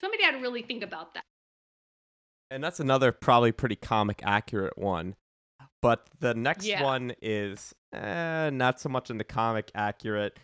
Somebody 0.00 0.22
had 0.22 0.32
to 0.32 0.38
really 0.38 0.62
think 0.62 0.82
about 0.82 1.14
that. 1.14 1.24
and 2.50 2.62
that's 2.64 2.80
another 2.80 3.12
probably 3.12 3.52
pretty 3.52 3.76
comic 3.76 4.20
accurate 4.24 4.78
one. 4.78 5.14
But 5.82 6.08
the 6.20 6.34
next 6.34 6.66
Yeah. 6.66 6.82
one 6.82 7.12
is 7.20 7.74
eh, 7.92 8.50
not 8.50 8.80
so 8.80 8.88
much 8.88 9.10
in 9.10 9.18
the 9.18 9.24
comic 9.24 9.70
accurate. 9.74 10.38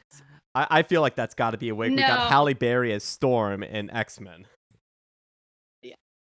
I, 0.55 0.67
I 0.71 0.83
feel 0.83 1.01
like 1.01 1.17
that's 1.17 1.35
got 1.35 1.53
to 1.53 1.59
be 1.59 1.69
a 1.71 1.75
wig. 1.75 1.93
We 1.93 1.97
got 1.99 2.29
Halle 2.31 2.55
Berry 2.55 2.93
as 2.93 3.05
Storm 3.05 3.63
in 3.63 3.91
X 3.91 4.21
Men. 4.21 4.47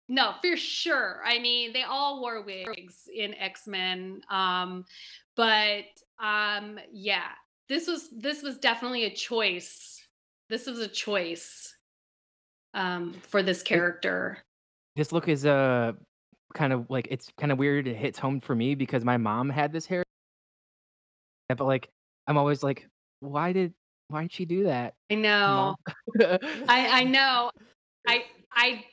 No, 0.10 0.34
for 0.42 0.58
sure. 0.58 1.22
I 1.26 1.40
mean, 1.40 1.74
they 1.74 1.84
all 1.84 2.22
wore 2.22 2.42
wigs 2.42 3.08
in 3.14 3.34
X 3.36 3.68
Men, 3.68 4.22
um, 4.30 4.86
but 5.36 5.86
um, 6.22 6.80
yeah, 6.92 7.30
this 7.70 7.88
was 7.88 8.10
this 8.10 8.44
was 8.44 8.58
definitely 8.58 9.06
a 9.06 9.14
choice. 9.14 10.06
This 10.50 10.68
was 10.68 10.80
a 10.80 10.88
choice 10.88 11.74
um, 12.74 13.14
for 13.14 13.42
this 13.42 13.64
character. 13.64 14.40
This 14.96 15.12
look 15.12 15.28
is 15.28 15.46
uh 15.46 15.94
kind 16.54 16.74
of 16.74 16.90
like 16.90 17.08
it's 17.10 17.32
kind 17.38 17.52
of 17.52 17.58
weird. 17.58 17.88
It 17.88 17.96
hits 17.96 18.20
home 18.20 18.40
for 18.40 18.56
me 18.56 18.76
because 18.76 19.04
my 19.04 19.18
mom 19.18 19.50
had 19.50 19.72
this 19.72 19.86
hair, 19.86 20.04
but 21.50 21.62
like 21.62 21.90
I'm 22.28 22.38
always 22.38 22.62
like, 22.62 22.88
why 23.22 23.54
did 23.54 23.74
why 24.10 24.24
did 24.24 24.34
she 24.34 24.46
do 24.46 24.66
that? 24.66 24.94
I 25.10 25.16
know. 25.16 25.76
I 26.22 26.38
I 26.68 27.04
know. 27.06 27.52
I 28.08 28.26
I 28.52 28.86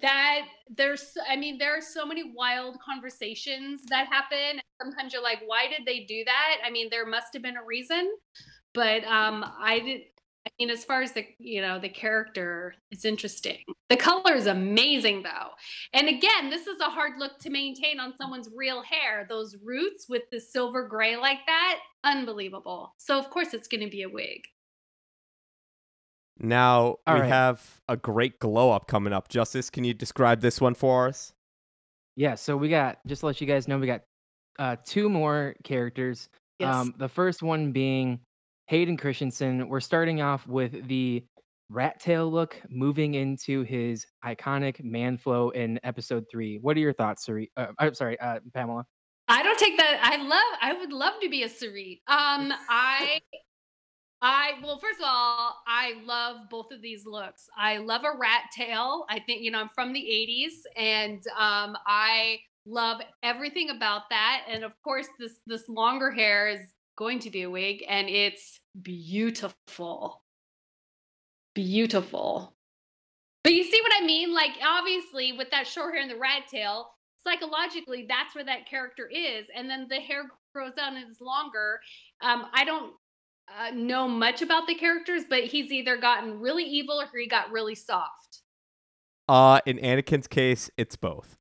that 0.00 0.42
there's 0.68 1.16
I 1.28 1.36
mean 1.36 1.58
there 1.58 1.76
are 1.76 1.82
so 1.82 2.06
many 2.06 2.32
wild 2.34 2.78
conversations 2.80 3.82
that 3.88 4.08
happen. 4.08 4.60
Sometimes 4.80 5.12
you're 5.12 5.22
like, 5.22 5.40
why 5.46 5.66
did 5.68 5.86
they 5.86 6.04
do 6.04 6.24
that? 6.24 6.56
I 6.64 6.70
mean, 6.70 6.88
there 6.90 7.06
must 7.06 7.32
have 7.32 7.42
been 7.42 7.56
a 7.56 7.64
reason, 7.64 8.12
but 8.74 9.04
um, 9.04 9.44
I 9.58 9.80
did. 9.80 10.00
I 10.46 10.50
mean, 10.58 10.70
as 10.70 10.82
far 10.84 11.02
as 11.02 11.12
the 11.12 11.26
you 11.38 11.60
know 11.60 11.78
the 11.78 11.88
character, 11.88 12.74
it's 12.90 13.04
interesting. 13.04 13.58
The 13.90 13.96
color 13.96 14.34
is 14.34 14.46
amazing 14.46 15.22
though, 15.22 15.50
and 15.92 16.08
again, 16.08 16.48
this 16.48 16.66
is 16.66 16.80
a 16.80 16.84
hard 16.84 17.12
look 17.18 17.38
to 17.40 17.50
maintain 17.50 18.00
on 18.00 18.16
someone's 18.16 18.48
real 18.56 18.82
hair. 18.82 19.26
Those 19.28 19.56
roots 19.62 20.06
with 20.08 20.22
the 20.30 20.40
silver 20.40 20.86
gray 20.86 21.16
like 21.16 21.40
that, 21.46 21.80
unbelievable. 22.04 22.94
So 22.98 23.18
of 23.18 23.30
course 23.30 23.52
it's 23.52 23.68
going 23.68 23.84
to 23.84 23.90
be 23.90 24.02
a 24.02 24.08
wig. 24.08 24.44
Now 26.40 26.96
All 27.06 27.14
we 27.14 27.20
right. 27.20 27.28
have 27.28 27.80
a 27.88 27.96
great 27.96 28.38
glow 28.38 28.70
up 28.70 28.86
coming 28.86 29.12
up. 29.12 29.28
Justice, 29.28 29.70
can 29.70 29.84
you 29.84 29.94
describe 29.94 30.40
this 30.40 30.60
one 30.60 30.74
for 30.74 31.08
us? 31.08 31.32
yeah, 32.16 32.34
so 32.34 32.56
we 32.56 32.68
got 32.68 32.98
just 33.06 33.20
to 33.20 33.26
let 33.26 33.40
you 33.40 33.46
guys 33.46 33.68
know, 33.68 33.78
we 33.78 33.86
got 33.86 34.02
uh 34.58 34.76
two 34.84 35.08
more 35.08 35.54
characters. 35.64 36.28
Yes. 36.58 36.74
Um, 36.74 36.94
the 36.98 37.08
first 37.08 37.42
one 37.42 37.70
being 37.70 38.18
Hayden 38.66 38.96
Christensen. 38.96 39.68
We're 39.68 39.80
starting 39.80 40.20
off 40.20 40.46
with 40.48 40.88
the 40.88 41.24
rat 41.70 42.00
tail 42.00 42.30
look, 42.30 42.60
moving 42.68 43.14
into 43.14 43.62
his 43.62 44.04
iconic 44.24 44.82
man 44.82 45.16
flow 45.16 45.50
in 45.50 45.78
episode 45.84 46.24
three. 46.30 46.58
What 46.60 46.76
are 46.76 46.80
your 46.80 46.92
thoughts, 46.92 47.24
Sari? 47.24 47.50
Uh, 47.56 47.68
I'm 47.78 47.94
sorry, 47.94 48.18
uh, 48.20 48.40
Pamela. 48.54 48.84
I 49.28 49.42
don't 49.42 49.58
take 49.58 49.76
that. 49.76 50.00
I 50.02 50.16
love. 50.16 50.58
I 50.60 50.72
would 50.72 50.92
love 50.92 51.14
to 51.22 51.28
be 51.28 51.42
a 51.44 51.48
Sarit. 51.48 52.00
Um, 52.08 52.52
I, 52.68 53.20
I 54.20 54.54
well, 54.62 54.78
first 54.78 54.98
of 54.98 55.06
all, 55.06 55.62
I 55.66 55.94
love 56.04 56.48
both 56.50 56.72
of 56.72 56.82
these 56.82 57.06
looks. 57.06 57.48
I 57.56 57.78
love 57.78 58.02
a 58.02 58.18
rat 58.18 58.44
tail. 58.56 59.06
I 59.08 59.20
think 59.20 59.42
you 59.42 59.50
know 59.50 59.60
I'm 59.60 59.68
from 59.68 59.92
the 59.92 60.00
'80s, 60.00 60.54
and 60.76 61.22
um, 61.38 61.76
I 61.86 62.40
love 62.66 63.00
everything 63.22 63.70
about 63.70 64.02
that. 64.10 64.42
And 64.50 64.64
of 64.64 64.80
course, 64.82 65.06
this 65.20 65.34
this 65.46 65.68
longer 65.68 66.10
hair 66.10 66.48
is 66.48 66.60
going 66.96 67.20
to 67.20 67.30
be 67.30 67.42
a 67.42 67.50
wig, 67.50 67.84
and 67.88 68.08
it's 68.08 68.60
beautiful, 68.82 70.22
beautiful. 71.54 72.56
But 73.44 73.54
you 73.54 73.62
see 73.62 73.80
what 73.80 74.02
I 74.02 74.04
mean? 74.04 74.34
Like, 74.34 74.50
obviously, 74.62 75.32
with 75.32 75.50
that 75.52 75.66
short 75.66 75.94
hair 75.94 76.02
and 76.02 76.10
the 76.10 76.18
rat 76.18 76.48
tail, 76.50 76.88
psychologically, 77.22 78.04
that's 78.08 78.34
where 78.34 78.44
that 78.44 78.68
character 78.68 79.08
is. 79.08 79.46
And 79.54 79.70
then 79.70 79.86
the 79.88 80.00
hair 80.00 80.24
grows 80.52 80.72
out 80.78 80.94
and 80.94 81.08
is 81.08 81.20
longer. 81.20 81.80
Um, 82.20 82.46
I 82.52 82.64
don't 82.64 82.92
uh, 83.56 83.70
know 83.70 84.08
much 84.08 84.42
about 84.42 84.66
the 84.66 84.74
characters, 84.74 85.22
but 85.28 85.44
he's 85.44 85.70
either 85.70 85.96
gotten 85.96 86.40
really 86.40 86.64
evil 86.64 87.00
or 87.00 87.06
he 87.18 87.26
got 87.26 87.50
really 87.50 87.74
soft. 87.74 88.42
Uh, 89.28 89.60
in 89.66 89.78
Anakin's 89.78 90.26
case, 90.26 90.70
it's 90.76 90.96
both. 90.96 91.36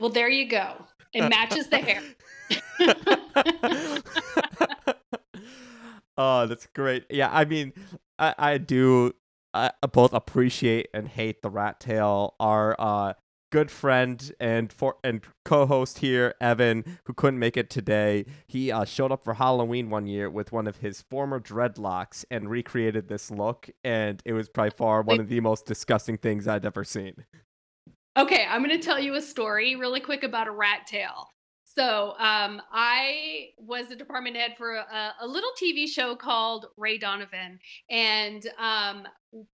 Well, 0.00 0.10
there 0.10 0.28
you 0.28 0.48
go. 0.48 0.84
It 1.14 1.28
matches 1.28 1.68
the 1.68 1.78
hair. 1.78 2.02
oh, 6.16 6.46
that's 6.46 6.66
great. 6.74 7.04
Yeah, 7.10 7.28
I 7.30 7.44
mean, 7.44 7.74
I, 8.18 8.34
I 8.38 8.58
do 8.58 9.12
I 9.54 9.70
both 9.92 10.12
appreciate 10.12 10.88
and 10.94 11.06
hate 11.06 11.42
the 11.42 11.50
rat 11.50 11.78
tail. 11.78 12.34
Our 12.40 12.74
uh, 12.78 13.12
good 13.52 13.70
friend 13.70 14.32
and 14.40 14.72
for 14.72 14.96
and 15.04 15.20
co-host 15.44 15.98
here, 15.98 16.34
Evan, 16.40 16.98
who 17.04 17.12
couldn't 17.12 17.38
make 17.38 17.56
it 17.56 17.70
today, 17.70 18.24
he 18.48 18.72
uh, 18.72 18.84
showed 18.84 19.12
up 19.12 19.22
for 19.22 19.34
Halloween 19.34 19.90
one 19.90 20.06
year 20.06 20.28
with 20.28 20.50
one 20.50 20.66
of 20.66 20.78
his 20.78 21.02
former 21.02 21.38
dreadlocks 21.38 22.24
and 22.30 22.50
recreated 22.50 23.06
this 23.06 23.30
look, 23.30 23.70
and 23.84 24.22
it 24.24 24.32
was 24.32 24.48
by 24.48 24.70
far 24.70 25.02
one 25.02 25.20
of 25.20 25.28
the 25.28 25.40
most 25.40 25.66
disgusting 25.66 26.16
things 26.16 26.48
I'd 26.48 26.64
ever 26.64 26.82
seen. 26.82 27.26
Okay, 28.16 28.46
I'm 28.48 28.64
going 28.64 28.78
to 28.78 28.84
tell 28.84 28.98
you 28.98 29.14
a 29.14 29.22
story 29.22 29.76
really 29.76 30.00
quick 30.00 30.24
about 30.24 30.48
a 30.48 30.50
rat 30.50 30.86
tail. 30.86 31.28
So, 31.74 32.14
um, 32.18 32.60
I 32.70 33.50
was 33.56 33.88
the 33.88 33.96
department 33.96 34.36
head 34.36 34.56
for 34.58 34.74
a, 34.74 35.14
a 35.20 35.26
little 35.26 35.50
TV 35.62 35.88
show 35.88 36.14
called 36.14 36.66
Ray 36.76 36.98
Donovan, 36.98 37.58
and 37.88 38.46
um, 38.58 39.06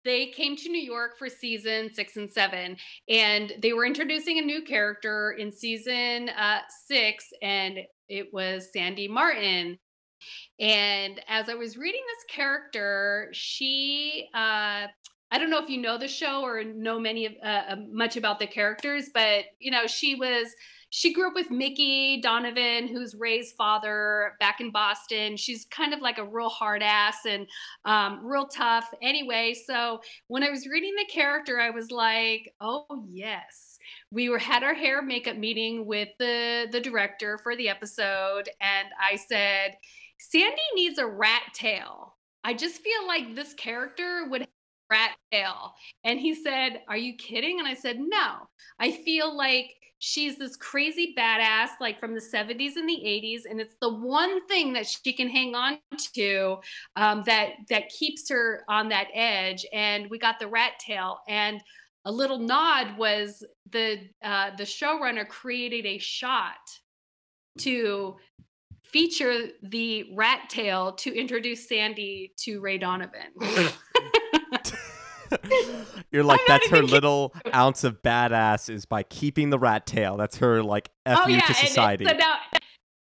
they 0.05 0.27
came 0.27 0.57
to 0.57 0.69
New 0.69 0.83
York 0.83 1.17
for 1.19 1.29
season 1.29 1.93
six 1.93 2.17
and 2.17 2.31
seven, 2.31 2.77
and 3.09 3.53
they 3.63 3.73
were 3.73 3.87
introducing 3.87 4.39
a 4.39 4.43
new 4.43 4.63
character 4.63 5.37
in 5.39 5.53
season 5.53 6.31
uh, 6.31 6.61
six, 6.87 7.29
and 7.41 7.79
it 8.09 8.33
was 8.33 8.73
Sandy 8.73 9.07
Martin. 9.07 9.79
And 10.59 11.21
as 11.29 11.49
I 11.49 11.55
was 11.55 11.77
reading 11.77 12.03
this 12.07 12.35
character, 12.35 13.29
she 13.33 14.29
uh, 14.35 14.89
I 15.31 15.39
don't 15.39 15.51
know 15.51 15.63
if 15.63 15.69
you 15.69 15.79
know 15.81 15.99
the 15.99 16.09
show 16.09 16.43
or 16.43 16.65
know 16.65 16.99
many 16.99 17.27
of 17.27 17.33
uh, 17.45 17.77
much 17.93 18.17
about 18.17 18.39
the 18.39 18.47
characters, 18.47 19.11
but 19.13 19.45
you 19.59 19.71
know, 19.71 19.87
she 19.87 20.15
was 20.15 20.49
she 20.91 21.13
grew 21.13 21.29
up 21.29 21.35
with 21.35 21.51
Mickey 21.51 22.21
Donovan, 22.21 22.89
who's 22.89 23.15
Ray's 23.15 23.53
father 23.53 24.33
back 24.41 24.61
in 24.61 24.71
Boston. 24.71 25.37
She's 25.37 25.67
kind 25.67 25.93
of 25.93 26.01
like 26.01 26.19
a 26.19 26.25
real 26.25 26.49
hard 26.49 26.83
ass 26.83 27.19
and 27.27 27.47
um, 27.85 28.25
real 28.25 28.47
tough. 28.47 28.89
Anyway, 29.03 29.55
so 29.67 30.01
when 30.29 30.43
I 30.43 30.51
was 30.51 30.67
reading 30.67 30.95
the 30.97 31.13
character, 31.13 31.61
I 31.61 31.71
was 31.71 31.91
like, 31.91 32.55
oh 32.61 33.05
yes. 33.09 33.79
We 34.11 34.29
were 34.29 34.39
had 34.39 34.63
our 34.63 34.75
hair 34.75 35.03
makeup 35.03 35.37
meeting 35.37 35.87
with 35.87 36.09
the 36.19 36.67
the 36.71 36.81
director 36.81 37.39
for 37.39 37.57
the 37.57 37.69
episode, 37.69 38.49
and 38.61 38.89
I 39.01 39.17
said, 39.17 39.77
Sandy 40.19 40.63
needs 40.75 40.99
a 40.99 41.07
rat 41.07 41.43
tail. 41.55 42.17
I 42.45 42.55
just 42.55 42.81
feel 42.83 43.07
like 43.07 43.35
this 43.35 43.55
character 43.55 44.27
would 44.29 44.47
rat 44.91 45.13
tail. 45.31 45.75
And 46.05 46.19
he 46.19 46.35
said, 46.35 46.83
Are 46.89 46.97
you 46.97 47.15
kidding? 47.17 47.59
And 47.59 47.69
I 47.69 47.75
said, 47.75 47.99
No. 47.99 48.49
I 48.79 48.93
feel 48.93 49.37
like 49.37 49.75
she's 49.99 50.39
this 50.39 50.57
crazy 50.57 51.15
badass, 51.17 51.69
like 51.81 51.99
from 51.99 52.15
the 52.15 52.21
70s 52.21 52.77
and 52.77 52.89
the 52.89 53.01
80s. 53.05 53.43
And 53.49 53.61
it's 53.61 53.77
the 53.81 53.93
one 53.93 54.47
thing 54.47 54.73
that 54.75 54.87
she 54.87 55.13
can 55.13 55.29
hang 55.29 55.55
on 55.55 55.79
to 56.15 56.59
um, 56.97 57.23
that 57.27 57.51
that 57.69 57.89
keeps 57.89 58.29
her 58.31 58.65
on 58.69 58.89
that 58.91 59.09
edge. 59.15 59.67
And 59.73 60.09
we 60.11 60.19
got 60.19 60.39
the 60.39 60.49
rat 60.49 60.73
tail. 60.79 61.21
And 61.29 61.61
a 62.05 62.13
little 62.13 62.39
nod 62.39 62.97
was 62.97 63.45
the 63.71 63.99
uh, 64.23 64.51
the 64.57 64.65
showrunner 64.65 65.29
created 65.29 65.85
a 65.85 65.99
shot 65.99 66.55
to 67.59 68.17
feature 68.83 69.49
the 69.63 70.11
rat 70.15 70.49
tail 70.49 70.93
to 70.93 71.15
introduce 71.15 71.69
Sandy 71.69 72.33
to 72.39 72.61
Ray 72.61 72.79
Donovan. 72.79 73.33
You're 76.11 76.25
like, 76.25 76.41
that's 76.47 76.69
her 76.69 76.77
kidding. 76.77 76.91
little 76.91 77.35
ounce 77.55 77.85
of 77.85 78.03
badass 78.03 78.71
is 78.73 78.87
by 78.87 79.03
keeping 79.03 79.51
the 79.51 79.59
rat 79.59 79.87
tail. 79.87 80.17
That's 80.17 80.39
her 80.39 80.63
like 80.63 80.91
oh, 81.07 81.13
F 81.13 81.29
you 81.29 81.37
to 81.39 81.43
and 81.47 81.51
it- 81.51 81.57
society. 81.57 82.05
so 82.05 82.13
now, 82.13 82.37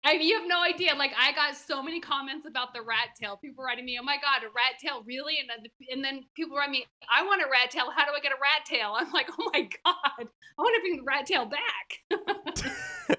I, 0.05 0.13
you 0.13 0.39
have 0.39 0.47
no 0.47 0.63
idea. 0.63 0.95
Like 0.95 1.11
I 1.19 1.33
got 1.33 1.55
so 1.55 1.83
many 1.83 1.99
comments 1.99 2.47
about 2.47 2.73
the 2.73 2.81
rat 2.81 3.09
tail. 3.21 3.37
People 3.37 3.63
writing 3.65 3.85
me, 3.85 3.97
"Oh 3.99 4.03
my 4.03 4.15
god, 4.15 4.43
a 4.43 4.47
rat 4.47 4.79
tail, 4.81 5.03
really?" 5.05 5.35
And 5.39 5.49
then, 5.49 5.71
and 5.91 6.03
then 6.03 6.23
people 6.35 6.57
write 6.57 6.69
me, 6.69 6.85
"I 7.13 7.23
want 7.23 7.41
a 7.41 7.45
rat 7.51 7.69
tail. 7.69 7.91
How 7.93 8.05
do 8.05 8.11
I 8.15 8.21
get 8.21 8.31
a 8.31 8.39
rat 8.41 8.65
tail?" 8.65 8.95
I'm 8.97 9.11
like, 9.11 9.29
"Oh 9.37 9.49
my 9.53 9.61
god, 9.61 9.95
I 10.19 10.61
want 10.61 10.75
to 10.75 10.81
bring 10.81 10.97
the 10.97 11.03
rat 11.03 11.25
tail 11.25 11.45
back." 11.45 13.18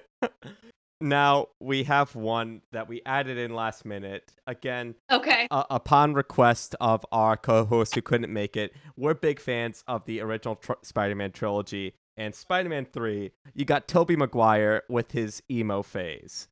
now 1.01 1.47
we 1.59 1.83
have 1.83 2.15
one 2.15 2.61
that 2.71 2.87
we 2.87 3.01
added 3.05 3.37
in 3.37 3.53
last 3.53 3.85
minute. 3.85 4.31
Again, 4.47 4.95
okay. 5.11 5.47
uh, 5.51 5.63
upon 5.69 6.13
request 6.13 6.75
of 6.79 7.05
our 7.11 7.35
co-host 7.37 7.95
who 7.95 8.01
couldn't 8.01 8.31
make 8.31 8.55
it, 8.55 8.73
we're 8.97 9.13
big 9.13 9.39
fans 9.39 9.83
of 9.87 10.05
the 10.05 10.21
original 10.21 10.55
tr- 10.55 10.73
Spider-Man 10.83 11.31
trilogy 11.31 11.93
and 12.17 12.33
Spider-Man 12.35 12.85
3. 12.93 13.31
You 13.53 13.65
got 13.65 13.87
Tobey 13.87 14.15
Maguire 14.15 14.83
with 14.89 15.11
his 15.11 15.41
emo 15.49 15.81
phase. 15.81 16.47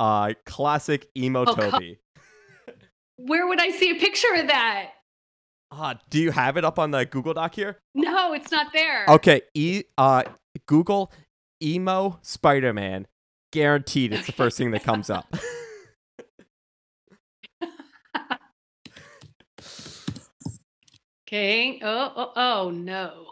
Uh 0.00 0.32
classic 0.46 1.08
emo 1.16 1.42
Oh, 1.46 1.54
God. 1.54 1.70
Tobey. 1.72 1.98
Where 3.16 3.46
would 3.46 3.60
I 3.60 3.70
see 3.70 3.90
a 3.90 3.94
picture 4.00 4.34
of 4.34 4.48
that? 4.48 4.90
Uh, 5.70 5.94
do 6.10 6.18
you 6.20 6.30
have 6.32 6.56
it 6.56 6.64
up 6.64 6.78
on 6.78 6.90
the 6.90 7.04
Google 7.06 7.34
Doc 7.34 7.54
here? 7.54 7.78
No, 7.94 8.32
it's 8.34 8.50
not 8.50 8.72
there. 8.72 9.06
Okay, 9.08 9.42
e- 9.54 9.84
uh 9.96 10.22
Google 10.66 11.12
emo 11.62 12.18
Spider-Man. 12.22 13.06
Guaranteed 13.52 14.12
it's 14.12 14.26
the 14.26 14.32
first 14.32 14.58
thing 14.58 14.72
that 14.72 14.82
comes 14.82 15.10
up. 15.10 15.32
Okay. 21.28 21.80
Oh, 21.82 22.12
oh, 22.14 22.32
oh 22.36 22.70
no. 22.70 23.26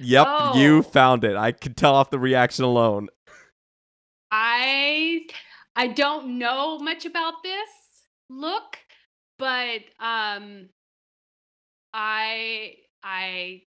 Yep, 0.00 0.26
Oh. 0.28 0.58
you 0.58 0.82
found 0.82 1.22
it. 1.24 1.36
I 1.36 1.52
could 1.52 1.76
tell 1.76 1.94
off 1.94 2.10
the 2.10 2.18
reaction 2.18 2.64
alone. 2.64 3.08
I 4.32 5.26
I 5.76 5.86
don't 5.88 6.38
know 6.38 6.78
much 6.80 7.04
about 7.06 7.42
this 7.44 7.68
look, 8.28 8.78
but 9.38 9.82
um 10.00 10.68
I 11.92 12.74
I 13.04 13.62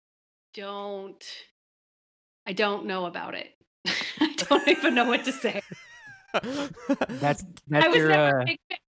don't 0.55 1.23
I 2.47 2.55
don't 2.55 2.87
know 2.87 3.05
about 3.05 3.35
it. 3.35 3.51
I 4.21 4.35
don't 4.49 4.67
even 4.69 4.95
know 4.95 5.05
what 5.05 5.25
to 5.27 5.33
say. 5.33 5.61
That's 7.21 7.45
I 7.73 7.89
was 7.89 7.97
your 7.97 8.09
never 8.09 8.41
uh, 8.41 8.45
big 8.45 8.59
fan 8.69 8.79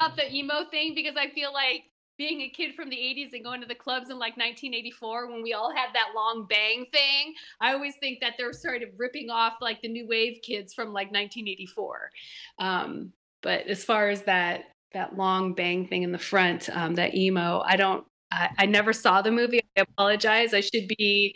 about 0.00 0.16
the 0.16 0.32
emo 0.34 0.64
thing 0.70 0.94
because 0.94 1.16
I 1.16 1.30
feel 1.30 1.52
like 1.52 1.84
being 2.18 2.42
a 2.42 2.48
kid 2.48 2.74
from 2.74 2.90
the 2.90 2.96
80s 2.96 3.32
and 3.32 3.42
going 3.42 3.60
to 3.62 3.66
the 3.66 3.74
clubs 3.74 4.10
in 4.10 4.18
like 4.18 4.36
1984 4.36 5.30
when 5.30 5.42
we 5.42 5.54
all 5.54 5.74
had 5.74 5.88
that 5.94 6.10
long 6.14 6.46
bang 6.48 6.86
thing, 6.92 7.34
I 7.60 7.72
always 7.72 7.96
think 7.96 8.20
that 8.20 8.34
they're 8.38 8.52
sort 8.52 8.82
of 8.82 8.90
ripping 8.96 9.30
off 9.30 9.54
like 9.60 9.80
the 9.82 9.88
new 9.88 10.06
wave 10.06 10.38
kids 10.42 10.74
from 10.74 10.88
like 10.88 11.10
1984. 11.10 12.10
Um, 12.58 13.12
but 13.42 13.66
as 13.66 13.84
far 13.84 14.08
as 14.08 14.22
that 14.22 14.64
that 14.92 15.16
long 15.16 15.54
bang 15.54 15.86
thing 15.86 16.02
in 16.02 16.12
the 16.12 16.18
front, 16.18 16.68
um, 16.70 16.94
that 16.96 17.14
emo, 17.14 17.62
I 17.64 17.76
don't. 17.76 18.04
I, 18.30 18.50
I 18.58 18.66
never 18.66 18.92
saw 18.92 19.20
the 19.20 19.30
movie. 19.30 19.60
I 19.76 19.80
apologize. 19.80 20.54
I 20.54 20.60
should 20.60 20.88
be 20.96 21.34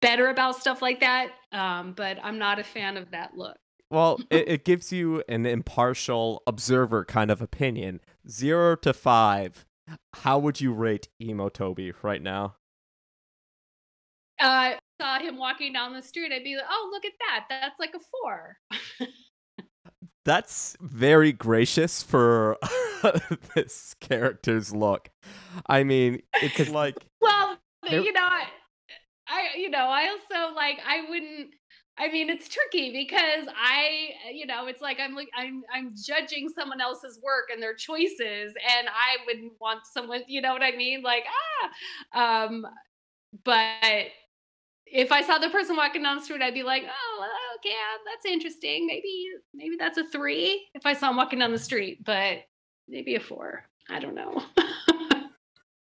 better 0.00 0.28
about 0.28 0.56
stuff 0.56 0.82
like 0.82 1.00
that. 1.00 1.30
Um, 1.52 1.92
but 1.92 2.18
I'm 2.22 2.38
not 2.38 2.58
a 2.58 2.64
fan 2.64 2.96
of 2.96 3.10
that 3.12 3.36
look. 3.36 3.56
Well, 3.90 4.20
it, 4.30 4.48
it 4.48 4.64
gives 4.64 4.92
you 4.92 5.22
an 5.28 5.46
impartial 5.46 6.42
observer 6.46 7.04
kind 7.04 7.30
of 7.30 7.42
opinion. 7.42 8.00
Zero 8.28 8.76
to 8.76 8.92
five. 8.92 9.66
How 10.14 10.38
would 10.38 10.60
you 10.60 10.72
rate 10.72 11.08
emo 11.20 11.48
Tobey 11.48 11.92
right 12.02 12.22
now? 12.22 12.54
uh, 14.40 14.72
saw 15.00 15.18
him 15.18 15.36
walking 15.36 15.72
down 15.72 15.92
the 15.92 16.02
street, 16.02 16.32
I'd 16.32 16.44
be 16.44 16.56
like, 16.56 16.66
"Oh, 16.68 16.88
look 16.92 17.04
at 17.04 17.12
that! 17.20 17.46
That's 17.48 17.78
like 17.78 17.94
a 17.94 18.00
four. 18.00 18.56
That's 20.24 20.76
very 20.80 21.32
gracious 21.32 22.02
for 22.02 22.58
this 23.54 23.94
character's 24.00 24.74
look. 24.74 25.10
I 25.66 25.84
mean, 25.84 26.22
it's 26.34 26.70
like 26.70 26.96
well, 27.20 27.56
you 27.88 28.12
know, 28.12 28.20
I, 28.20 28.44
I, 29.28 29.56
you 29.56 29.70
know, 29.70 29.86
I 29.88 30.08
also 30.08 30.54
like, 30.54 30.78
I 30.86 31.08
wouldn't. 31.08 31.50
I 32.00 32.10
mean, 32.10 32.30
it's 32.30 32.48
tricky 32.48 32.92
because 32.92 33.46
I, 33.54 34.12
you 34.32 34.46
know, 34.46 34.66
it's 34.68 34.80
like 34.80 34.98
I'm 34.98 35.14
like 35.14 35.28
I'm 35.36 35.62
I'm 35.72 35.92
judging 35.94 36.48
someone 36.48 36.80
else's 36.80 37.20
work 37.22 37.48
and 37.52 37.62
their 37.62 37.74
choices, 37.74 38.54
and 38.78 38.88
I 38.88 39.18
wouldn't 39.26 39.52
want 39.60 39.80
someone, 39.84 40.22
you 40.26 40.40
know 40.40 40.54
what 40.54 40.62
I 40.62 40.70
mean? 40.70 41.02
Like 41.02 41.24
ah, 42.14 42.44
um, 42.44 42.66
but 43.44 44.06
if 44.86 45.12
I 45.12 45.22
saw 45.22 45.36
the 45.36 45.50
person 45.50 45.76
walking 45.76 46.02
down 46.02 46.16
the 46.16 46.22
street, 46.22 46.40
I'd 46.40 46.54
be 46.54 46.62
like, 46.62 46.84
oh, 46.84 47.26
okay, 47.56 47.74
that's 48.06 48.24
interesting. 48.24 48.86
Maybe 48.86 49.26
maybe 49.52 49.76
that's 49.78 49.98
a 49.98 50.08
three 50.08 50.68
if 50.74 50.86
I 50.86 50.94
saw 50.94 51.10
him 51.10 51.16
walking 51.16 51.40
down 51.40 51.52
the 51.52 51.58
street, 51.58 52.02
but 52.02 52.38
maybe 52.88 53.14
a 53.14 53.20
four. 53.20 53.64
I 53.90 54.00
don't 54.00 54.14
know. 54.14 54.42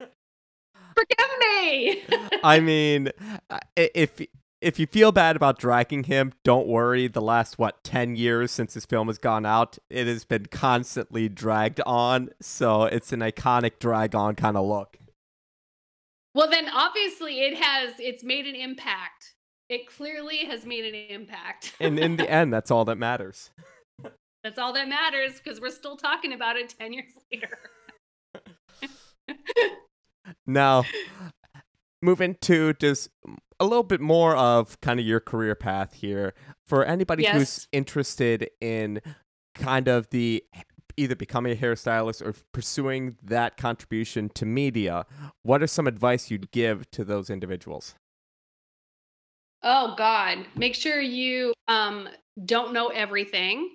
Forgive 0.98 1.38
me. 1.40 2.02
I 2.42 2.60
mean, 2.60 3.10
uh, 3.50 3.58
if 3.76 4.20
if 4.60 4.78
you 4.78 4.86
feel 4.86 5.12
bad 5.12 5.36
about 5.36 5.58
dragging 5.58 6.04
him, 6.04 6.32
don't 6.44 6.66
worry. 6.66 7.06
The 7.08 7.22
last 7.22 7.58
what 7.58 7.82
ten 7.84 8.16
years 8.16 8.50
since 8.50 8.74
this 8.74 8.86
film 8.86 9.06
has 9.08 9.18
gone 9.18 9.46
out, 9.46 9.78
it 9.90 10.06
has 10.06 10.24
been 10.24 10.46
constantly 10.46 11.28
dragged 11.28 11.80
on. 11.86 12.30
So 12.40 12.84
it's 12.84 13.12
an 13.12 13.20
iconic 13.20 13.78
drag 13.78 14.14
on 14.14 14.34
kind 14.34 14.56
of 14.56 14.66
look. 14.66 14.98
well, 16.34 16.50
then 16.50 16.68
obviously 16.68 17.40
it 17.40 17.56
has. 17.62 17.94
It's 17.98 18.24
made 18.24 18.46
an 18.46 18.54
impact. 18.54 19.34
It 19.68 19.86
clearly 19.86 20.46
has 20.46 20.64
made 20.64 20.84
an 20.86 20.94
impact. 20.94 21.74
And 21.80 21.98
in 21.98 22.16
the 22.16 22.28
end, 22.30 22.52
that's 22.52 22.70
all 22.70 22.84
that 22.86 22.96
matters. 22.96 23.50
That's 24.42 24.58
all 24.58 24.72
that 24.72 24.88
matters 24.88 25.40
because 25.42 25.60
we're 25.60 25.70
still 25.70 25.96
talking 25.96 26.32
about 26.32 26.56
it 26.56 26.74
ten 26.78 26.92
years 26.92 27.12
later. 27.32 27.58
Now, 30.46 30.84
moving 32.02 32.36
to 32.42 32.74
just 32.74 33.08
a 33.60 33.64
little 33.64 33.82
bit 33.82 34.00
more 34.00 34.36
of 34.36 34.80
kind 34.80 35.00
of 35.00 35.06
your 35.06 35.20
career 35.20 35.54
path 35.54 35.94
here 35.94 36.34
for 36.64 36.84
anybody 36.84 37.24
Yes. 37.24 37.34
who's 37.34 37.68
interested 37.72 38.50
in 38.60 39.00
kind 39.54 39.88
of 39.88 40.10
the 40.10 40.44
either 40.96 41.14
becoming 41.14 41.52
a 41.52 41.56
hairstylist 41.56 42.20
or 42.20 42.34
pursuing 42.52 43.16
that 43.22 43.56
contribution 43.56 44.28
to 44.30 44.44
media. 44.44 45.06
What 45.42 45.62
are 45.62 45.66
some 45.68 45.86
advice 45.86 46.30
you'd 46.30 46.50
give 46.50 46.90
to 46.92 47.04
those 47.04 47.30
individuals? 47.30 47.94
Oh 49.62 49.94
God, 49.96 50.46
make 50.56 50.74
sure 50.74 51.00
you 51.00 51.52
um, 51.66 52.08
don't 52.44 52.72
know 52.72 52.88
everything. 52.88 53.70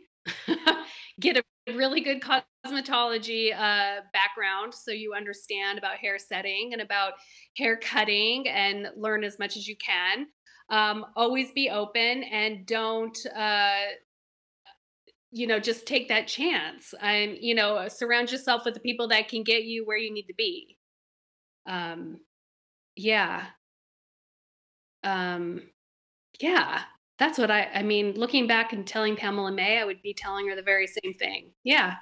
Get 1.19 1.37
a 1.37 1.43
really 1.67 2.01
good 2.01 2.21
cosmetology 2.21 3.53
uh, 3.53 4.01
background 4.11 4.73
so 4.73 4.91
you 4.91 5.13
understand 5.13 5.77
about 5.77 5.97
hair 5.97 6.17
setting 6.19 6.71
and 6.73 6.81
about 6.81 7.13
hair 7.57 7.77
cutting 7.77 8.47
and 8.47 8.87
learn 8.97 9.23
as 9.23 9.39
much 9.39 9.55
as 9.57 9.67
you 9.67 9.75
can. 9.77 10.27
Um, 10.69 11.05
always 11.15 11.51
be 11.51 11.69
open 11.69 12.23
and 12.23 12.65
don't, 12.65 13.17
uh, 13.35 13.81
you 15.31 15.47
know, 15.47 15.59
just 15.59 15.85
take 15.85 16.09
that 16.09 16.27
chance. 16.27 16.93
And, 17.01 17.37
you 17.39 17.55
know, 17.55 17.87
surround 17.87 18.31
yourself 18.31 18.65
with 18.65 18.73
the 18.73 18.79
people 18.79 19.07
that 19.09 19.29
can 19.29 19.43
get 19.43 19.63
you 19.63 19.85
where 19.85 19.97
you 19.97 20.13
need 20.13 20.27
to 20.27 20.33
be. 20.35 20.77
Um, 21.65 22.19
yeah. 22.95 23.45
Um, 25.03 25.61
yeah, 26.39 26.83
that's 27.23 27.39
what 27.39 27.49
I, 27.49 27.69
I 27.73 27.83
mean, 27.83 28.15
looking 28.15 28.47
back 28.47 28.73
and 28.73 28.85
telling 28.85 29.15
Pamela 29.15 29.49
May, 29.49 29.79
I 29.79 29.85
would 29.85 30.01
be 30.01 30.13
telling 30.13 30.45
her 30.49 30.55
the 30.55 30.61
very 30.61 30.87
same 30.87 31.13
thing. 31.13 31.51
Yeah. 31.63 31.95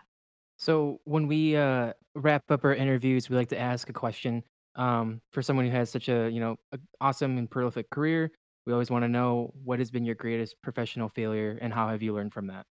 So 0.57 0.99
when 1.03 1.28
we 1.28 1.55
uh, 1.55 1.93
wrap 2.15 2.49
up 2.49 2.65
our 2.65 2.74
interviews, 2.74 3.30
we 3.30 3.36
like 3.36 3.49
to 3.49 3.59
ask 3.59 3.88
a 3.89 3.93
question 3.93 4.43
um, 4.76 5.22
for 5.32 5.43
someone 5.43 5.65
who 5.65 5.72
has 5.72 5.91
such 5.91 6.09
a 6.09 6.28
you 6.30 6.39
know 6.39 6.55
awesome 6.99 7.38
and 7.38 7.49
prolific 7.49 7.91
career. 7.91 8.32
We 8.65 8.74
always 8.74 8.89
want 8.89 9.03
to 9.03 9.09
know 9.09 9.53
what 9.63 9.78
has 9.78 9.91
been 9.91 10.05
your 10.05 10.15
greatest 10.15 10.59
professional 10.63 11.07
failure 11.07 11.57
and 11.61 11.72
how 11.72 11.89
have 11.89 12.01
you 12.01 12.13
learned 12.15 12.34
from 12.34 12.47
that. 12.47 12.65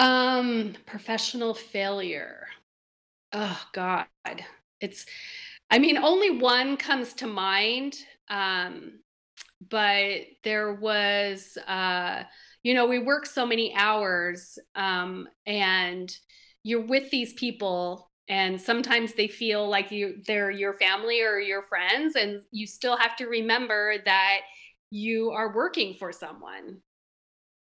Um, 0.00 0.74
professional 0.84 1.54
failure. 1.54 2.48
Oh 3.32 3.60
God. 3.72 4.06
It's 4.80 5.06
I 5.70 5.78
mean, 5.78 5.96
only 5.96 6.30
one 6.30 6.76
comes 6.76 7.14
to 7.14 7.26
mind. 7.28 7.96
Um, 8.28 9.00
but 9.60 10.20
there 10.44 10.72
was 10.74 11.56
uh, 11.66 12.22
you 12.62 12.74
know, 12.74 12.86
we 12.86 12.98
work 12.98 13.24
so 13.24 13.46
many 13.46 13.74
hours, 13.74 14.58
um, 14.74 15.28
and 15.46 16.14
you're 16.62 16.84
with 16.84 17.10
these 17.10 17.32
people 17.34 18.10
and 18.28 18.60
sometimes 18.60 19.14
they 19.14 19.28
feel 19.28 19.68
like 19.68 19.90
you 19.90 20.16
they're 20.26 20.50
your 20.50 20.74
family 20.74 21.22
or 21.22 21.38
your 21.38 21.62
friends, 21.62 22.14
and 22.14 22.42
you 22.50 22.66
still 22.66 22.96
have 22.96 23.16
to 23.16 23.26
remember 23.26 23.94
that 24.04 24.40
you 24.90 25.30
are 25.30 25.54
working 25.54 25.94
for 25.94 26.12
someone. 26.12 26.82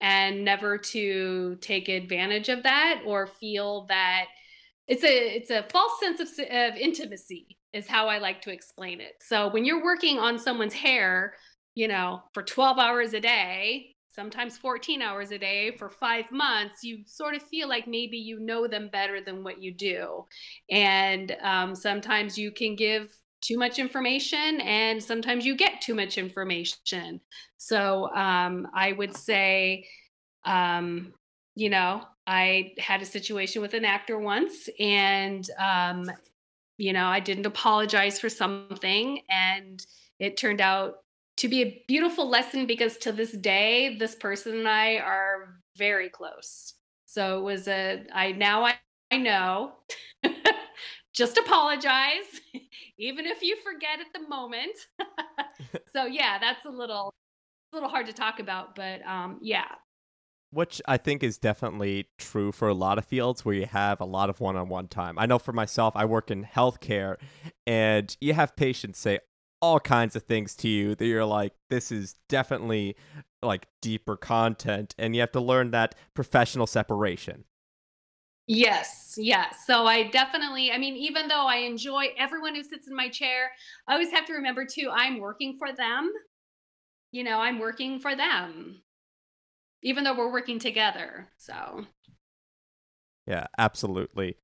And 0.01 0.45
never 0.45 0.79
to 0.79 1.57
take 1.61 1.89
advantage 1.89 2.49
of 2.49 2.63
that 2.63 3.03
or 3.05 3.27
feel 3.27 3.87
that 3.89 4.27
it's 4.87 5.05
a 5.05 5.37
it's 5.37 5.51
a 5.51 5.65
false 5.71 5.99
sense 6.01 6.21
of, 6.21 6.29
of 6.29 6.77
intimacy 6.77 7.59
is 7.73 7.87
how 7.87 8.07
i 8.09 8.19
like 8.19 8.41
to 8.43 8.53
explain 8.53 9.01
it. 9.01 9.15
So 9.21 9.49
when 9.49 9.65
you're 9.65 9.85
working 9.85 10.19
on 10.19 10.39
someone's 10.39 10.75
hair 10.75 11.35
you 11.79 11.87
know 11.87 12.21
for 12.35 12.43
12 12.43 12.79
hours 12.79 13.15
a 13.15 13.21
day 13.21 13.95
sometimes 14.19 14.59
14 14.59 15.01
hours 15.01 15.31
a 15.31 15.39
day 15.39 15.77
for 15.77 15.89
five 15.89 16.33
months 16.33 16.83
you 16.83 17.05
sort 17.07 17.37
of 17.37 17.43
feel 17.43 17.69
like 17.69 17.87
maybe 17.87 18.19
you 18.19 18.41
know 18.41 18.67
them 18.67 18.89
better 18.89 19.21
than 19.21 19.45
what 19.45 19.63
you 19.63 19.73
do. 19.73 20.25
And 20.69 21.37
um, 21.41 21.77
sometimes 21.77 22.37
you 22.37 22.51
can 22.51 22.75
give 22.75 23.15
too 23.41 23.57
much 23.57 23.79
information 23.79 24.61
and 24.63 25.01
sometimes 25.01 25.47
you 25.47 25.55
get 25.55 25.81
too 25.81 25.95
much 25.95 26.19
information. 26.19 27.21
So 27.59 28.13
um, 28.13 28.67
i 28.75 28.91
would 28.91 29.15
say 29.15 29.87
um, 30.45 31.13
you 31.55 31.71
know 31.71 32.03
i 32.27 32.73
had 32.79 33.03
a 33.03 33.07
situation 33.07 33.63
with 33.63 33.75
an 33.75 33.85
actor 33.85 34.19
once 34.19 34.69
and 34.81 35.49
um, 35.61 36.11
you 36.77 36.93
know 36.93 37.07
i 37.07 37.21
didn't 37.21 37.47
apologize 37.47 38.19
for 38.19 38.29
something 38.29 39.21
and 39.31 39.87
it 40.19 40.37
turned 40.37 40.61
out 40.61 40.97
to 41.39 41.49
be 41.49 41.63
a 41.63 41.85
beautiful 41.87 42.29
lesson 42.29 42.67
because 42.67 42.97
to 42.99 43.13
this 43.13 43.33
day 43.33 43.97
this 43.97 44.15
person 44.15 44.59
and 44.59 44.69
i 44.69 44.97
are 44.97 45.61
very 45.77 46.09
close. 46.11 46.75
So 47.07 47.39
it 47.39 47.43
was 47.43 47.69
a 47.69 48.05
i 48.13 48.33
now 48.33 48.65
i, 48.65 48.75
I 49.11 49.17
know. 49.19 49.73
Just 51.15 51.39
apologize 51.39 52.41
even 52.99 53.27
if 53.27 53.43
you 53.43 53.57
forget 53.57 54.01
at 54.01 54.21
the 54.21 54.29
moment. 54.29 54.77
So 55.93 56.05
yeah 56.07 56.39
that's 56.39 56.65
a 56.67 56.71
little 56.71 57.13
a 57.73 57.77
little 57.77 57.89
hard 57.89 58.07
to 58.07 58.13
talk 58.13 58.39
about 58.39 58.77
but 58.77 59.05
um 59.07 59.39
yeah. 59.43 59.67
Which 60.51 60.81
I 60.87 60.97
think 60.97 61.23
is 61.23 61.37
definitely 61.37 62.09
true 62.17 62.53
for 62.53 62.69
a 62.69 62.75
lot 62.75 62.97
of 62.97 63.05
fields 63.05 63.45
where 63.45 63.55
you 63.55 63.67
have 63.67 64.01
a 64.01 64.07
lot 64.07 64.31
of 64.31 64.41
one-on-one 64.41 64.89
time. 64.89 65.19
I 65.19 65.27
know 65.27 65.39
for 65.39 65.53
myself, 65.53 65.95
I 65.95 66.07
work 66.07 66.31
in 66.31 66.43
healthcare, 66.43 67.17
and 67.67 68.17
you 68.19 68.33
have 68.33 68.57
patients 68.57 68.99
say 68.99 69.19
all 69.61 69.81
kinds 69.81 70.17
of 70.17 70.23
things 70.25 70.55
to 70.57 70.69
you 70.69 70.95
that 70.95 71.07
you're 71.07 71.25
like, 71.25 71.53
this 71.71 71.91
is 71.93 72.17
definitely 72.29 72.97
like 73.43 73.69
deeper 73.81 74.17
content, 74.17 74.95
and 74.99 75.15
you 75.15 75.21
have 75.21 75.33
to 75.33 75.41
learn 75.41 75.71
that 75.73 75.95
professional 76.15 76.67
separation. 76.67 77.45
Yes, 78.47 79.15
yes. 79.19 79.57
So 79.67 79.87
I 79.87 80.05
definitely, 80.05 80.73
I 80.73 80.79
mean, 80.79 80.95
even 80.97 81.29
though 81.29 81.47
I 81.47 81.57
enjoy 81.57 82.07
everyone 82.17 82.55
who 82.55 82.63
sits 82.65 82.89
in 82.89 82.97
my 82.97 83.09
chair, 83.11 83.51
I 83.87 83.93
always 83.93 84.11
have 84.11 84.25
to 84.27 84.33
remember 84.33 84.65
too, 84.65 84.91
I'm 84.91 85.19
working 85.21 85.59
for 85.59 85.73
them. 85.73 86.11
You 87.11 87.25
know, 87.25 87.41
I'm 87.41 87.59
working 87.59 88.01
for 88.01 88.15
them, 88.17 88.83
even 89.83 90.05
though 90.05 90.17
we're 90.17 90.33
working 90.33 90.59
together. 90.59 91.29
So, 91.37 91.87
Yeah, 93.27 93.47
absolutely. 93.59 94.37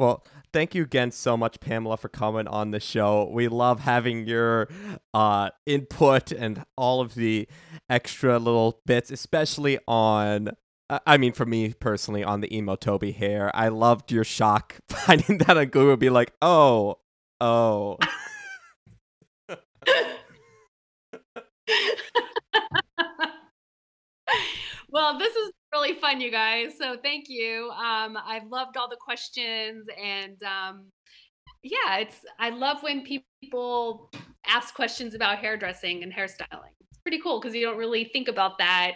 Well, 0.00 0.24
thank 0.54 0.74
you 0.74 0.82
again 0.84 1.10
so 1.10 1.36
much, 1.36 1.60
Pamela, 1.60 1.98
for 1.98 2.08
coming 2.08 2.48
on 2.48 2.70
the 2.70 2.80
show. 2.80 3.28
We 3.30 3.48
love 3.48 3.80
having 3.80 4.26
your 4.26 4.70
uh, 5.12 5.50
input 5.66 6.32
and 6.32 6.64
all 6.74 7.02
of 7.02 7.14
the 7.14 7.46
extra 7.90 8.38
little 8.38 8.80
bits, 8.86 9.10
especially 9.10 9.78
on. 9.86 10.48
I- 10.88 11.00
I 11.06 11.16
mean, 11.18 11.34
for 11.34 11.44
me 11.44 11.74
personally, 11.74 12.24
on 12.24 12.40
the 12.40 12.56
emo 12.56 12.76
Tobey 12.76 13.12
hair, 13.12 13.50
I 13.54 13.68
loved 13.68 14.10
your 14.10 14.24
shock 14.24 14.76
finding 14.88 15.36
that 15.38 15.58
on 15.58 15.66
Google. 15.66 15.98
Be 15.98 16.08
like, 16.08 16.32
oh, 16.40 16.96
oh. 17.38 17.98
well, 24.90 25.18
this 25.18 25.34
is 25.34 25.52
really 25.72 25.94
fun, 25.94 26.20
you 26.20 26.30
guys. 26.30 26.72
So 26.78 26.96
thank 27.02 27.28
you. 27.28 27.70
Um, 27.70 28.18
I've 28.24 28.46
loved 28.48 28.76
all 28.76 28.88
the 28.88 28.96
questions 28.96 29.86
and 30.02 30.42
um, 30.42 30.86
yeah, 31.62 31.98
it's 31.98 32.16
I 32.38 32.50
love 32.50 32.82
when 32.82 33.04
people 33.04 34.10
ask 34.46 34.74
questions 34.74 35.14
about 35.14 35.38
hairdressing 35.38 36.02
and 36.02 36.12
hairstyling. 36.12 36.74
It's 36.90 37.00
pretty 37.02 37.20
cool 37.20 37.40
because 37.40 37.54
you 37.54 37.64
don't 37.64 37.76
really 37.76 38.04
think 38.04 38.28
about 38.28 38.58
that 38.58 38.92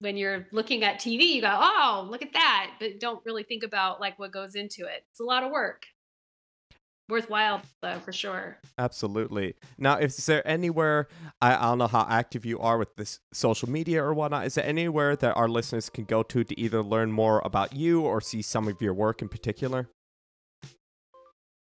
when 0.00 0.16
you're 0.16 0.46
looking 0.52 0.84
at 0.84 1.00
TV. 1.00 1.22
You 1.34 1.40
go, 1.40 1.58
"Oh, 1.58 2.06
look 2.10 2.22
at 2.22 2.32
that," 2.34 2.72
but 2.78 3.00
don't 3.00 3.24
really 3.24 3.44
think 3.44 3.62
about 3.62 4.00
like 4.00 4.18
what 4.18 4.32
goes 4.32 4.54
into 4.54 4.84
it. 4.84 5.04
It's 5.10 5.20
a 5.20 5.24
lot 5.24 5.42
of 5.42 5.50
work. 5.50 5.84
Worthwhile 7.08 7.62
though, 7.82 8.00
for 8.00 8.12
sure. 8.12 8.58
Absolutely. 8.78 9.54
Now, 9.78 9.98
is 9.98 10.26
there 10.26 10.46
anywhere 10.46 11.08
I, 11.40 11.56
I 11.56 11.62
don't 11.62 11.78
know 11.78 11.86
how 11.86 12.04
active 12.08 12.44
you 12.44 12.58
are 12.58 12.78
with 12.78 12.96
this 12.96 13.20
social 13.32 13.70
media 13.70 14.02
or 14.02 14.12
whatnot? 14.12 14.46
Is 14.46 14.56
there 14.56 14.66
anywhere 14.66 15.14
that 15.16 15.36
our 15.36 15.48
listeners 15.48 15.88
can 15.88 16.04
go 16.04 16.24
to 16.24 16.42
to 16.42 16.60
either 16.60 16.82
learn 16.82 17.12
more 17.12 17.40
about 17.44 17.72
you 17.72 18.00
or 18.00 18.20
see 18.20 18.42
some 18.42 18.66
of 18.66 18.82
your 18.82 18.92
work 18.92 19.22
in 19.22 19.28
particular? 19.28 19.88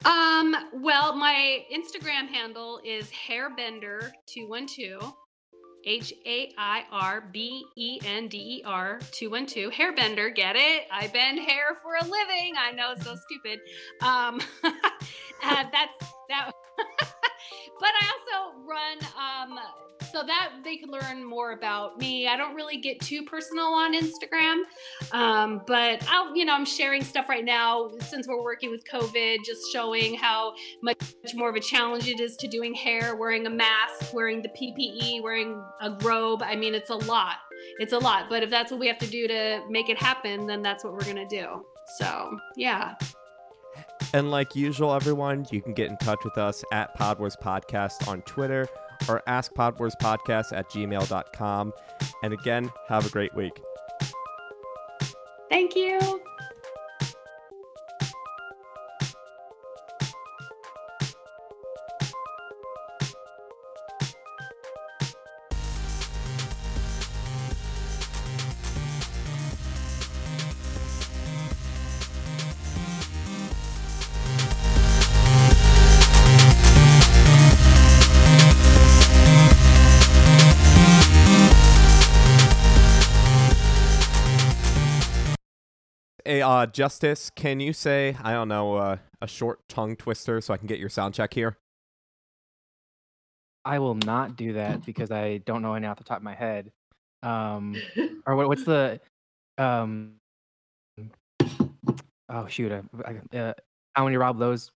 Um, 0.04 0.54
well, 0.74 1.14
my 1.14 1.64
Instagram 1.72 2.28
handle 2.28 2.80
is 2.84 3.10
hairbender212. 3.10 5.14
H 5.84 6.12
A 6.26 6.52
I 6.56 6.84
R 6.90 7.28
B 7.32 7.64
E 7.76 8.00
N 8.04 8.28
D 8.28 8.38
E 8.38 8.62
R 8.64 9.00
212. 9.12 9.72
Hairbender, 9.72 10.34
get 10.34 10.56
it? 10.56 10.84
I 10.90 11.08
bend 11.08 11.40
hair 11.40 11.76
for 11.82 11.94
a 11.96 12.04
living. 12.04 12.54
I 12.58 12.72
know 12.72 12.92
it's 12.92 13.04
so 13.04 13.14
stupid. 13.16 13.60
Um, 14.00 14.40
uh, 14.64 15.64
that's 15.70 16.12
that. 16.28 16.52
but 16.76 17.90
I 18.00 18.12
also 18.12 18.58
run 18.66 18.98
um, 19.18 19.58
so 20.14 20.22
that 20.22 20.52
they 20.62 20.76
can 20.76 20.90
learn 20.90 21.24
more 21.24 21.52
about 21.52 21.98
me. 21.98 22.28
I 22.28 22.36
don't 22.36 22.54
really 22.54 22.76
get 22.76 23.00
too 23.00 23.24
personal 23.24 23.66
on 23.66 23.94
Instagram, 23.94 24.62
um, 25.10 25.62
but 25.66 26.06
I'll, 26.08 26.34
you 26.36 26.44
know, 26.44 26.54
I'm 26.54 26.64
sharing 26.64 27.02
stuff 27.02 27.28
right 27.28 27.44
now 27.44 27.90
since 27.98 28.28
we're 28.28 28.42
working 28.42 28.70
with 28.70 28.84
COVID, 28.88 29.38
just 29.44 29.72
showing 29.72 30.14
how 30.14 30.54
much 30.82 30.98
more 31.34 31.48
of 31.48 31.56
a 31.56 31.60
challenge 31.60 32.08
it 32.08 32.20
is 32.20 32.36
to 32.36 32.46
doing 32.46 32.74
hair, 32.74 33.16
wearing 33.16 33.44
a 33.48 33.50
mask, 33.50 34.14
wearing 34.14 34.40
the 34.40 34.50
PPE, 34.50 35.20
wearing 35.20 35.60
a 35.80 35.90
robe. 36.02 36.42
I 36.44 36.54
mean, 36.54 36.74
it's 36.74 36.90
a 36.90 36.96
lot. 36.96 37.38
It's 37.80 37.92
a 37.92 37.98
lot. 37.98 38.26
But 38.28 38.44
if 38.44 38.50
that's 38.50 38.70
what 38.70 38.78
we 38.78 38.86
have 38.86 38.98
to 38.98 39.08
do 39.08 39.26
to 39.26 39.62
make 39.68 39.88
it 39.88 39.98
happen, 39.98 40.46
then 40.46 40.62
that's 40.62 40.84
what 40.84 40.92
we're 40.92 41.04
gonna 41.04 41.28
do. 41.28 41.64
So 41.98 42.38
yeah. 42.56 42.94
And 44.12 44.30
like 44.30 44.54
usual, 44.54 44.94
everyone, 44.94 45.44
you 45.50 45.60
can 45.60 45.74
get 45.74 45.90
in 45.90 45.96
touch 45.96 46.20
with 46.22 46.38
us 46.38 46.62
at 46.70 46.96
Podwars 46.96 47.36
Podcast 47.36 48.06
on 48.06 48.22
Twitter 48.22 48.68
or 49.08 49.22
askpodwarspodcast 49.26 50.56
at 50.56 50.68
gmail.com. 50.70 51.72
And 52.22 52.32
again, 52.32 52.70
have 52.88 53.06
a 53.06 53.10
great 53.10 53.34
week. 53.34 53.60
Thank 55.48 55.76
you. 55.76 56.20
Uh, 86.44 86.66
Justice, 86.66 87.30
can 87.30 87.60
you 87.60 87.72
say, 87.72 88.16
I 88.22 88.32
don't 88.32 88.48
know, 88.48 88.74
uh, 88.74 88.96
a 89.20 89.26
short 89.26 89.60
tongue 89.68 89.96
twister 89.96 90.40
so 90.40 90.54
I 90.54 90.56
can 90.56 90.66
get 90.66 90.78
your 90.78 90.88
sound 90.88 91.14
check 91.14 91.34
here? 91.34 91.56
I 93.64 93.78
will 93.78 93.94
not 93.94 94.36
do 94.36 94.52
that 94.54 94.84
because 94.84 95.10
I 95.10 95.38
don't 95.38 95.62
know 95.62 95.74
any 95.74 95.86
off 95.86 95.98
the 95.98 96.04
top 96.04 96.18
of 96.18 96.22
my 96.22 96.34
head. 96.34 96.70
Um, 97.22 97.74
or 98.26 98.36
what, 98.36 98.48
what's 98.48 98.64
the 98.64 99.00
um? 99.58 100.14
Oh 102.28 102.46
shoot! 102.48 102.72
I, 102.72 102.82
I, 103.04 103.36
uh, 103.38 103.54
how 103.94 104.04
many 104.04 104.16
Rob 104.16 104.38
Lowe's? 104.38 104.70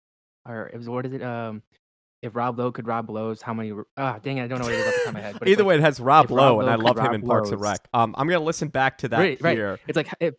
Or 0.46 0.70
it 0.72 0.76
was 0.76 0.88
what 0.88 1.04
is 1.04 1.12
it? 1.12 1.22
Um, 1.22 1.62
if 2.22 2.34
Rob 2.34 2.58
Lowe 2.58 2.72
could 2.72 2.86
rob 2.86 3.10
Lowe's, 3.10 3.42
how 3.42 3.52
many? 3.52 3.72
Ah, 3.96 4.18
dang 4.22 4.38
it! 4.38 4.44
I 4.44 4.46
don't 4.46 4.58
know 4.58 4.64
what 4.64 4.74
it 4.74 4.80
is 4.80 4.86
off 4.86 4.94
the 4.94 4.98
top 5.00 5.08
of 5.08 5.14
my 5.14 5.20
head. 5.20 5.32
But 5.38 5.48
it's 5.48 5.52
Either 5.52 5.64
like, 5.64 5.68
way, 5.68 5.74
it 5.76 5.80
has 5.80 6.00
Rob 6.00 6.24
if 6.26 6.30
Rob 6.30 6.38
Lowe, 6.38 6.60
and 6.60 6.70
I 6.70 6.76
love 6.76 6.96
him 6.96 7.04
rob 7.04 7.14
in 7.14 7.22
Parks 7.22 7.50
and 7.50 7.60
Lowe's. 7.60 7.70
Rec. 7.70 7.88
Um, 7.92 8.14
I'm 8.16 8.26
gonna 8.26 8.40
listen 8.40 8.68
back 8.68 8.98
to 8.98 9.08
that 9.08 9.18
right, 9.18 9.42
right. 9.42 9.56
here. 9.56 9.78
It's 9.86 9.96
like 9.96 10.08
if 10.20 10.34